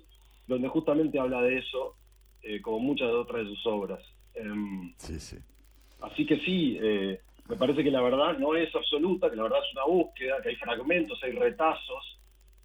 donde 0.48 0.68
justamente 0.68 1.20
habla 1.20 1.42
de 1.42 1.58
eso, 1.58 1.96
eh, 2.44 2.62
como 2.62 2.80
muchas 2.80 3.10
otras 3.10 3.44
de 3.44 3.56
sus 3.56 3.66
obras. 3.66 4.00
Em, 4.36 4.94
Así 6.02 6.26
que 6.26 6.40
sí, 6.40 6.78
eh, 6.82 7.20
me 7.50 7.56
parece 7.58 7.84
que 7.84 7.92
la 7.92 8.02
verdad 8.02 8.38
no 8.38 8.56
es 8.56 8.74
absoluta, 8.76 9.30
que 9.30 9.36
la 9.36 9.44
verdad 9.44 9.60
es 9.68 9.74
una 9.74 9.86
búsqueda, 9.86 10.42
que 10.42 10.50
hay 10.50 10.56
fragmentos, 10.56 11.22
hay 11.24 11.32
retazos, 11.32 12.19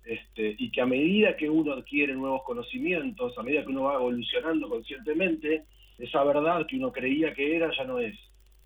este, 0.05 0.55
y 0.59 0.71
que 0.71 0.81
a 0.81 0.87
medida 0.87 1.37
que 1.37 1.49
uno 1.49 1.73
adquiere 1.73 2.15
nuevos 2.15 2.43
conocimientos, 2.45 3.37
a 3.39 3.43
medida 3.43 3.65
que 3.65 3.71
uno 3.71 3.85
va 3.85 3.95
evolucionando 3.95 4.69
conscientemente, 4.69 5.65
esa 5.99 6.23
verdad 6.25 6.67
que 6.67 6.77
uno 6.77 6.93
creía 6.93 7.33
que 7.35 7.57
era 7.57 7.71
ya 7.77 7.85
no 7.85 7.99
es. 7.99 8.17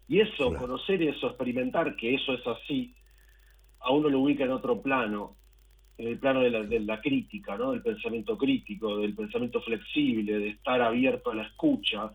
Y 0.08 0.20
eso, 0.20 0.54
conocer 0.54 1.02
eso, 1.02 1.28
experimentar 1.28 1.94
que 1.94 2.14
eso 2.14 2.32
es 2.32 2.46
así, 2.46 2.94
a 3.80 3.92
uno 3.92 4.08
lo 4.08 4.20
ubica 4.20 4.44
en 4.44 4.50
otro 4.50 4.80
plano, 4.82 5.36
en 5.98 6.08
el 6.08 6.18
plano 6.18 6.40
de 6.40 6.50
la, 6.50 6.62
de 6.62 6.80
la 6.80 7.00
crítica, 7.00 7.56
¿no? 7.56 7.72
del 7.72 7.82
pensamiento 7.82 8.36
crítico, 8.36 8.98
del 8.98 9.14
pensamiento 9.14 9.60
flexible, 9.60 10.38
de 10.38 10.48
estar 10.50 10.80
abierto 10.80 11.30
a 11.30 11.34
la 11.34 11.42
escucha. 11.44 12.10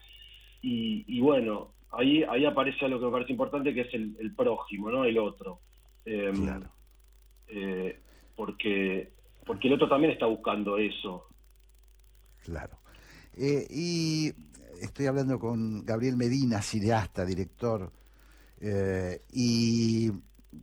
Y, 0.61 1.05
y 1.07 1.19
bueno, 1.19 1.73
ahí, 1.91 2.23
ahí 2.23 2.45
aparece 2.45 2.85
algo 2.85 2.99
que 2.99 3.05
me 3.05 3.11
parece 3.11 3.31
importante, 3.31 3.73
que 3.73 3.81
es 3.81 3.93
el, 3.93 4.15
el 4.19 4.33
prójimo, 4.33 4.89
¿no? 4.89 5.05
el 5.05 5.17
otro. 5.17 5.59
Em, 6.05 6.61
eh, 7.47 7.99
porque, 8.35 9.11
porque 9.45 9.67
el 9.67 9.75
otro 9.75 9.89
también 9.89 10.11
está 10.13 10.25
buscando 10.25 10.77
eso. 10.77 11.27
Claro. 12.43 12.77
Eh, 13.35 13.65
y 13.69 14.33
estoy 14.81 15.07
hablando 15.07 15.39
con 15.39 15.85
Gabriel 15.85 16.17
Medina, 16.17 16.61
cineasta, 16.61 17.25
director, 17.25 17.91
eh, 18.59 19.21
y 19.31 20.11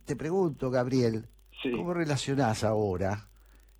te 0.05 0.15
pregunto, 0.15 0.69
Gabriel, 0.71 1.27
¿cómo 1.63 1.93
relacionás 1.93 2.63
ahora, 2.63 3.27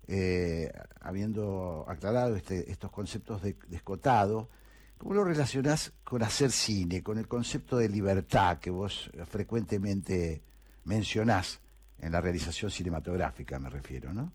eh, 0.06 0.70
habiendo 1.00 1.84
aclarado 1.88 2.36
este- 2.36 2.70
estos 2.70 2.90
conceptos 2.90 3.42
de, 3.42 3.56
de 3.68 3.76
escotado, 3.76 4.48
cómo 4.98 5.14
lo 5.14 5.24
relacionás 5.24 5.92
con 6.04 6.22
hacer 6.22 6.50
cine, 6.50 7.02
con 7.02 7.18
el 7.18 7.26
concepto 7.28 7.78
de 7.78 7.88
libertad 7.88 8.58
que 8.58 8.70
vos 8.70 9.10
frecuentemente 9.26 10.42
mencionás 10.84 11.60
en 12.02 12.12
la 12.12 12.20
realización 12.20 12.70
cinematográfica, 12.70 13.58
me 13.58 13.70
refiero, 13.70 14.12
¿no? 14.12 14.32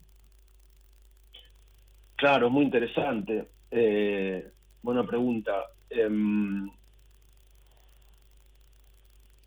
Claro, 2.15 2.49
muy 2.49 2.63
interesante. 2.63 3.47
Eh, 3.69 4.51
buena 4.81 5.05
pregunta. 5.05 5.51
Em, 5.89 6.69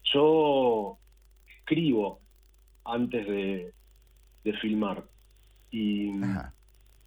yo 0.05 0.99
escribo 1.59 2.21
antes 2.85 3.27
de, 3.27 3.73
de 4.45 4.53
filmar. 4.59 5.05
Y, 5.71 6.11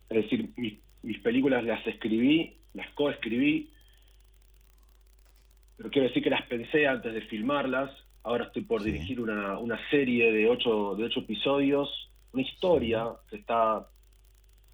es 0.10 0.24
decir, 0.24 0.52
mis, 0.58 0.80
mis 1.04 1.20
películas 1.20 1.64
las 1.64 1.86
escribí, 1.86 2.58
las 2.74 2.90
coescribí, 2.92 3.72
pero 5.78 5.90
quiero 5.90 6.08
decir 6.08 6.24
que 6.24 6.30
las 6.30 6.46
pensé 6.48 6.88
antes 6.88 7.14
de 7.14 7.22
filmarlas. 7.22 7.92
Ahora 8.24 8.46
estoy 8.46 8.64
por 8.64 8.82
dirigir 8.82 9.20
una, 9.20 9.60
una 9.60 9.80
serie 9.90 10.32
de 10.32 10.50
ocho, 10.50 10.96
de 10.96 11.06
ocho 11.06 11.22
episodios, 11.22 11.90
una 12.32 12.44
historia 12.44 13.12
que 13.30 13.38
está 13.38 13.88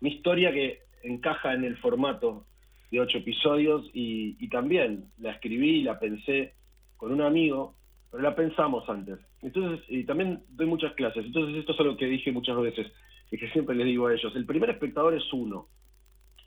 una 0.01 0.09
historia 0.09 0.51
que 0.51 0.79
encaja 1.03 1.53
en 1.53 1.63
el 1.63 1.77
formato 1.77 2.45
de 2.91 2.99
ocho 2.99 3.17
episodios 3.17 3.89
y, 3.93 4.37
y 4.39 4.49
también 4.49 5.11
la 5.17 5.31
escribí 5.31 5.79
y 5.79 5.83
la 5.83 5.99
pensé 5.99 6.53
con 6.97 7.11
un 7.11 7.21
amigo, 7.21 7.75
pero 8.09 8.23
la 8.23 8.35
pensamos 8.35 8.87
antes. 8.89 9.19
Entonces, 9.41 9.85
y 9.89 10.03
también 10.03 10.43
doy 10.49 10.65
muchas 10.65 10.93
clases. 10.93 11.25
Entonces, 11.25 11.57
esto 11.57 11.73
es 11.73 11.79
algo 11.79 11.97
que 11.97 12.07
dije 12.07 12.31
muchas 12.31 12.57
veces 12.57 12.87
y 13.31 13.37
que 13.37 13.49
siempre 13.51 13.75
les 13.75 13.85
digo 13.85 14.07
a 14.07 14.13
ellos. 14.13 14.35
El 14.35 14.45
primer 14.45 14.69
espectador 14.69 15.13
es 15.13 15.31
uno. 15.31 15.67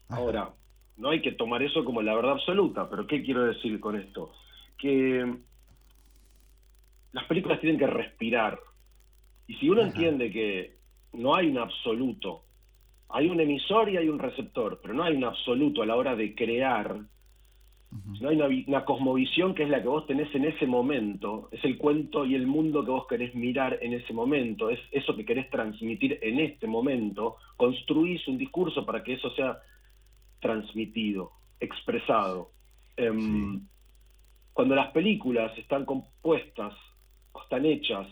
Ahora, 0.08 0.50
no 0.96 1.10
hay 1.10 1.22
que 1.22 1.32
tomar 1.32 1.62
eso 1.62 1.84
como 1.84 2.02
la 2.02 2.14
verdad 2.14 2.32
absoluta, 2.32 2.88
pero 2.90 3.06
¿qué 3.06 3.22
quiero 3.22 3.44
decir 3.44 3.78
con 3.80 3.96
esto? 3.96 4.32
Que 4.78 5.36
las 7.12 7.24
películas 7.24 7.60
tienen 7.60 7.78
que 7.78 7.86
respirar. 7.86 8.58
Y 9.46 9.54
si 9.54 9.68
uno 9.68 9.82
entiende 9.82 10.30
que 10.30 10.76
no 11.12 11.34
hay 11.34 11.48
un 11.48 11.58
absoluto, 11.58 12.44
hay 13.08 13.28
un 13.28 13.40
emisor 13.40 13.90
y 13.90 13.96
hay 13.96 14.08
un 14.08 14.18
receptor, 14.18 14.80
pero 14.80 14.94
no 14.94 15.04
hay 15.04 15.16
un 15.16 15.24
absoluto 15.24 15.82
a 15.82 15.86
la 15.86 15.96
hora 15.96 16.16
de 16.16 16.34
crear, 16.34 17.00
sino 18.16 18.30
hay 18.30 18.36
una, 18.36 18.46
una 18.66 18.84
cosmovisión 18.86 19.54
que 19.54 19.64
es 19.64 19.68
la 19.68 19.82
que 19.82 19.88
vos 19.88 20.06
tenés 20.06 20.34
en 20.34 20.46
ese 20.46 20.66
momento, 20.66 21.50
es 21.52 21.62
el 21.64 21.76
cuento 21.76 22.24
y 22.24 22.34
el 22.34 22.46
mundo 22.46 22.82
que 22.82 22.90
vos 22.90 23.06
querés 23.06 23.34
mirar 23.34 23.78
en 23.82 23.92
ese 23.92 24.14
momento, 24.14 24.70
es 24.70 24.80
eso 24.90 25.14
que 25.14 25.26
querés 25.26 25.50
transmitir 25.50 26.18
en 26.22 26.40
este 26.40 26.66
momento, 26.66 27.36
construís 27.58 28.26
un 28.28 28.38
discurso 28.38 28.86
para 28.86 29.04
que 29.04 29.14
eso 29.14 29.30
sea 29.32 29.58
transmitido, 30.40 31.32
expresado. 31.60 32.50
Em, 32.96 33.60
Cuando 34.54 34.74
las 34.74 34.90
películas 34.92 35.56
están 35.58 35.84
compuestas 35.86 36.74
están 37.42 37.64
hechas 37.66 38.06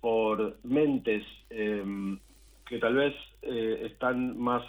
por 0.00 0.58
mentes 0.64 1.24
em, 1.50 2.18
que 2.66 2.78
tal 2.78 2.94
vez 2.94 3.14
eh, 3.42 3.88
están 3.92 4.38
más 4.38 4.64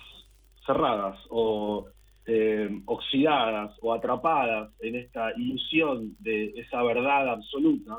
cerradas 0.65 1.19
o 1.29 1.87
eh, 2.25 2.69
oxidadas 2.85 3.75
o 3.81 3.93
atrapadas 3.93 4.71
en 4.79 4.95
esta 4.95 5.31
ilusión 5.37 6.15
de 6.19 6.53
esa 6.55 6.81
verdad 6.83 7.29
absoluta, 7.29 7.97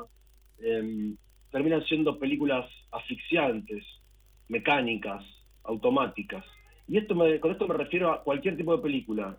em, 0.59 1.15
terminan 1.51 1.83
siendo 1.85 2.17
películas 2.17 2.65
asfixiantes, 2.91 3.83
mecánicas, 4.47 5.23
automáticas. 5.63 6.43
Y 6.87 6.97
esto 6.97 7.15
me- 7.15 7.39
con 7.39 7.51
esto 7.51 7.67
me 7.67 7.73
refiero 7.75 8.11
a 8.11 8.23
cualquier 8.23 8.57
tipo 8.57 8.75
de 8.75 8.81
película, 8.83 9.37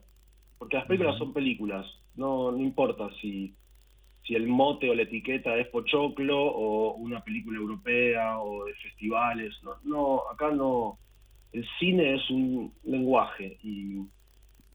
porque 0.59 0.77
las 0.77 0.87
películas 0.87 1.19
son 1.19 1.33
películas, 1.33 1.87
no, 2.17 2.51
no 2.53 2.63
importa 2.63 3.09
si, 3.21 3.55
si 4.27 4.35
el 4.35 4.47
mote 4.49 4.91
o 4.91 4.95
la 4.95 5.03
etiqueta 5.03 5.57
es 5.57 5.69
pochoclo 5.69 6.37
o 6.47 6.95
una 6.95 7.23
película 7.23 7.59
europea 7.59 8.41
o 8.41 8.65
de 8.65 8.75
festivales, 8.75 9.55
no, 9.63 9.75
no 9.85 10.23
acá 10.33 10.51
no, 10.51 10.99
el 11.53 11.65
cine 11.79 12.15
es 12.15 12.29
un 12.31 12.73
lenguaje 12.85 13.59
y, 13.63 13.99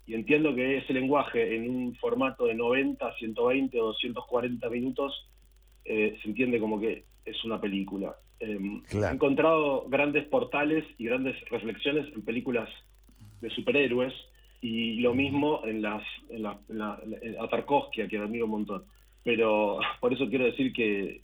y 0.08 0.14
entiendo 0.14 0.56
que 0.56 0.78
ese 0.78 0.94
lenguaje 0.94 1.56
en 1.56 1.70
un 1.70 1.96
formato 1.96 2.46
de 2.46 2.54
90, 2.56 3.14
120 3.18 3.80
o 3.82 3.88
240 3.88 4.70
minutos 4.70 5.30
eh, 5.86 6.18
se 6.22 6.30
entiende 6.30 6.60
como 6.60 6.80
que 6.80 7.06
es 7.26 7.44
una 7.44 7.60
película. 7.60 8.16
Eh, 8.40 8.58
He 9.12 9.14
encontrado 9.16 9.86
grandes 9.90 10.26
portales 10.26 10.86
y 10.98 11.06
grandes 11.06 11.36
reflexiones 11.50 12.08
en 12.16 12.24
películas 12.24 12.70
de 13.42 13.50
superhéroes 13.50 14.14
y 14.62 14.96
lo 15.02 15.14
mismo 15.14 15.62
en 15.66 15.82
las 15.82 16.04
en 16.30 16.44
la, 16.44 16.60
en 16.70 16.78
la- 16.78 17.00
en- 17.22 17.40
a 17.40 17.48
Tarkovsky, 17.48 18.04
quien 18.08 18.22
admiro 18.24 18.46
un 18.46 18.52
montón. 18.52 18.84
Pero 19.24 19.80
por 20.00 20.14
eso 20.14 20.28
quiero 20.30 20.46
decir 20.46 20.74
que, 20.74 21.22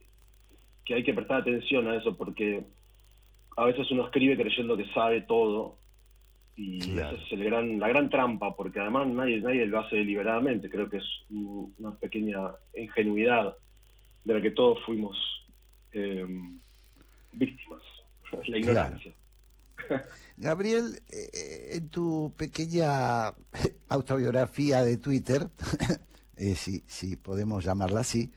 que 0.86 0.94
hay 0.96 1.04
que 1.04 1.14
prestar 1.14 1.42
atención 1.42 1.88
a 1.88 1.96
eso 1.96 2.16
porque 2.18 2.64
a 3.56 3.66
veces 3.66 3.90
uno 3.92 4.06
escribe 4.06 4.38
creyendo 4.38 4.78
que 4.78 4.86
sabe 4.94 5.22
todo 5.22 5.78
y 6.56 6.80
esa 6.98 7.12
es 7.12 7.32
el 7.32 7.44
gran, 7.44 7.80
la 7.80 7.88
gran 7.88 8.10
trampa 8.10 8.56
porque 8.56 8.80
además 8.80 9.08
nadie, 9.08 9.40
nadie 9.42 9.66
lo 9.68 9.80
hace 9.80 9.98
deliberadamente. 9.98 10.70
Creo 10.70 10.90
que 10.90 10.98
es 10.98 11.06
un- 11.30 11.74
una 11.78 11.96
pequeña 11.96 12.52
ingenuidad 12.76 13.56
de 14.24 14.34
la 14.34 14.42
que 14.42 14.52
todos 14.52 14.80
fuimos 14.86 15.18
eh, 15.94 16.26
víctimas. 17.34 17.82
La 18.48 18.58
ignorancia. 18.58 19.14
Gabriel, 20.36 21.00
eh, 21.10 21.76
en 21.78 21.90
tu 21.90 22.34
pequeña 22.38 23.30
autobiografía 23.90 24.84
de 24.84 24.98
Twitter, 24.98 25.48
eh, 26.38 26.56
si, 26.56 26.84
si 26.88 27.16
podemos 27.16 27.66
llamarla 27.66 28.02
así, 28.02 28.32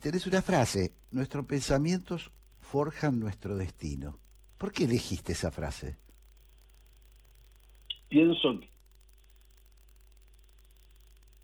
tenés 0.00 0.26
una 0.26 0.42
frase, 0.42 0.92
nuestros 1.10 1.46
pensamientos 1.46 2.30
forjan 2.60 3.18
nuestro 3.18 3.56
destino. 3.56 4.18
¿Por 4.58 4.72
qué 4.72 4.84
elegiste 4.84 5.32
esa 5.32 5.50
frase? 5.50 5.96
pienso 8.10 8.60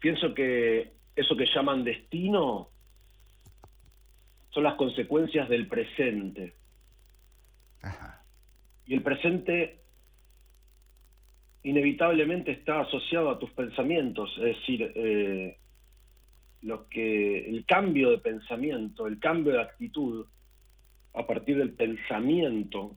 pienso 0.00 0.34
que 0.34 0.92
eso 1.14 1.36
que 1.36 1.46
llaman 1.46 1.84
destino 1.84 2.68
son 4.50 4.64
las 4.64 4.74
consecuencias 4.74 5.48
del 5.48 5.68
presente 5.68 6.56
y 8.84 8.94
el 8.94 9.02
presente 9.02 9.85
inevitablemente 11.68 12.52
está 12.52 12.80
asociado 12.80 13.30
a 13.30 13.38
tus 13.38 13.50
pensamientos 13.50 14.32
es 14.38 14.56
decir 14.56 14.92
eh, 14.94 15.56
lo 16.62 16.88
que 16.88 17.48
el 17.48 17.64
cambio 17.64 18.10
de 18.10 18.18
pensamiento 18.18 19.06
el 19.06 19.18
cambio 19.18 19.54
de 19.54 19.62
actitud 19.62 20.26
a 21.14 21.26
partir 21.26 21.56
del 21.56 21.72
pensamiento 21.72 22.94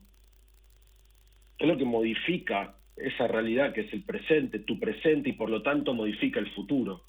es 1.58 1.68
lo 1.68 1.76
que 1.76 1.84
modifica 1.84 2.74
esa 2.96 3.26
realidad 3.26 3.72
que 3.72 3.82
es 3.82 3.92
el 3.92 4.02
presente, 4.02 4.60
tu 4.60 4.78
presente, 4.78 5.30
y 5.30 5.32
por 5.32 5.50
lo 5.50 5.62
tanto 5.62 5.94
modifica 5.94 6.38
el 6.38 6.50
futuro. 6.50 7.02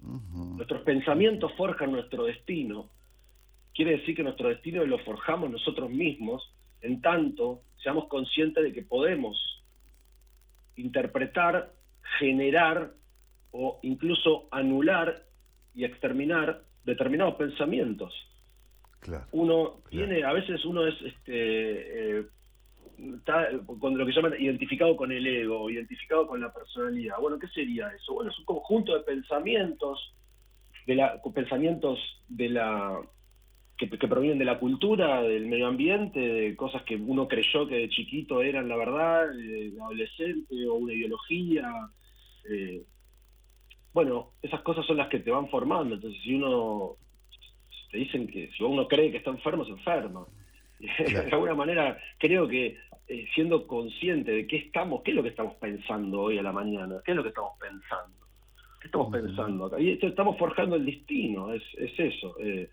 Nuestros 0.00 0.82
pensamientos 0.82 1.52
forjan 1.56 1.92
nuestro 1.92 2.24
destino. 2.24 2.90
Quiere 3.74 3.92
decir 3.92 4.14
que 4.14 4.22
nuestro 4.22 4.48
destino 4.48 4.84
lo 4.84 4.98
forjamos 4.98 5.50
nosotros 5.50 5.90
mismos, 5.90 6.52
en 6.82 7.00
tanto 7.00 7.62
seamos 7.82 8.06
conscientes 8.08 8.64
de 8.64 8.72
que 8.72 8.82
podemos 8.82 9.53
interpretar, 10.76 11.72
generar 12.18 12.92
o 13.52 13.78
incluso 13.82 14.48
anular 14.50 15.22
y 15.74 15.84
exterminar 15.84 16.62
determinados 16.84 17.34
pensamientos. 17.36 18.12
Uno 19.32 19.82
tiene, 19.90 20.24
a 20.24 20.32
veces 20.32 20.64
uno 20.64 20.86
es 20.86 20.94
este, 21.02 22.18
eh, 22.18 22.26
está 23.16 23.48
con 23.78 23.98
lo 23.98 24.06
que 24.06 24.12
llaman 24.12 24.34
identificado 24.40 24.96
con 24.96 25.12
el 25.12 25.26
ego, 25.26 25.68
identificado 25.68 26.26
con 26.26 26.40
la 26.40 26.52
personalidad. 26.52 27.16
Bueno, 27.20 27.38
¿qué 27.38 27.48
sería 27.48 27.88
eso? 27.88 28.14
Bueno, 28.14 28.30
es 28.30 28.38
un 28.38 28.44
conjunto 28.46 28.94
de 28.94 29.04
pensamientos, 29.04 30.14
de 30.86 30.94
la, 30.94 31.20
pensamientos 31.34 31.98
de 32.28 32.48
la 32.48 33.00
que, 33.76 33.88
que 33.90 34.08
provienen 34.08 34.38
de 34.38 34.44
la 34.44 34.58
cultura, 34.58 35.22
del 35.22 35.46
medio 35.46 35.66
ambiente, 35.66 36.20
de 36.20 36.56
cosas 36.56 36.82
que 36.82 36.96
uno 36.96 37.26
creyó 37.26 37.66
que 37.66 37.76
de 37.76 37.88
chiquito 37.88 38.40
eran 38.42 38.68
la 38.68 38.76
verdad, 38.76 39.32
de 39.32 39.72
adolescente 39.80 40.66
o 40.68 40.74
una 40.74 40.92
ideología. 40.92 41.72
eh, 42.48 42.82
bueno, 43.92 44.32
esas 44.42 44.60
cosas 44.62 44.84
son 44.86 44.96
las 44.96 45.08
que 45.08 45.20
te 45.20 45.30
van 45.30 45.48
formando. 45.48 45.94
Entonces, 45.94 46.20
si 46.22 46.34
uno 46.34 46.96
te 47.90 47.98
dicen 47.98 48.26
que 48.26 48.50
si 48.56 48.62
uno 48.64 48.88
cree 48.88 49.10
que 49.10 49.18
está 49.18 49.30
enfermo, 49.30 49.64
se 49.64 49.70
enferma. 49.72 50.26
de 50.78 51.30
alguna 51.32 51.54
manera, 51.54 51.96
creo 52.18 52.48
que 52.48 52.76
eh, 53.06 53.26
siendo 53.34 53.66
consciente 53.66 54.32
de 54.32 54.46
qué 54.46 54.56
estamos, 54.56 55.02
qué 55.02 55.12
es 55.12 55.16
lo 55.16 55.22
que 55.22 55.28
estamos 55.28 55.54
pensando 55.56 56.22
hoy 56.22 56.38
a 56.38 56.42
la 56.42 56.52
mañana, 56.52 57.00
qué 57.04 57.12
es 57.12 57.16
lo 57.16 57.22
que 57.22 57.28
estamos 57.28 57.52
pensando, 57.60 58.16
qué 58.80 58.88
estamos 58.88 59.12
pensando 59.12 59.66
acá. 59.66 59.80
Y 59.80 59.90
esto- 59.90 60.08
estamos 60.08 60.36
forjando 60.38 60.74
el 60.76 60.84
destino, 60.86 61.52
es, 61.52 61.62
es 61.78 61.98
eso. 61.98 62.36
eh, 62.40 62.68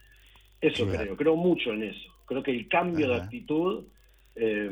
eso 0.61 0.85
Claro. 0.85 0.99
creo, 1.03 1.17
creo 1.17 1.35
mucho 1.35 1.71
en 1.73 1.83
eso. 1.83 2.09
Creo 2.25 2.43
que 2.43 2.51
el 2.51 2.67
cambio 2.67 3.09
de 3.09 3.15
actitud, 3.15 3.85
eh, 4.35 4.69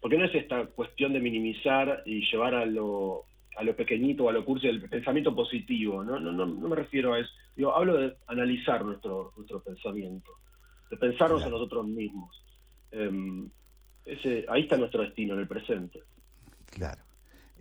porque 0.00 0.18
no 0.18 0.24
es 0.24 0.34
esta 0.34 0.66
cuestión 0.66 1.12
de 1.12 1.20
minimizar 1.20 2.02
y 2.06 2.28
llevar 2.28 2.54
a 2.54 2.66
lo, 2.66 3.24
a 3.56 3.62
lo 3.62 3.76
pequeñito 3.76 4.24
o 4.24 4.28
a 4.28 4.32
lo 4.32 4.44
cursi 4.44 4.66
el 4.66 4.80
pensamiento 4.88 5.34
positivo, 5.34 6.02
no, 6.02 6.18
no, 6.18 6.32
no, 6.32 6.46
no 6.46 6.68
me 6.68 6.76
refiero 6.76 7.14
a 7.14 7.20
eso. 7.20 7.30
Digo, 7.54 7.74
hablo 7.76 7.98
de 7.98 8.16
analizar 8.26 8.84
nuestro, 8.84 9.32
nuestro 9.36 9.62
pensamiento, 9.62 10.30
de 10.90 10.96
pensarnos 10.96 11.42
a 11.44 11.50
nosotros 11.50 11.86
mismos. 11.86 12.42
Eh, 12.90 13.48
ese, 14.06 14.44
ahí 14.48 14.62
está 14.62 14.76
nuestro 14.76 15.02
destino, 15.02 15.34
en 15.34 15.40
el 15.40 15.48
presente. 15.48 16.02
Claro. 16.70 17.02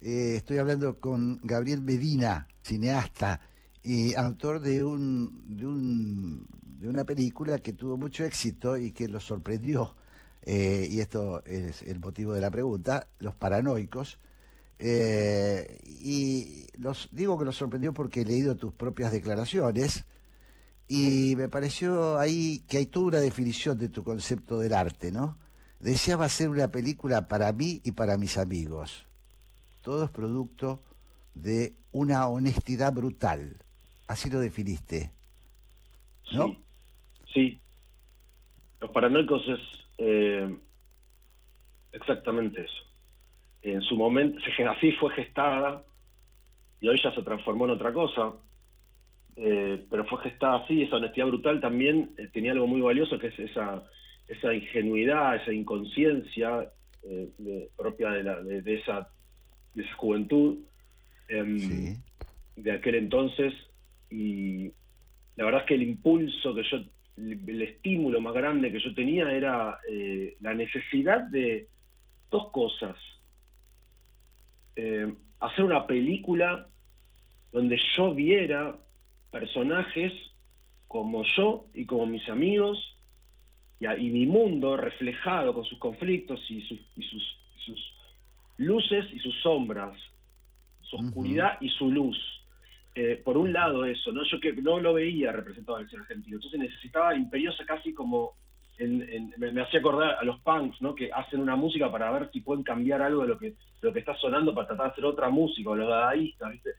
Eh, 0.02 0.36
estoy 0.38 0.58
hablando 0.58 0.99
con 0.99 1.39
Gabriel 1.43 1.82
Medina, 1.82 2.47
cineasta 2.64 3.39
y 3.84 4.16
autor 4.16 4.60
de 4.62 4.84
un, 4.84 5.58
de 5.58 5.68
un 5.68 6.47
de 6.82 6.89
una 6.89 7.03
película 7.03 7.59
que 7.59 7.73
tuvo 7.73 7.95
mucho 7.95 8.25
éxito 8.25 8.75
y 8.75 8.91
que 8.91 9.07
lo 9.07 9.19
sorprendió. 9.19 9.95
Eh, 10.41 10.88
y 10.89 10.99
esto 10.99 11.43
es 11.45 11.84
el 11.84 11.99
motivo 11.99 12.34
de 12.34 12.41
la 12.41 12.49
pregunta, 12.49 13.07
Los 13.19 13.36
Paranoicos. 13.36 14.17
Eh, 14.79 15.79
y 15.86 16.65
los 16.79 17.07
digo 17.11 17.38
que 17.38 17.45
lo 17.45 17.51
sorprendió 17.51 17.93
porque 17.93 18.21
he 18.21 18.25
leído 18.25 18.55
tus 18.55 18.73
propias 18.73 19.11
declaraciones 19.11 20.05
y 20.88 21.36
me 21.38 21.49
pareció 21.49 22.17
ahí 22.17 22.63
que 22.67 22.79
hay 22.79 22.88
toda 22.88 23.05
una 23.05 23.19
definición 23.19 23.77
de 23.77 23.89
tu 23.89 24.03
concepto 24.03 24.57
del 24.57 24.73
arte, 24.73 25.11
¿no? 25.11 25.38
Deseaba 25.79 26.25
hacer 26.25 26.49
una 26.49 26.69
película 26.69 27.27
para 27.27 27.53
mí 27.53 27.79
y 27.84 27.91
para 27.91 28.17
mis 28.17 28.39
amigos. 28.39 29.05
Todo 29.82 30.05
es 30.05 30.09
producto 30.09 30.82
de 31.36 31.75
una 31.91 32.27
honestidad 32.27 32.91
brutal. 32.91 33.63
Así 34.07 34.32
lo 34.32 34.39
definiste. 34.39 35.11
¿No? 36.34 36.55
Sí. 37.34 37.61
Los 38.79 38.91
paranoicos 38.91 39.47
es 39.47 39.59
eh, 39.99 40.57
exactamente 41.91 42.61
eso. 42.61 42.84
En 43.61 43.82
su 43.82 43.95
momento, 43.95 44.39
así 44.69 44.91
fue 44.93 45.13
gestada 45.13 45.84
y 46.79 46.88
hoy 46.88 46.99
ya 47.03 47.13
se 47.13 47.21
transformó 47.21 47.65
en 47.65 47.71
otra 47.71 47.93
cosa, 47.93 48.34
eh, 49.36 49.86
pero 49.89 50.05
fue 50.05 50.19
gestada 50.23 50.63
así, 50.63 50.82
esa 50.82 50.95
honestidad 50.95 51.27
brutal 51.27 51.61
también 51.61 52.15
eh, 52.17 52.27
tenía 52.34 52.53
algo 52.53 52.65
muy 52.67 52.82
valioso 52.82 53.19
que 53.19 53.27
es 53.27 53.39
esa, 53.39 53.84
esa 54.27 54.53
ingenuidad, 54.53 55.36
esa 55.36 55.53
inconsciencia 55.53 56.71
eh, 57.03 57.29
de- 57.38 57.69
propia 57.77 58.09
de, 58.11 58.23
la- 58.23 58.41
de- 58.41 58.61
de 58.63 58.75
esa, 58.75 59.09
de 59.75 59.84
esa 59.84 59.93
juventud. 59.95 60.57
Em, 61.27 61.95
de 62.55 62.71
aquel 62.73 62.95
entonces 62.95 63.53
y 64.09 64.67
la 65.38 65.45
verdad 65.45 65.61
es 65.61 65.67
que 65.67 65.75
el 65.75 65.84
impulso 65.84 66.53
que 66.53 66.63
yo, 66.63 66.79
el 67.22 67.61
estímulo 67.61 68.19
más 68.19 68.34
grande 68.34 68.72
que 68.72 68.80
yo 68.80 68.93
tenía 68.93 69.32
era 69.32 69.80
eh, 69.89 70.36
la 70.41 70.53
necesidad 70.53 71.22
de 71.22 71.67
dos 72.30 72.49
cosas. 72.51 72.95
Eh, 74.76 75.13
hacer 75.39 75.65
una 75.65 75.86
película 75.86 76.67
donde 77.51 77.80
yo 77.95 78.13
viera 78.13 78.76
personajes 79.32 80.13
como 80.88 81.24
yo 81.36 81.65
y 81.74 81.86
como 81.86 82.05
mis 82.05 82.28
amigos 82.30 82.78
y, 83.80 83.88
y 83.88 84.09
mi 84.09 84.26
mundo 84.26 84.78
reflejado 84.78 85.53
con 85.53 85.65
sus 85.65 85.78
conflictos 85.80 86.39
y 86.49 86.57
y 86.95 87.03
sus, 87.03 87.38
sus 87.65 87.93
luces 88.57 89.05
y 89.13 89.19
sus 89.19 89.36
sombras, 89.41 89.97
su 90.82 90.97
oscuridad 90.97 91.57
y 91.61 91.69
su 91.69 91.91
luz. 91.91 92.17
Eh, 92.93 93.21
por 93.23 93.37
un 93.37 93.53
lado 93.53 93.85
eso, 93.85 94.11
¿no? 94.11 94.23
Yo 94.23 94.39
que 94.39 94.53
no 94.53 94.79
lo 94.79 94.93
veía 94.93 95.31
representado 95.31 95.77
en 95.77 95.85
el 95.85 95.89
cine 95.89 96.01
argentino, 96.01 96.37
entonces 96.37 96.59
necesitaba 96.59 97.15
imperiosa 97.15 97.65
casi 97.65 97.93
como 97.93 98.33
me, 98.79 99.61
hacía 99.61 99.79
acordar 99.79 100.17
a 100.19 100.23
los 100.23 100.39
punks, 100.41 100.81
¿no? 100.81 100.95
Que 100.95 101.11
hacen 101.11 101.39
una 101.39 101.55
música 101.55 101.91
para 101.91 102.11
ver 102.11 102.29
si 102.31 102.41
pueden 102.41 102.63
cambiar 102.63 103.01
algo 103.01 103.21
de 103.21 103.27
lo 103.27 103.37
que, 103.37 103.53
lo 103.81 103.93
que 103.93 103.99
está 103.99 104.15
sonando 104.17 104.53
para 104.53 104.67
tratar 104.67 104.87
de 104.87 104.91
hacer 104.91 105.05
otra 105.05 105.29
música, 105.29 105.69
o 105.69 105.75
los 105.75 105.87
dadaístas, 105.87 106.51
¿viste? 106.51 106.71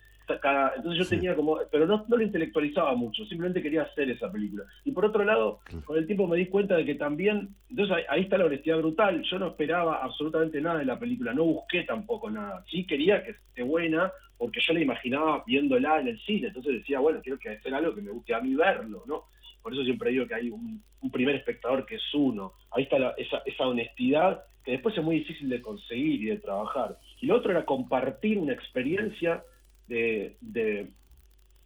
entonces 0.76 0.98
yo 0.98 1.08
tenía 1.08 1.34
como, 1.34 1.58
pero 1.70 1.86
no, 1.86 2.04
no 2.08 2.16
lo 2.16 2.22
intelectualizaba 2.22 2.94
mucho, 2.94 3.24
simplemente 3.24 3.62
quería 3.62 3.82
hacer 3.82 4.10
esa 4.10 4.30
película. 4.30 4.64
Y 4.84 4.92
por 4.92 5.04
otro 5.04 5.24
lado, 5.24 5.60
con 5.84 5.96
el 5.96 6.06
tiempo 6.06 6.26
me 6.26 6.36
di 6.36 6.46
cuenta 6.46 6.76
de 6.76 6.84
que 6.84 6.94
también, 6.94 7.50
entonces 7.68 8.04
ahí, 8.08 8.22
está 8.22 8.38
la 8.38 8.46
honestidad 8.46 8.78
brutal, 8.78 9.22
yo 9.22 9.38
no 9.38 9.48
esperaba 9.48 10.02
absolutamente 10.02 10.60
nada 10.60 10.78
de 10.78 10.84
la 10.86 10.98
película, 10.98 11.34
no 11.34 11.44
busqué 11.44 11.82
tampoco 11.82 12.30
nada, 12.30 12.64
sí 12.70 12.86
quería 12.86 13.22
que 13.24 13.32
esté 13.32 13.62
buena, 13.62 14.10
porque 14.42 14.60
yo 14.60 14.72
la 14.72 14.80
imaginaba 14.80 15.44
viéndola 15.46 16.00
en 16.00 16.08
el 16.08 16.20
cine, 16.22 16.48
entonces 16.48 16.72
decía, 16.72 16.98
bueno, 16.98 17.20
quiero 17.22 17.38
que 17.38 17.50
hacer 17.50 17.72
algo 17.72 17.94
que 17.94 18.02
me 18.02 18.10
guste 18.10 18.34
a 18.34 18.40
mí 18.40 18.56
verlo, 18.56 19.04
¿no? 19.06 19.26
Por 19.62 19.72
eso 19.72 19.84
siempre 19.84 20.10
digo 20.10 20.26
que 20.26 20.34
hay 20.34 20.50
un, 20.50 20.82
primer 21.12 21.36
espectador 21.36 21.86
que 21.86 21.94
es 21.94 22.02
uno. 22.12 22.54
Ahí 22.72 22.82
está 22.82 23.14
esa, 23.18 23.40
esa 23.46 23.68
honestidad 23.68 24.42
que 24.64 24.72
después 24.72 24.98
es 24.98 25.04
muy 25.04 25.20
difícil 25.20 25.48
de 25.48 25.62
conseguir 25.62 26.22
y 26.22 26.24
de 26.24 26.38
trabajar. 26.38 26.98
Y 27.20 27.26
lo 27.26 27.36
otro 27.36 27.52
era 27.52 27.64
compartir 27.64 28.36
una 28.36 28.52
experiencia 28.52 29.44
de, 29.86 30.36
de, 30.40 30.90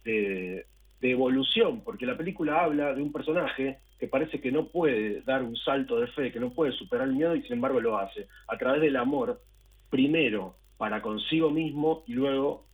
de, 0.03 0.65
evolución, 1.01 1.83
porque 1.83 2.05
la 2.05 2.15
película 2.15 2.63
habla 2.63 2.93
de 2.93 3.01
un 3.01 3.11
personaje 3.11 3.79
que 3.97 4.07
parece 4.07 4.39
que 4.39 4.51
no 4.51 4.67
puede 4.67 5.21
dar 5.21 5.41
un 5.41 5.55
salto 5.55 5.99
de 5.99 6.05
fe, 6.09 6.31
que 6.31 6.39
no 6.39 6.53
puede 6.53 6.73
superar 6.73 7.07
el 7.07 7.15
miedo 7.15 7.35
y 7.35 7.41
sin 7.41 7.53
embargo 7.53 7.81
lo 7.81 7.97
hace, 7.97 8.27
a 8.47 8.55
través 8.55 8.81
del 8.81 8.97
amor, 8.97 9.41
primero 9.89 10.57
para 10.77 11.01
consigo 11.01 11.49
mismo 11.49 12.03
y 12.07 12.13
luego 12.13 12.65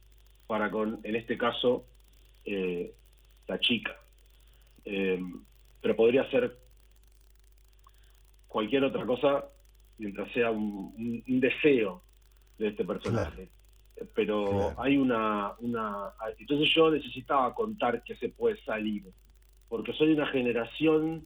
para 0.48 0.70
con, 0.70 1.00
en 1.04 1.16
este 1.16 1.38
caso, 1.38 1.86
eh, 2.46 2.94
la 3.48 3.60
chica. 3.60 3.96
Eh, 4.86 5.22
pero 5.82 5.96
podría 5.96 6.30
ser 6.30 6.58
cualquier 8.48 8.84
otra 8.84 9.06
cosa 9.06 9.46
mientras 9.98 10.32
sea 10.32 10.52
un, 10.52 11.24
deseo 11.28 12.04
de 12.58 12.68
este 12.70 12.84
personaje. 12.86 13.50
Pero 14.16 14.80
hay 14.80 14.98
una, 14.98 15.54
una... 15.60 16.12
Entonces 16.38 16.74
yo 16.74 16.92
necesitaba 16.92 17.54
contar 17.54 18.04
que 18.04 18.16
se 18.18 18.30
puede 18.30 18.62
salir, 18.64 19.04
porque 19.70 19.94
soy 19.94 20.12
una 20.14 20.28
generación 20.28 21.26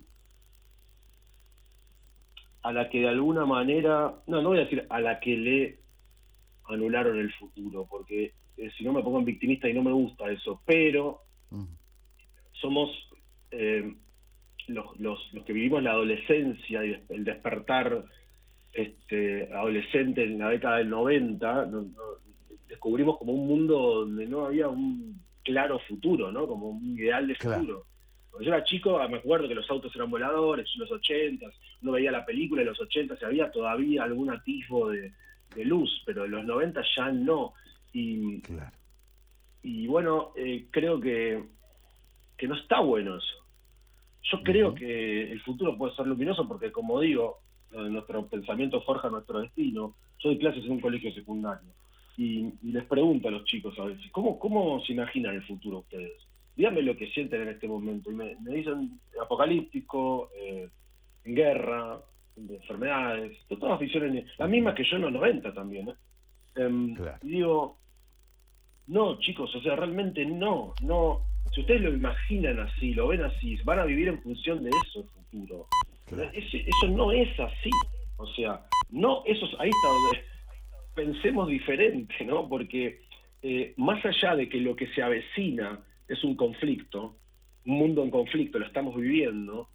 a 2.62 2.72
la 2.72 2.90
que 2.90 3.02
de 3.02 3.10
alguna 3.10 3.46
manera, 3.46 4.16
no, 4.28 4.42
no 4.42 4.50
voy 4.50 4.60
a 4.60 4.64
decir 4.64 4.86
a 4.90 5.00
la 5.00 5.20
que 5.20 5.38
le 5.38 5.87
anularon 6.68 7.18
el 7.18 7.32
futuro, 7.34 7.88
porque 7.90 8.34
eh, 8.58 8.72
si 8.78 8.84
no 8.84 8.94
me 8.94 9.04
pongo 9.04 9.20
en 9.20 9.26
victimista 9.26 9.70
y 9.70 9.74
no 9.74 9.84
me 9.84 9.92
gusta 9.92 10.32
eso, 10.32 10.62
pero 10.66 11.22
mm. 11.52 11.66
somos 12.54 12.90
eh, 13.52 13.94
los, 14.68 15.00
los, 15.00 15.20
que 15.46 15.54
vivimos 15.54 15.84
la 15.84 15.92
adolescencia 15.92 16.86
y 16.86 17.04
el 17.10 17.24
despertar 17.24 18.04
este, 18.74 19.52
adolescente 19.54 20.24
en 20.24 20.40
la 20.40 20.50
década 20.50 20.78
del 20.78 20.90
90, 20.90 21.70
descubrimos 22.68 23.18
como 23.18 23.34
un 23.34 23.48
mundo 23.48 24.06
donde 24.06 24.28
no 24.28 24.46
había 24.46 24.68
un 24.68 25.22
claro 25.44 25.80
futuro, 25.88 26.32
¿no? 26.32 26.48
Como 26.48 26.70
un 26.70 26.98
ideal 26.98 27.28
de 27.28 27.36
futuro. 27.36 27.86
Cuando 28.30 28.46
yo 28.46 28.54
era 28.54 28.64
chico, 28.64 29.00
me 29.08 29.18
acuerdo 29.18 29.48
que 29.48 29.56
los 29.56 29.70
autos 29.70 29.96
eran 29.96 30.12
voladores, 30.12 30.70
en 30.74 30.82
los 30.82 30.92
80, 30.92 31.46
uno 31.82 31.92
veía 31.94 32.12
la 32.12 32.26
película 32.26 32.62
de 32.62 32.68
los 32.68 32.80
80 32.82 33.18
y 33.22 33.26
había 33.26 33.52
todavía 33.52 34.04
algún 34.04 34.30
atisbo 34.30 34.90
de, 34.90 35.14
luz, 35.66 36.04
pero 36.06 36.26
en 36.26 36.32
los 36.32 36.46
90 36.46 36.82
ya 36.96 37.12
no. 37.12 37.54
Y, 37.94 38.42
y 39.64 39.88
bueno, 39.88 40.32
eh, 40.36 40.68
creo 40.72 41.00
que, 41.00 41.44
que 42.38 42.48
no 42.48 42.56
está 42.56 42.80
bueno 42.80 43.18
eso. 43.18 43.46
Yo 44.32 44.44
creo 44.44 44.76
que 44.76 45.32
el 45.32 45.42
futuro 45.42 45.78
puede 45.78 45.96
ser 45.96 46.08
luminoso 46.08 46.48
porque, 46.48 46.72
como 46.72 47.00
digo, 47.00 47.40
nuestro 47.72 48.28
pensamiento 48.28 48.82
forja 48.82 49.10
nuestro 49.10 49.40
destino. 49.40 49.96
Yo 50.20 50.30
doy 50.30 50.38
clases 50.38 50.66
en 50.66 50.72
un 50.72 50.82
colegio 50.82 51.14
secundario 51.14 51.70
y, 52.18 52.52
les 52.64 52.84
pregunto 52.86 53.28
a 53.28 53.32
los 53.32 53.46
chicos 53.46 53.78
a 53.80 53.86
veces, 53.86 54.12
¿cómo, 54.12 54.40
¿cómo 54.40 54.82
se 54.82 54.94
imaginan 54.94 55.36
el 55.36 55.44
futuro 55.44 55.80
ustedes? 55.80 56.14
Díganme 56.56 56.82
lo 56.82 56.98
que 56.98 57.12
sienten 57.12 57.44
en 57.44 57.50
este 57.50 57.68
momento. 57.68 58.12
Y 58.12 58.16
me, 58.16 58.36
dicen 58.44 59.00
apocalíptico, 59.22 60.32
eh, 60.36 60.68
en 61.24 61.36
guerra, 61.36 62.00
de 62.46 62.56
enfermedades, 62.56 63.38
todas 63.48 63.72
las 63.72 63.80
visiones, 63.80 64.26
las 64.38 64.50
mismas 64.50 64.76
que 64.76 64.84
yo 64.84 64.98
en 64.98 65.02
los 65.04 65.12
90 65.12 65.54
también. 65.54 65.90
¿eh? 65.90 65.96
Em, 66.56 66.96
y 67.24 67.30
digo, 67.30 67.80
no, 68.88 69.20
chicos, 69.20 69.54
o 69.56 69.62
sea, 69.62 69.76
realmente 69.76 70.26
no, 70.26 70.74
no. 70.82 71.22
Si 71.54 71.62
ustedes 71.62 71.82
lo 71.82 71.94
imaginan 71.94 72.60
así, 72.60 72.94
lo 72.94 73.08
ven 73.08 73.24
así, 73.24 73.58
van 73.64 73.80
a 73.80 73.86
vivir 73.86 74.10
en 74.10 74.22
función 74.22 74.64
de 74.64 74.70
eso 74.70 75.00
el 75.02 75.10
futuro. 75.10 75.68
eso 76.34 76.88
no 76.90 77.12
es 77.12 77.40
así. 77.40 77.72
O 78.18 78.28
sea, 78.28 78.62
no, 78.90 79.24
eso 79.26 79.46
ahí 79.60 79.70
está 79.70 79.88
donde 79.88 80.24
pensemos 80.96 81.48
diferente, 81.48 82.26
¿no? 82.26 82.48
Porque 82.48 83.02
eh, 83.42 83.74
más 83.78 84.04
allá 84.06 84.36
de 84.36 84.50
que 84.50 84.60
lo 84.60 84.76
que 84.76 84.88
se 84.94 85.02
avecina 85.02 85.80
es 86.08 86.24
un 86.24 86.36
conflicto, 86.36 87.18
un 87.66 87.78
mundo 87.78 88.04
en 88.04 88.12
conflicto, 88.12 88.60
lo 88.60 88.66
estamos 88.66 88.96
viviendo, 88.96 89.70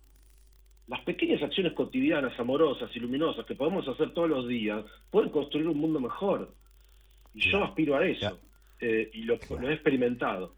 las 0.92 1.00
pequeñas 1.04 1.42
acciones 1.42 1.72
cotidianas, 1.72 2.38
amorosas 2.38 2.94
y 2.94 3.00
luminosas 3.00 3.46
que 3.46 3.54
podemos 3.54 3.88
hacer 3.88 4.12
todos 4.12 4.28
los 4.28 4.46
días 4.46 4.84
pueden 5.10 5.30
construir 5.30 5.66
un 5.66 5.78
mundo 5.78 5.98
mejor. 5.98 6.54
Y 7.32 7.50
yo 7.50 7.64
aspiro 7.64 7.96
a 7.96 8.06
eso. 8.06 8.38
Eh, 8.78 9.10
y 9.14 9.22
lo, 9.22 9.38
lo, 9.58 9.70
he 9.70 9.72
experimentado. 9.72 10.54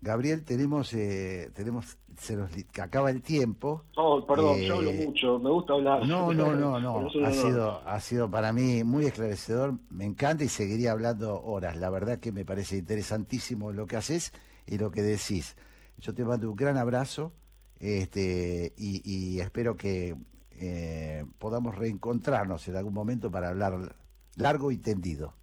Gabriel, 0.00 0.44
tenemos, 0.44 0.94
eh, 0.94 1.50
tenemos, 1.52 1.98
se 2.16 2.36
nos 2.36 2.52
acaba 2.80 3.10
el 3.10 3.20
tiempo. 3.20 3.86
Oh, 3.96 4.24
perdón, 4.24 4.60
yo 4.60 4.76
hablo 4.76 4.90
eh, 4.90 5.04
mucho, 5.04 5.40
me 5.40 5.50
gusta 5.50 5.72
hablar. 5.72 6.06
No, 6.06 6.32
no, 6.32 6.54
no, 6.54 6.78
no, 7.10 7.10
ha 7.26 7.32
sido, 7.32 7.82
ha 7.84 7.98
sido 7.98 8.30
para 8.30 8.52
mí 8.52 8.84
muy 8.84 9.06
esclarecedor, 9.06 9.74
me 9.90 10.04
encanta 10.04 10.44
y 10.44 10.48
seguiría 10.48 10.92
hablando 10.92 11.42
horas. 11.42 11.76
La 11.76 11.90
verdad 11.90 12.20
que 12.20 12.30
me 12.30 12.44
parece 12.44 12.76
interesantísimo 12.76 13.72
lo 13.72 13.88
que 13.88 13.96
haces 13.96 14.32
y 14.64 14.78
lo 14.78 14.92
que 14.92 15.02
decís. 15.02 15.56
Yo 15.98 16.14
te 16.14 16.24
mando 16.24 16.48
un 16.48 16.54
gran 16.54 16.76
abrazo 16.76 17.32
este, 17.80 18.72
y, 18.76 19.38
espero 19.40 19.76
que 19.76 20.16
eh, 20.60 21.24
podamos 21.38 21.76
reencontrarnos 21.76 22.66
en 22.68 22.76
algún 22.76 22.94
momento 22.94 23.30
para 23.30 23.48
hablar 23.48 23.94
largo 24.36 24.72
y 24.72 24.78
tendido. 24.78 25.34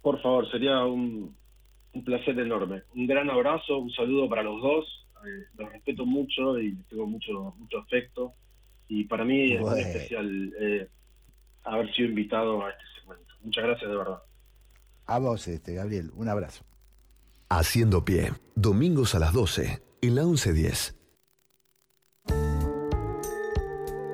Por 0.00 0.20
favor, 0.20 0.50
sería 0.50 0.84
un, 0.84 1.34
un 1.92 2.04
placer 2.04 2.38
enorme. 2.38 2.82
Un 2.94 3.06
gran 3.06 3.30
abrazo, 3.30 3.78
un 3.78 3.90
saludo 3.92 4.28
para 4.28 4.42
los 4.42 4.60
dos. 4.60 5.06
Eh, 5.24 5.46
los 5.56 5.72
respeto 5.72 6.04
mucho 6.04 6.58
y 6.58 6.74
tengo 6.88 7.06
mucho 7.06 7.54
mucho 7.58 7.78
afecto. 7.78 8.32
Y 8.88 9.04
para 9.04 9.24
mí 9.24 9.52
es 9.52 9.60
muy 9.60 9.80
especial 9.80 10.52
eh, 10.60 10.88
haber 11.64 11.94
sido 11.94 12.08
invitado 12.08 12.64
a 12.64 12.70
este 12.70 12.82
segmento. 12.98 13.34
Muchas 13.42 13.64
gracias 13.64 13.90
de 13.90 13.96
verdad. 13.96 14.18
A 15.06 15.18
vos, 15.18 15.46
este, 15.48 15.74
Gabriel. 15.74 16.10
Un 16.14 16.28
abrazo. 16.28 16.64
Haciendo 17.48 18.04
pie. 18.04 18.32
Domingos 18.54 19.14
a 19.14 19.18
las 19.18 19.32
12 19.32 19.82
en 20.02 20.14
la 20.14 20.22
1110. 20.24 21.01